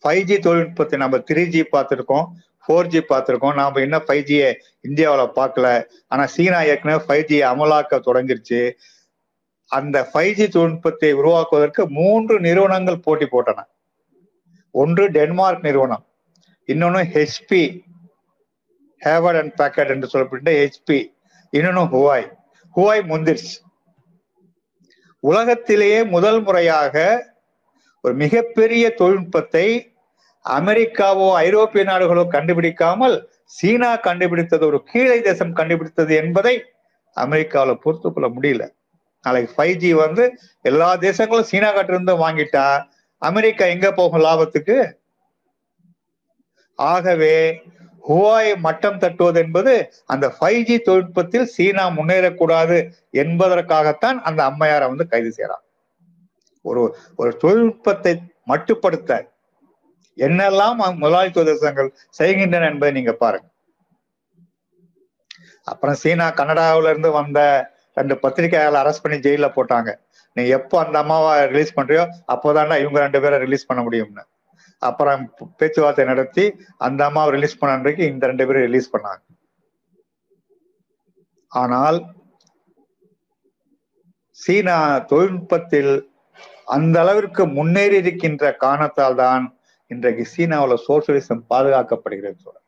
ஃபைவ் 0.05 0.25
ஜி 0.29 0.37
தொழில்நுட்பத்தை 0.39 0.99
நம்ம 0.99 1.17
த்ரீ 1.29 1.45
ஜி 1.47 1.63
பார்த்துருக்கோம் 1.75 2.27
ஃபோர் 2.65 2.91
ஜி 2.93 3.01
பார்த்துருக்கோம். 3.13 3.55
நாம் 3.55 3.81
இன்னும் 3.85 4.05
ஃபைவ் 4.09 4.27
ஜியை 4.29 4.51
இந்தியாவில் 4.81 5.35
பார்க்கல. 5.39 5.67
ஆனால் 6.09 6.31
சீனா 6.35 6.61
ஏற்கனவே 6.73 7.01
ஃபைவ் 7.07 7.25
ஜி 7.31 7.39
அமலாக்க 7.53 8.01
தொடங்கிருச்சு. 8.09 8.61
அந்த 9.71 9.97
ஃபைவ் 10.13 10.35
ஜி 10.39 10.47
தொழில்நுட்பத்தை 10.47 11.11
உருவாக்குவதற்கு 11.21 11.83
மூன்று 11.89 12.41
நிறுவனங்கள் 12.41 13.05
போட்டி 13.07 13.29
போட்டன. 13.35 13.67
ஒன்று 14.71 15.05
டென்மார்க் 15.09 15.67
நிறுவனம் 15.69 16.05
இன்னொன்று 16.69 17.03
ஹெச்பி 17.15 17.63
ஹேவர்ட் 19.01 19.41
அண்ட் 19.41 19.55
பேக்கட் 19.61 19.93
என்று 19.95 20.11
சொல்லப்பட்ட 20.13 20.53
ஹெச்பி 20.61 20.99
இன்னொன்னு 21.57 21.83
ஹுவாய். 21.95 22.27
ஹுவாய் 22.75 23.03
முந்திர்ஸ் 23.11 23.51
உலகத்திலேயே 25.23 26.01
முதல் 26.05 26.41
முறையாக 26.43 26.95
ஒரு 28.05 28.15
மிகப்பெரிய 28.15 28.85
தொழில்நுட்பத்தை 29.01 29.67
அமெரிக்காவோ 30.45 31.29
ஐரோப்பிய 31.47 31.83
நாடுகளோ 31.85 32.25
கண்டுபிடிக்காமல் 32.29 33.17
சீனா 33.57 33.91
கண்டுபிடித்தது 33.97 34.65
ஒரு 34.67 34.79
கீழே 34.83 35.21
தேசம் 35.21 35.53
கண்டுபிடித்தது 35.53 36.15
என்பதை 36.23 36.55
அமெரிக்காவில் 37.17 37.83
பொறுத்து 37.83 38.09
கொள்ள 38.13 38.29
முடியல. 38.29 38.65
நாளைக்கு 39.25 39.51
ஃபைவ் 39.57 39.77
ஜி 39.83 39.91
வந்து 39.95 40.25
எல்லா 40.63 40.89
தேசங்களும் 41.07 41.49
சீனா 41.51 41.71
இருந்து 41.71 42.15
வாங்கிட்டா 42.25 42.67
அமெரிக்கா 43.23 43.65
எங்க 43.75 43.89
போகும் 43.93 44.25
லாபத்துக்கு? 44.27 44.77
ஆகவே 46.79 47.35
ஹுவாய் 48.05 48.51
மட்டம் 48.67 48.99
தட்டுவது 49.03 49.39
என்பது 49.45 49.75
அந்த 50.13 50.27
ஃபைவ் 50.37 50.63
ஜி 50.69 50.77
தொழில்நுட்பத்தில் 50.79 51.47
சீனா 51.55 51.85
முன்னேறக்கூடாது 51.99 52.79
என்பதற்காகத்தான் 53.23 54.19
அந்த 54.29 54.41
அம்மையாரை 54.51 54.87
வந்து 54.93 55.07
கைது 55.13 55.31
செய்யறான். 55.37 55.65
ஒரு 56.65 56.83
ஒரு 57.21 57.31
தொழில்நுட்பத்தை 57.43 58.13
மட்டுப்படுத்த 58.53 59.11
என்னெல்லாம் 60.19 60.77
முதலாளித்துவ 61.03 61.45
தேசங்கள் 61.53 61.89
செய்கின்றன 62.19 62.69
என்பதை 62.73 62.93
நீங்க 62.99 63.13
பாருங்க. 63.23 63.47
அப்புறம் 65.71 65.99
சீனா 66.03 66.27
கனடாவில 66.41 66.91
இருந்து 66.93 67.11
வந்த 67.21 67.41
ரெண்டு 67.99 68.15
பத்திரிகையாளர் 68.23 68.81
அரெஸ்ட் 68.83 69.05
பண்ணி 69.05 69.19
ஜெயில 69.27 69.47
போட்டாங்க. 69.57 69.91
நீ 70.37 70.43
எப்போ 70.59 70.77
அந்த 70.85 70.97
அம்மாவை 71.03 71.33
ரிலீஸ் 71.53 71.77
பண்றியோ 71.79 72.05
அப்போதான்டா 72.35 72.77
இவங்க 72.85 72.99
ரெண்டு 73.05 73.21
பேரை 73.25 73.37
ரிலீஸ் 73.45 73.69
பண்ண 73.69 73.83
முடியும்னு. 73.87 74.25
அப்புறம் 74.89 75.23
பேச்சுவார்த்தை 75.59 76.05
நடத்தி 76.13 76.45
அந்த 76.87 77.01
அம்மாவை 77.09 77.31
ரிலீஸ் 77.37 77.59
பண்ண 77.59 77.91
இந்த 78.11 78.27
ரெண்டு 78.31 78.47
பேரும் 78.47 78.67
ரிலீஸ் 78.69 78.93
பண்ணாங்க. 78.95 79.23
ஆனால் 81.53 81.99
சீனா 84.39 84.77
தொழில்நுட்பத்தில் 85.11 85.95
அந்த 86.77 86.97
அளவிற்கு 87.03 87.43
முன்னேறி 87.57 87.97
இருக்கின்ற 88.03 88.53
காரணத்தால் 88.65 89.19
தான் 89.23 89.45
இன்றைக்கு 89.91 90.25
சீனாவில் 90.35 90.85
சோசியலிசம் 90.89 91.43
பாதுகாக்கப்படுகிறது 91.53 92.61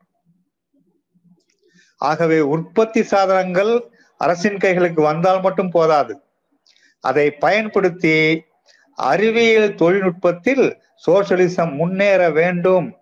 ஆகவே 2.01 2.39
உற்பத்தி 2.53 3.01
சாதனங்கள் 3.11 3.71
அரசின் 4.17 4.59
கைகளுக்கு 4.63 5.01
வந்தால் 5.01 5.41
மட்டும் 5.45 5.71
போதாது. 5.75 6.13
அதை 7.03 7.25
பயன்படுத்தி 7.45 8.13
அறிவியல் 8.97 9.75
தொழில்நுட்பத்தில் 9.81 10.65
சோசியலிசம் 11.05 11.75
முன்னேற 11.75 12.29
வேண்டும். 12.29 12.97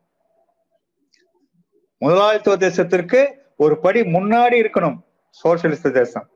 முதலாளித்துவ 1.97 2.57
தேசத்திற்கு 2.57 3.37
ஒரு 3.57 3.79
படி 3.79 4.01
முன்னாடி 4.01 4.61
இருக்கணும் 4.61 4.99
சோசியலிச 5.43 5.91
தேசம். 5.91 6.29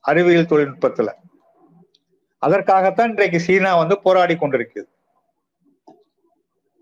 அறிவியல் 0.00 0.46
தொழில்நுட்பத்துல. 0.46 1.12
அதற்காகத்தான் 2.38 3.08
இன்றைக்கு 3.08 3.40
சீனா 3.40 3.76
வந்து 3.76 4.00
போராடி 4.00 4.36
கொண்டிருக்கிறது. 4.36 4.90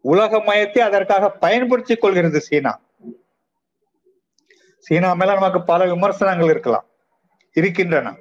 உலக 0.01 0.39
மயத்தை 0.39 0.83
அதற்காக 0.83 1.31
பயன்படுத்திக் 1.31 2.01
கொள்கிறது 2.01 2.41
சீனா. 2.41 2.81
சீனா 4.79 5.15
மேல 5.15 5.35
நமக்கு 5.35 5.63
பல 5.63 5.85
விமர்சனங்கள் 5.85 6.49
இருக்கலாம். 6.49 6.85
இருக்கின்றன. 7.53 8.17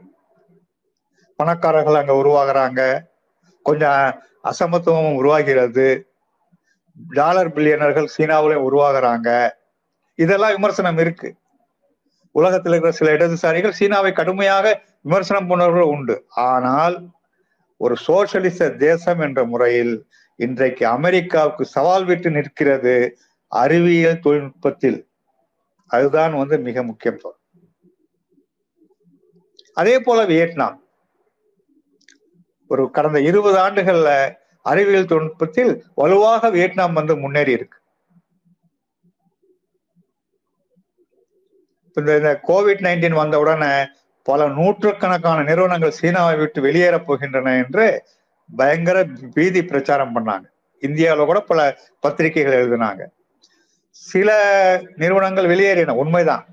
பணக்காரர்கள் 1.36 1.96
அங்க 1.96 2.14
உருவாகிறாங்க. 2.14 3.11
கொஞ்சம் 3.64 4.22
அசமத்துவமும் 4.44 5.16
உருவாகிறது. 5.16 6.06
டாலர் 7.10 7.54
பில்லியனர்கள் 7.54 8.08
சீனாவிலையும் 8.18 8.70
உருவாகிறாங்க. 8.72 9.50
இதெல்லாம் 10.16 10.52
விமர்சனம் 10.52 10.98
இருக்கு. 10.98 11.36
உலகத்தில் 12.32 12.72
இருக்கிற 12.72 12.96
சில 12.96 13.12
இடதுசாரிகள் 13.12 13.70
சீனாவை 13.70 14.12
கடுமையாக 14.12 14.82
விமர்சனம் 15.02 15.50
பண்ணவர்கள் 15.50 15.82
உண்டு. 15.82 16.26
ஆனால் 16.30 17.10
ஒரு 17.78 17.96
சோசியலிச 18.08 18.70
தேசம் 18.70 19.20
என்ற 19.20 19.46
முறையில் 19.46 20.06
இன்றைக்கு 20.36 20.88
அமெரிக்காவுக்கு 20.88 21.66
சவால் 21.66 22.06
விட்டு 22.06 22.32
நிற்கிறது 22.32 23.18
அறிவியல் 23.48 24.20
தொழில்நுட்பத்தில். 24.20 25.08
அதுதான் 25.88 26.36
வந்து 26.36 26.60
மிக 26.60 26.84
முக்கியம். 26.84 27.20
அதே 29.74 30.00
போல 30.00 30.26
வியட்நாம். 30.26 30.81
ஒரு 32.72 32.84
கடந்த 32.98 33.20
இருபது 33.30 33.58
ஆண்டுகள்ல 33.66 34.10
அறிவியல் 34.66 35.10
தொழில்நுட்பத்தில் 35.12 35.72
வலுவாக 35.96 36.50
வியட்நாம் 36.50 36.98
வந்து 37.00 37.14
முன்னேறி 37.24 37.52
இருக்கு. 37.58 37.78
இந்த 41.98 42.40
கோவிட் 42.48 42.84
நைன்டீன் 42.88 43.20
வந்த 43.22 43.36
உடனே 43.40 43.74
பல 44.24 44.48
நூற்றுக்கணக்கான 44.58 45.44
நிறுவனங்கள் 45.44 45.98
சீனாவை 46.00 46.36
விட்டு 46.36 46.60
வெளியேற 46.62 46.96
போகின்றன 46.98 47.56
என்று 47.64 47.86
பயங்கர 48.56 48.98
பீதி 49.34 49.62
பிரச்சாரம் 49.66 50.14
பண்ணாங்க. 50.16 50.46
இந்தியாவில் 50.82 51.30
கூட 51.30 51.40
பல 51.52 51.60
பத்திரிகைகள் 52.00 52.60
எழுதினாங்க. 52.62 53.04
சில 53.90 54.30
நிறுவனங்கள் 54.96 55.52
வெளியேறின 55.54 55.96
உண்மைதான். 56.02 56.46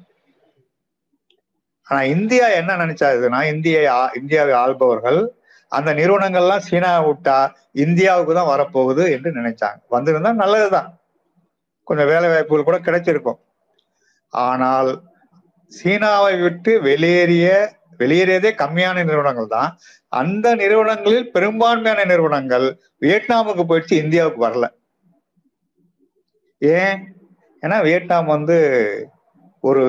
ஆனா 1.88 2.00
இந்தியா 2.14 2.46
என்ன 2.60 2.70
நினைச்சாதுன்னா 2.76 3.40
இந்திய 3.54 3.76
இந்தியாவை 4.14 4.54
ஆள்பவர்கள் 4.64 5.20
அந்த 5.68 5.94
நிறுவனங்கள்லாம் 5.94 6.66
சீனா 6.68 6.92
விட்டா 7.00 7.52
இந்தியாவுக்கு 7.72 8.34
தான் 8.34 8.50
வரப்போகுது 8.52 9.10
என்று 9.10 9.30
நினைச்சாங்க. 9.30 9.80
வந்திருந்தா 9.90 10.32
நல்லதுதான். 10.32 10.88
கொஞ்சம் 11.84 12.06
வேலை 12.06 12.28
வாய்ப்புகள் 12.28 12.64
கூட 12.64 12.78
கிடைச்சிருக்கும். 12.78 13.38
ஆனால் 14.32 14.90
சீனாவை 15.68 16.40
விட்டு 16.40 16.80
வெளியேறிய 16.82 17.76
வெளியேறியதே 17.98 18.50
கம்மியான 18.58 19.04
நிறுவனங்கள் 19.04 19.46
தான். 19.46 19.78
அந்த 20.08 20.54
நிறுவனங்களில் 20.54 21.30
பெரும்பான்மையான 21.30 22.04
நிறுவனங்கள் 22.04 22.66
வியட்நாமுக்கு 23.00 23.64
போயிடுச்சு 23.68 23.92
இந்தியாவுக்கு 23.92 24.46
வரல. 24.46 24.66
ஏன்? 26.58 26.98
ஏன்னா 27.62 27.82
வியட்நாம் 27.82 28.26
வந்து 28.26 28.58
ஒரு 29.60 29.84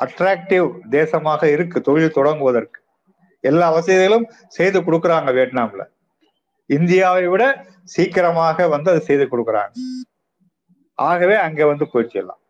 அட்ராக்டிவ் 0.00 0.66
தேசமாக 0.90 1.44
இருக்கு 1.44 1.80
தொழில் 1.80 2.16
தொடங்குவதற்கு. 2.16 2.78
எல்லா 3.50 3.68
வசதிகளும் 3.76 4.26
செய்து 4.56 4.78
கொடுக்குறாங்க 4.80 5.30
வியட்நாம்ல. 5.36 5.84
இந்தியாவை 6.70 7.26
விட 7.32 7.44
சீக்கிரமாக 7.94 8.66
வந்து 8.74 8.90
அது 8.92 9.00
செய்து 9.08 9.24
கொடுக்குறாங்க. 9.32 9.72
ஆகவே 10.98 11.36
அங்க 11.46 11.66
வந்து 11.66 11.86
போயிடுச்சிடலாம் 11.92 12.42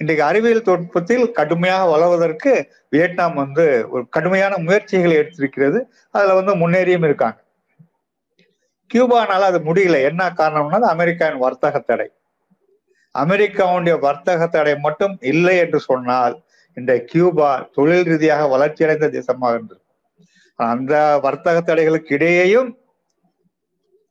இன்றைக்கு 0.00 0.22
அறிவியல் 0.24 0.66
தொழில்நுட்பத்தில் 0.66 1.24
கடுமையாக 1.38 1.88
வளர்வதற்கு 1.92 2.52
வியட்நாம் 2.94 3.34
வந்து 3.34 3.64
ஒரு 3.90 4.02
கடுமையான 4.08 4.54
முயற்சிகளை 4.66 5.14
எடுத்திருக்கிறது. 5.18 5.78
அதுல 6.10 6.36
வந்து 6.38 6.52
முன்னேறியும் 6.62 7.06
இருக்காங்க. 7.08 7.38
கியூபானால 8.90 9.48
அது 9.50 9.58
முடியல. 9.68 9.98
என்ன 10.10 10.22
காரணம்னா 10.40 10.88
அமெரிக்காவின் 10.94 11.42
வர்த்தக 11.46 11.78
தடை. 11.80 12.08
அமெரிக்காவுடைய 13.14 13.94
வர்த்தக 14.06 14.46
தடை 14.46 14.74
மட்டும் 14.86 15.14
இல்லை 15.32 15.54
என்று 15.56 15.78
சொன்னால் 15.80 16.34
இந்த 16.76 16.92
கியூபா 17.10 17.48
தொழில் 17.76 18.06
ரீதியாக 18.10 18.42
வளர்ச்சியடைந்த 18.54 19.06
தேசமாக 19.16 19.54
இருந்தது. 19.56 19.82
அந்த 20.58 20.94
வர்த்தக 21.24 21.58
தடைகளுக்கு 21.60 22.14
இடையேயும் 22.16 22.70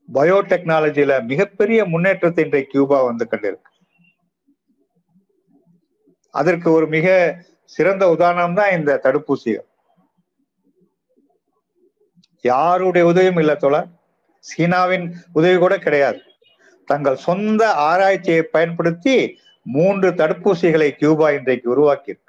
பயோடெக்னாலஜியில 0.10 1.14
மிகப்பெரிய 1.32 1.80
முன்னேற்றத்தை 1.86 2.44
இன்றைக்கு 2.46 2.72
கியூபா 2.72 3.00
வந்து 3.10 3.26
கண்டிருக்கு. 3.32 3.72
அதற்கு 6.34 6.68
ஒரு 6.72 6.88
மிக 6.96 7.08
சிறந்த 7.76 8.04
உதாரணம் 8.16 8.58
தான் 8.60 8.72
இந்த 8.78 9.00
தடுப்பூசிகள். 9.04 9.68
யாருடைய 12.46 13.04
உதவியும் 13.12 13.40
இல்ல 13.44 13.54
தோழர் 13.56 13.90
சீனாவின் 14.46 15.06
உதவி 15.34 15.58
கூட 15.58 15.76
கிடையாது. 15.86 16.20
தங்கள் 16.90 17.24
சொந்த 17.28 17.62
ஆராய்ச்சியை 17.90 18.44
பயன்படுத்தி 18.56 19.16
மூன்று 19.66 20.10
தடுப்பூசிகளை 20.10 20.90
கியூபா 21.00 21.28
இன்றைக்கு 21.38 21.68
உருவாக்கியிருக்கு. 21.76 22.29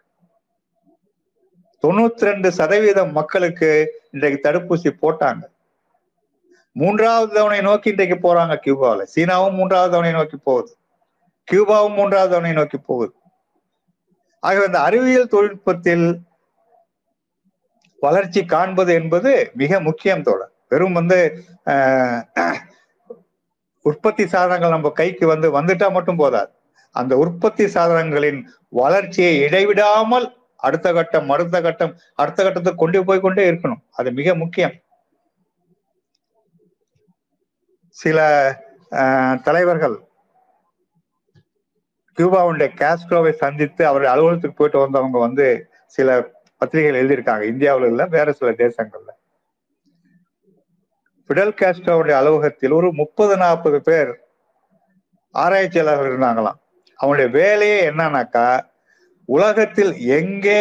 தொண்ணூத்தி 1.85 2.27
ரெண்டு 2.29 2.49
சதவீதம் 2.59 3.13
மக்களுக்கு 3.19 3.69
இன்றைக்கு 4.15 4.39
தடுப்பூசி 4.47 4.91
போட்டாங்க. 5.03 5.43
மூன்றாவது 6.81 7.31
தவணை 7.37 7.61
நோக்கி 7.69 7.89
இன்றைக்கு 7.93 8.17
போறாங்க 8.25 8.55
கியூபாவில் 8.65 9.11
சீனாவும் 9.15 9.57
மூன்றாவது 9.59 9.93
தவணை 9.95 10.13
நோக்கி 10.19 10.39
போகுது. 10.49 10.71
கியூபாவும் 11.49 11.97
மூன்றாவது 11.99 12.33
தவணை 12.33 12.53
நோக்கி 12.59 12.79
போகுது. 12.91 13.13
ஆகவே 14.43 14.67
அந்த 14.71 14.81
அறிவியல் 14.89 15.33
தொழில்நுட்பத்தில் 15.35 16.07
வளர்ச்சி 18.03 18.43
காண்பது 18.53 18.93
என்பது 19.01 19.31
மிக 19.63 19.81
முக்கியம் 19.89 20.25
தோழர். 20.29 20.53
வெறும் 20.73 20.97
வந்து 20.99 21.19
உற்பத்தி 23.85 24.25
சாதனங்கள் 24.33 24.75
நம்ம 24.77 24.89
கைக்கு 25.01 25.25
வந்து 25.33 25.49
வந்துட்டா 25.57 25.89
மட்டும் 25.97 26.21
போதாது. 26.23 26.51
அந்த 26.97 27.13
உற்பத்தி 27.25 27.65
சாதனங்களின் 27.75 28.41
வளர்ச்சியை 28.81 29.35
இடைவிடாமல் 29.47 30.27
அடுத்த 30.67 30.89
கட்டம் 30.97 31.29
மருந்த 31.31 31.59
கட்டம் 31.67 31.93
அடுத்த 32.23 32.39
கட்டத்துக்கு 32.43 32.83
கொண்டு 32.83 33.05
போய் 33.09 33.25
கொண்டே 33.25 33.45
இருக்கணும். 33.51 33.83
அது 33.99 34.09
மிக 34.19 34.35
முக்கியம். 34.43 34.75
சில 37.97 38.19
தலைவர்கள் 39.47 39.97
கியூபாவுடைய 42.19 42.69
காஸ்ட்ரோவை 42.81 43.33
சந்தித்து 43.43 43.83
அவருடைய 43.89 44.11
அலுவலகத்துக்கு 44.15 44.59
போயிட்டு 44.59 44.83
வந்தவங்க 44.83 45.19
வந்து 45.19 45.47
சில 45.97 46.09
பத்திரிகைகள் 46.61 47.01
எழுதியிருக்காங்க. 47.01 47.45
இந்தியாவில் 47.53 47.89
இல்ல 47.91 48.03
வேற 48.17 48.33
சில 48.39 48.51
தேசங்கள்ல. 48.63 49.11
பிடல் 51.31 51.55
காஸ்ட்ரோவுடைய 51.61 52.15
அலுவலகத்தில் 52.21 52.77
ஒரு 52.79 52.89
முப்பது 52.93 53.35
நாற்பது 53.37 53.79
பேர் 53.89 54.11
ஆராய்ச்சியாளர்கள் 55.35 56.11
இருந்தாங்களாம். 56.11 56.59
அவனுடைய 57.01 57.29
வேலையே 57.39 57.79
என்னன்னாக்கா 57.91 58.47
உலகத்தில் 59.35 59.93
எங்கே 60.19 60.61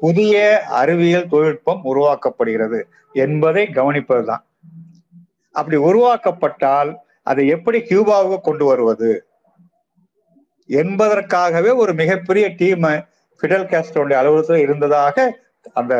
புதிய 0.00 0.34
அறிவியல் 0.80 1.28
தொழில்நுட்பம் 1.28 1.84
உருவாக்கப்படுகிறது 1.84 2.80
என்பதை 3.12 3.62
கவனிப்பதுதான். 3.72 4.44
அப்படி 5.54 5.76
உருவாக்கப்பட்டால் 5.88 6.90
அதை 7.22 7.44
எப்படி 7.46 7.78
கியூபாவுக்கு 7.78 8.38
கொண்டு 8.40 8.64
வருவது? 8.64 9.10
என்பதற்காகவே 10.68 11.70
ஒரு 11.82 11.92
மிகப்பெரிய 11.94 12.44
டீம் 12.56 12.86
ஃபிடல் 13.38 13.68
கேஸ்டோடைய 13.72 14.18
அலுவலகத்தில் 14.20 14.64
இருந்ததாக 14.66 15.26
அந்த 15.72 15.94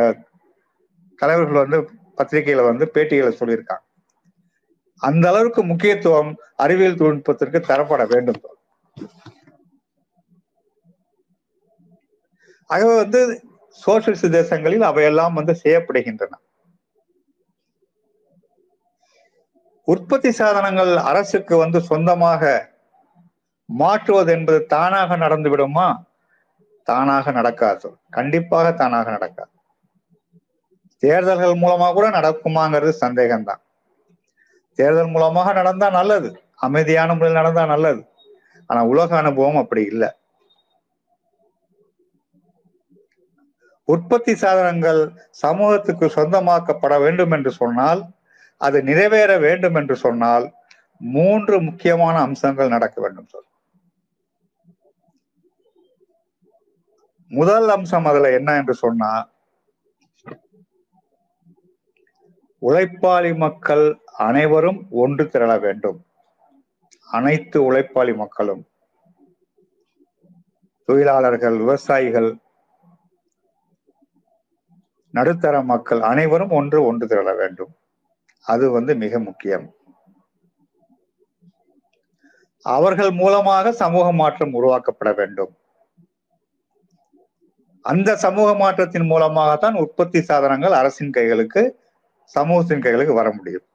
தலைவர்கள் 1.18 1.60
வந்து 1.62 1.78
பத்திரிகையில 2.18 2.64
வந்து 2.64 2.84
பேட்டிகளை 2.94 3.32
சொல்லியிருக்காங்க. 3.40 3.84
அந்த 5.02 5.24
அளவுக்கு 5.28 5.62
முக்கியத்துவம் 5.64 6.30
அறிவியல் 6.56 7.00
தொழில்நுட்பத்திற்கு 7.00 7.60
தரப்பட 7.68 8.02
வேண்டும். 8.06 8.42
ஆகவே 12.66 12.96
வந்து 12.96 13.44
சோசியலிச 13.86 14.28
தேசங்களில் 14.28 14.80
அவையெல்லாம் 14.80 15.34
வந்து 15.34 15.60
செய்யப்படுகின்றன. 15.64 16.32
உற்பத்தி 19.84 20.32
சாதனங்கள் 20.32 20.96
அரசுக்கு 20.96 21.56
வந்து 21.56 21.80
சொந்தமாக 21.80 22.72
மாற்றுவது 23.64 24.32
என்பது 24.32 24.66
தானாக 24.66 25.16
நடந்து 25.16 25.50
விடுமா? 25.50 26.04
தானாக 26.82 27.30
நடக்காது. 27.30 27.96
கண்டிப்பாக 28.10 28.72
தானாக 28.72 29.10
நடக்காது. 29.10 29.50
தேர்தல்கள் 30.98 31.52
மூலமா 31.52 31.92
கூட 31.92 32.10
நடக்குமாங்கிறது 32.10 32.92
சந்தேகம்தான். 33.00 33.62
தேர்தல் 34.74 35.08
மூலமாக 35.08 35.52
நடந்தா 35.52 35.90
நல்லது. 35.90 36.42
அமைதியான 36.56 37.14
முறையில் 37.14 37.40
நடந்தா 37.40 37.66
நல்லது. 37.66 38.04
ஆனா 38.66 38.84
உலக 38.84 39.16
அனுபவம் 39.16 39.56
அப்படி 39.56 39.84
இல்லை. 39.84 40.14
உற்பத்தி 43.84 44.34
சாதனங்கள் 44.34 45.12
சமூகத்துக்கு 45.30 46.06
சொந்தமாக்கப்பட 46.08 47.00
வேண்டும் 47.00 47.30
என்று 47.30 47.50
சொன்னால் 47.50 48.02
அது 48.56 48.82
நிறைவேற 48.82 49.38
வேண்டும் 49.38 49.74
என்று 49.74 49.96
சொன்னால் 49.96 50.54
மூன்று 50.96 51.60
முக்கியமான 51.60 52.20
அம்சங்கள் 52.20 52.68
நடக்க 52.68 53.00
வேண்டும் 53.00 53.26
சொல் 53.26 53.48
முதல் 57.30 57.68
அம்சம் 57.68 58.04
அதுல 58.04 58.32
என்ன 58.32 58.56
என்று 58.56 58.74
சொன்னா 58.74 59.12
உழைப்பாளி 62.62 63.36
மக்கள் 63.36 64.00
அனைவரும் 64.18 64.86
ஒன்று 64.90 65.24
திரள 65.24 65.60
வேண்டும். 65.60 66.06
அனைத்து 67.08 67.72
உழைப்பாளி 67.72 68.16
மக்களும் 68.16 68.62
தொழிலாளர்கள் 70.88 71.56
விவசாயிகள் 71.56 72.30
நடுத்தர 75.14 75.56
மக்கள் 75.62 76.00
அனைவரும் 76.00 76.52
ஒன்று 76.58 76.78
ஒன்று 76.84 77.04
திரள 77.06 77.30
வேண்டும். 77.36 77.72
அது 78.46 78.64
வந்து 78.70 78.92
மிக 78.94 79.18
முக்கியம். 79.18 79.66
அவர்கள் 82.64 83.10
மூலமாக 83.10 83.72
சமூக 83.72 84.06
மாற்றம் 84.12 84.54
உருவாக்கப்பட 84.54 85.10
வேண்டும். 85.16 85.52
அந்த 87.84 88.10
சமூக 88.16 88.48
மாற்றத்தின் 88.54 89.06
மூலமாகத்தான் 89.06 89.74
உற்பத்தி 89.74 90.20
சாதனங்கள் 90.20 90.74
அரசின் 90.80 91.10
கைகளுக்கு 91.10 91.62
சமூகத்தின் 92.34 92.82
கைகளுக்கு 92.82 93.14
வர 93.14 93.28
முடியும். 93.32 93.66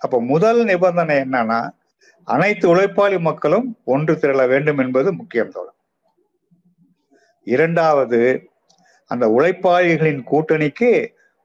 அப்ப 0.00 0.20
முதல் 0.32 0.60
நிபந்தனை 0.64 1.16
என்னன்னா 1.16 1.60
அனைத்து 2.28 2.64
உழைப்பாளி 2.74 3.18
மக்களும் 3.20 3.66
ஒன்று 3.84 4.14
திரள 4.14 4.42
வேண்டும் 4.48 4.78
என்பது 4.78 5.08
முக்கியம் 5.12 5.50
தோழர். 5.50 5.78
இரண்டாவது 7.46 8.20
அந்த 9.14 9.26
உழைப்பாளிகளின் 9.36 10.22
கூட்டணிக்கு 10.32 10.90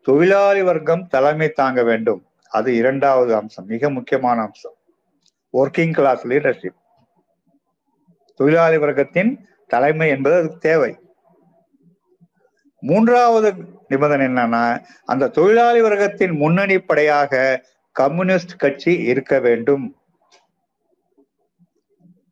தொழிலாளி 0.08 0.62
வர்க்கம் 0.70 1.08
தலைமை 1.08 1.50
தாங்க 1.50 1.84
வேண்டும். 1.90 2.22
அது 2.52 2.70
இரண்டாவது 2.82 3.32
அம்சம் 3.40 3.70
மிக 3.74 3.90
முக்கியமான 3.98 4.38
அம்சம். 4.42 4.78
ஒர்க்கிங் 5.54 5.94
கிளாஸ் 5.94 6.24
லீடர்ஷிப் 6.28 6.78
தொழிலாளி 8.40 8.78
வர்க்கத்தின் 8.78 9.32
தலைமை 9.68 10.08
என்பது 10.10 10.36
அதுக்கு 10.40 10.60
தேவை. 10.70 10.92
மூன்றாவது 12.84 13.50
நிபந்தனை 13.88 14.26
என்னன்னா 14.28 14.64
அந்த 15.06 15.32
தொழிலாளி 15.38 15.80
வர்க்கத்தின் 15.82 16.34
முன்னணி 16.42 16.78
படையாக 16.80 17.42
கம்யூனிஸ்ட் 17.96 18.56
கட்சி 18.58 18.94
இருக்க 19.12 19.34
வேண்டும். 19.40 19.86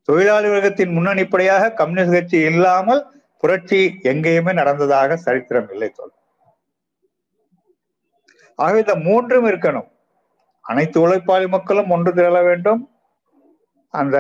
தொழிலாளி 0.07 0.47
வர்க்கத்தின் 0.47 0.91
முன்னணி 0.97 1.25
படையாக 1.27 1.71
கம்யூனிஸ்ட் 1.79 2.17
கட்சி 2.17 2.37
இல்லாமல் 2.51 3.01
புரட்சி 3.47 3.81
எங்கேயுமே 4.11 4.53
நடந்ததாக 4.61 5.17
சரித்திரம் 5.25 5.69
இல்லை 5.73 5.89
சொல் 5.97 6.15
ஆகவே 8.59 8.79
இந்த 8.83 8.93
மூன்றும் 9.07 9.47
இருக்கணும். 9.49 9.87
அனைத்து 10.65 10.97
உழைப்பாளி 11.03 11.47
மக்களும் 11.55 11.91
ஒன்று 11.95 12.11
திரள 12.19 12.37
வேண்டும். 12.47 12.81
அந்த 13.93 14.17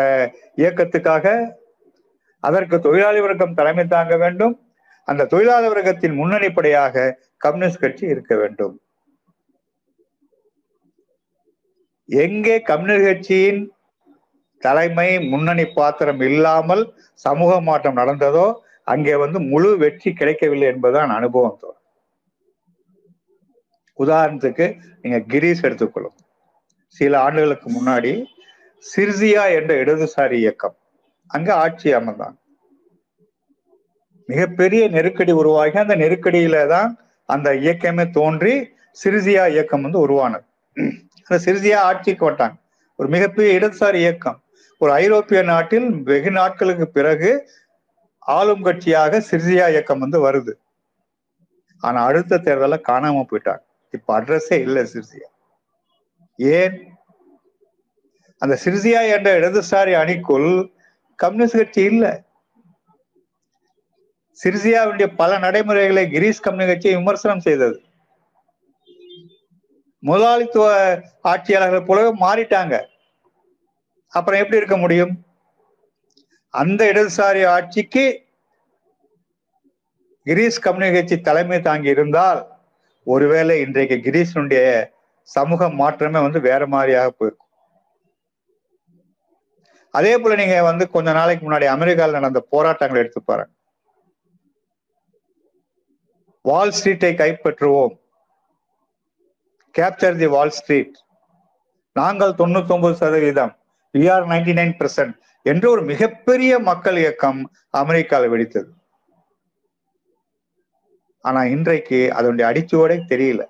இயக்கத்துக்காக 0.61 1.25
அதற்கு 2.43 2.77
தொழிலாளி 2.85 3.19
வர்க்கம் 3.23 3.55
தலைமை 3.59 3.85
தாங்க 3.93 4.15
வேண்டும். 4.23 4.53
அந்த 5.07 5.27
தொழிலாளர் 5.31 5.73
வர்க்கத்தின் 5.73 6.15
முன்னணிப்படையாக 6.19 7.15
கம்யூனிஸ்ட் 7.45 7.83
கட்சி 7.85 8.05
இருக்க 8.13 8.35
வேண்டும். 8.41 8.75
எங்கே 12.09 12.55
கம்யூனிஸ்ட் 12.69 13.09
கட்சியின் 13.09 13.61
தலைமை 14.61 15.09
முன்னணி 15.31 15.67
பாத்திரம் 15.79 16.23
இல்லாமல் 16.29 16.85
சமூக 17.25 17.59
மாற்றம் 17.69 17.99
நடந்ததோ 18.01 18.47
அங்கே 18.87 19.15
வந்து 19.23 19.39
முழு 19.51 19.69
வெற்றி 19.83 20.09
கிடைக்கவில்லை 20.13 20.67
என்பதுதான் 20.73 21.17
அனுபவம் 21.19 21.59
தோணும் 21.61 21.83
உதாரணத்துக்கு 23.99 24.65
நீங்க 25.01 25.19
கிரீஸ் 25.31 25.63
எடுத்துக்கொள்ளும். 25.67 26.17
சில 26.97 27.13
ஆண்டுகளுக்கு 27.25 27.67
முன்னாடி 27.77 28.11
சிர்சியா 28.85 29.43
என்ற 29.57 29.71
இடதுசாரி 29.83 30.37
இயக்கம் 30.43 30.75
அங்க 31.31 31.49
ஆட்சி 31.63 31.89
அமர்ந்தாங்க 31.99 32.37
மிகப்பெரிய 34.29 34.83
நெருக்கடி 34.95 35.33
உருவாகி 35.41 35.77
அந்த 35.83 35.95
நெருக்கடியில 35.95 36.57
தான் 36.73 36.89
அந்த 37.29 37.49
இயக்கமே 37.65 38.05
தோன்றி 38.17 38.53
சிறிசியா 38.97 39.43
இயக்கம் 39.53 39.83
வந்து 39.85 39.99
உருவானது. 40.05 40.45
அந்த 41.27 41.37
சிறிசியா 41.45 41.79
ஆட்சிக்கு 41.89 42.25
வட்டாங்க 42.27 42.55
ஒரு 42.99 43.07
மிகப்பெரிய 43.15 43.49
இடதுசாரி 43.59 43.99
இயக்கம். 44.05 44.37
ஒரு 44.81 44.91
ஐரோப்பிய 45.03 45.39
நாட்டில் 45.51 45.87
வெகு 46.09 46.31
நாட்களுக்கு 46.31 46.85
பிறகு 46.97 47.31
ஆளும் 48.27 48.65
கட்சியாக 48.65 49.21
சிர்சியா 49.31 49.69
இயக்கம் 49.69 49.99
வந்து 49.99 50.31
வருது. 50.31 50.53
ஆனா 51.79 52.05
அடுத்த 52.05 52.37
தேர்தலில் 52.37 52.87
காணாம 52.87 53.25
போயிட்டாங்க. 53.31 53.63
இப்ப 53.91 54.21
அட்ரஸே 54.21 54.59
இல்லை 54.59 54.83
சிர்சியா 54.93 55.27
ஏன்? 56.37 56.95
அந்த 58.37 58.59
சிறிசியா 58.65 59.01
என்ற 59.15 59.39
இடதுசாரி 59.39 59.93
அணிக்குள் 59.93 60.69
கம்யூனிஸ்ட் 61.15 61.55
கட்சி 61.55 61.81
இல்லை. 61.81 62.21
சிர்சியாவுடைய 64.43 65.15
பல 65.15 65.37
நடைமுறைகளை 65.37 66.09
கிரீஸ் 66.09 66.39
கம்யூனிஸ்ட் 66.39 66.73
கட்சி 66.73 66.95
விமர்சனம் 66.95 67.39
செய்தது. 67.39 67.81
முதலாளித்துவ 69.99 70.67
ஆட்சியாளர்கள் 71.21 71.83
போலவே 71.83 72.11
மாறிட்டாங்க. 72.25 72.75
அப்புறம் 74.09 74.39
எப்படி 74.39 74.57
இருக்க 74.57 74.77
முடியும்? 74.77 75.26
அந்த 76.49 76.91
இடதுசாரி 76.91 77.47
ஆட்சிக்கு 77.47 78.25
கிரீஸ் 80.23 80.59
கம்யூனிஸ்ட் 80.59 80.95
கட்சி 80.95 81.21
தலைமை 81.21 81.61
தாங்கி 81.61 81.89
இருந்தால் 81.89 82.47
ஒருவேளை 83.03 83.59
இன்றைக்கு 83.59 83.95
கிரீஸினுடைய 83.95 84.89
சமூக 85.21 85.69
மாற்றமே 85.69 86.21
வந்து 86.21 86.41
வேற 86.41 86.67
மாதிரியாக 86.67 87.09
போயிருக்கும். 87.09 87.49
அதே 89.91 90.17
போல 90.17 90.35
நீங்க 90.35 90.63
வந்து 90.63 90.89
கொஞ்ச 90.89 91.11
நாளைக்கு 91.11 91.51
முன்னாடி 91.51 91.65
அமெரிக்காவில் 91.65 92.13
நடந்த 92.13 92.39
போராட்டங்களை 92.39 93.03
எடுத்து 93.03 93.23
பாருங்க. 93.23 93.53
வால் 96.41 96.73
ஸ்ட்ரீட்டை 96.83 97.13
கைப்பற்றுவோம். 97.21 97.99
Capture 99.77 100.17
the 100.17 100.25
wall 100.25 100.49
street. 100.49 100.97
நாங்கள் 101.91 102.31
தொண்ணூத்தி 102.31 102.71
ஒன்பது 102.71 102.95
சதவீதம். 102.95 103.56
ஆர் 103.93 104.25
நைன்டி 104.27 104.53
நைன் 104.59 104.75
பெர்சன்ட் 104.79 105.15
என்ற 105.43 105.69
ஒரு 105.69 105.81
மிகப்பெரிய 105.81 106.59
மக்கள் 106.59 106.97
இயக்கம் 106.97 107.51
அமெரிக்காவில் 107.69 108.31
வெடித்தது. 108.31 108.69
ஆனா 111.21 111.43
இன்றைக்கு 111.43 112.13
அதனுடைய 112.13 112.51
அடிச்சுவடை 112.51 112.97
தெரியல. 113.13 113.43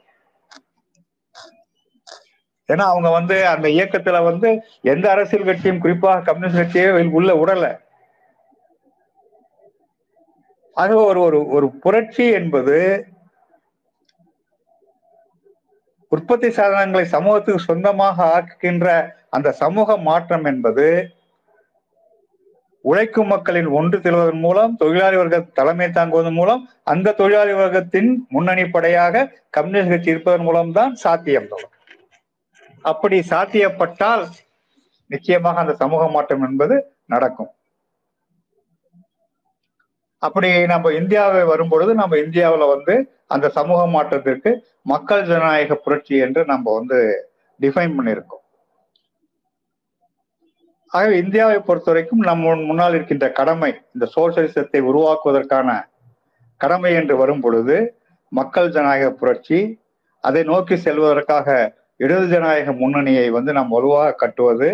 ஏன்னா 2.69 2.85
அவங்க 2.91 3.09
வந்து 3.09 3.47
அந்த 3.47 3.67
இயக்கத்துல 3.67 4.23
வந்து 4.23 4.61
எந்த 4.81 5.11
அரசியல் 5.11 5.45
கட்சியும் 5.45 5.79
குறிப்பாக 5.79 6.21
கம்யூனிஸ்ட் 6.21 6.61
கட்சியே 6.61 7.09
உள்ள 7.09 7.33
உடல. 7.33 7.79
ஆக 10.73 10.95
ஒரு 10.95 11.19
ஒரு 11.21 11.47
ஒரு 11.47 11.67
புரட்சி 11.71 12.25
என்பது 12.31 12.75
உற்பத்தி 16.11 16.49
சாதனங்களை 16.49 17.05
சமூகத்துக்கு 17.05 17.61
சொந்தமாக 17.61 18.25
ஆக்குகின்ற 18.35 19.13
அந்த 19.29 19.51
சமூக 19.51 19.97
மாற்றம் 19.97 20.45
என்பது 20.45 21.15
உழைக்கும் 22.85 23.27
மக்களின் 23.27 23.67
ஒன்று 23.67 23.97
செல்வதன் 24.01 24.39
மூலம் 24.39 24.75
தொழிலாளி 24.75 25.17
வர்க்க 25.17 25.39
தலைமை 25.53 25.87
தாங்குவதன் 25.89 26.33
மூலம் 26.33 26.61
அந்த 26.83 27.11
தொழிலாளி 27.11 27.53
வர்க்கத்தின் 27.53 28.09
முன்னணி 28.29 28.65
படையாக 28.65 29.25
கம்யூனிஸ்ட் 29.49 29.93
கட்சி 29.93 30.09
இருப்பதன் 30.09 30.45
மூலம்தான் 30.45 30.95
சாத்தியம் 30.95 31.49
அப்படி 32.85 33.17
சாத்தியப்பட்டால் 33.29 34.25
நிச்சயமாக 35.09 35.59
அந்த 35.59 35.73
சமூக 35.73 36.03
மாற்றம் 36.07 36.41
என்பது 36.41 36.75
நடக்கும். 37.05 37.51
அப்படி 40.23 40.49
நம்ம 40.65 40.91
இந்தியாவை 40.91 41.41
வரும்பொழுது 41.43 41.91
நம்ம 41.95 42.17
இந்தியாவில் 42.17 42.71
வந்து 42.73 42.93
அந்த 43.27 43.47
சமூக 43.49 43.79
மாற்றத்திற்கு 43.87 44.51
மக்கள் 44.81 45.27
ஜனநாயக 45.29 45.75
புரட்சி 45.75 46.15
என்று 46.17 46.41
நம்ம 46.45 46.73
வந்து 46.73 46.99
டிஃபைன் 47.59 47.95
பண்ணியிருக்கோம். 47.97 48.43
ஆகவே 50.91 51.15
இந்தியாவை 51.17 51.57
பொறுத்த 51.59 51.87
வரைக்கும் 51.91 52.19
நம்ம 52.19 52.53
முன்னால் 52.69 52.93
இருக்கின்ற 52.93 53.27
கடமை 53.29 53.71
இந்த 53.93 54.05
சோசியலிசத்தை 54.15 54.79
உருவாக்குவதற்கான 54.89 55.69
கடமை 56.61 56.91
என்று 56.93 57.15
வரும் 57.17 57.41
பொழுது 57.41 57.77
மக்கள் 58.31 58.71
ஜனநாயக 58.71 59.09
புரட்சி 59.11 59.59
அதை 60.23 60.41
நோக்கி 60.43 60.75
செல்வதற்காக 60.85 61.47
இடது 61.97 62.25
ஜனநாயக 62.27 62.71
முன்னணியை 62.73 63.25
வந்து 63.29 63.51
நாம் 63.53 63.69
வலுவாக 63.69 64.15
கட்டுவது 64.15 64.69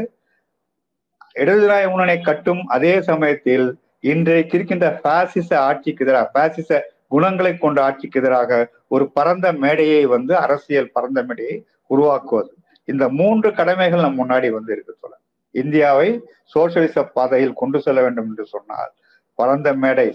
இடது 1.33 1.59
ஜனநாயக 1.61 1.89
முன்னணியை 1.91 2.21
கட்டும் 2.21 2.61
அதே 2.67 2.93
சமயத்தில் 3.01 3.65
இன்றைக்கு 4.03 4.55
இருக்கின்ற 4.57 4.87
பாசிச 5.03 5.49
ஆட்சிக்கு 5.67 6.03
எதிராக 6.05 6.27
பாசிச 6.33 6.79
குணங்களை 7.07 7.51
கொண்ட 7.57 7.77
ஆட்சிக்கு 7.83 8.19
எதிராக 8.19 8.51
ஒரு 8.87 9.05
பரந்த 9.11 9.47
மேடையை 9.53 10.01
வந்து 10.05 10.33
அரசியல் 10.35 10.89
பரந்த 10.91 11.19
மேடையை 11.23 11.55
உருவாக்குவது. 11.87 12.49
இந்த 12.87 13.03
மூன்று 13.19 13.49
கடமைகள் 13.53 14.03
நம் 14.05 14.19
முன்னாடி 14.21 14.47
வந்து 14.49 14.71
இருக்கு 14.73 14.93
சொல்ல 14.99 15.15
இந்தியாவை 15.55 16.09
சோசியலிச 16.53 17.03
பாதையில் 17.17 17.59
கொண்டு 17.61 17.79
செல்ல 17.81 18.01
வேண்டும் 18.01 18.27
என்று 18.29 18.45
சொன்னால் 18.45 18.91
பரந்த 19.39 19.69
மேடை 19.73 20.07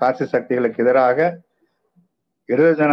பாசிச 0.00 0.28
சக்திகளுக்கு 0.34 0.82
எதிராக 0.84 1.18
இருஜன 2.48 2.90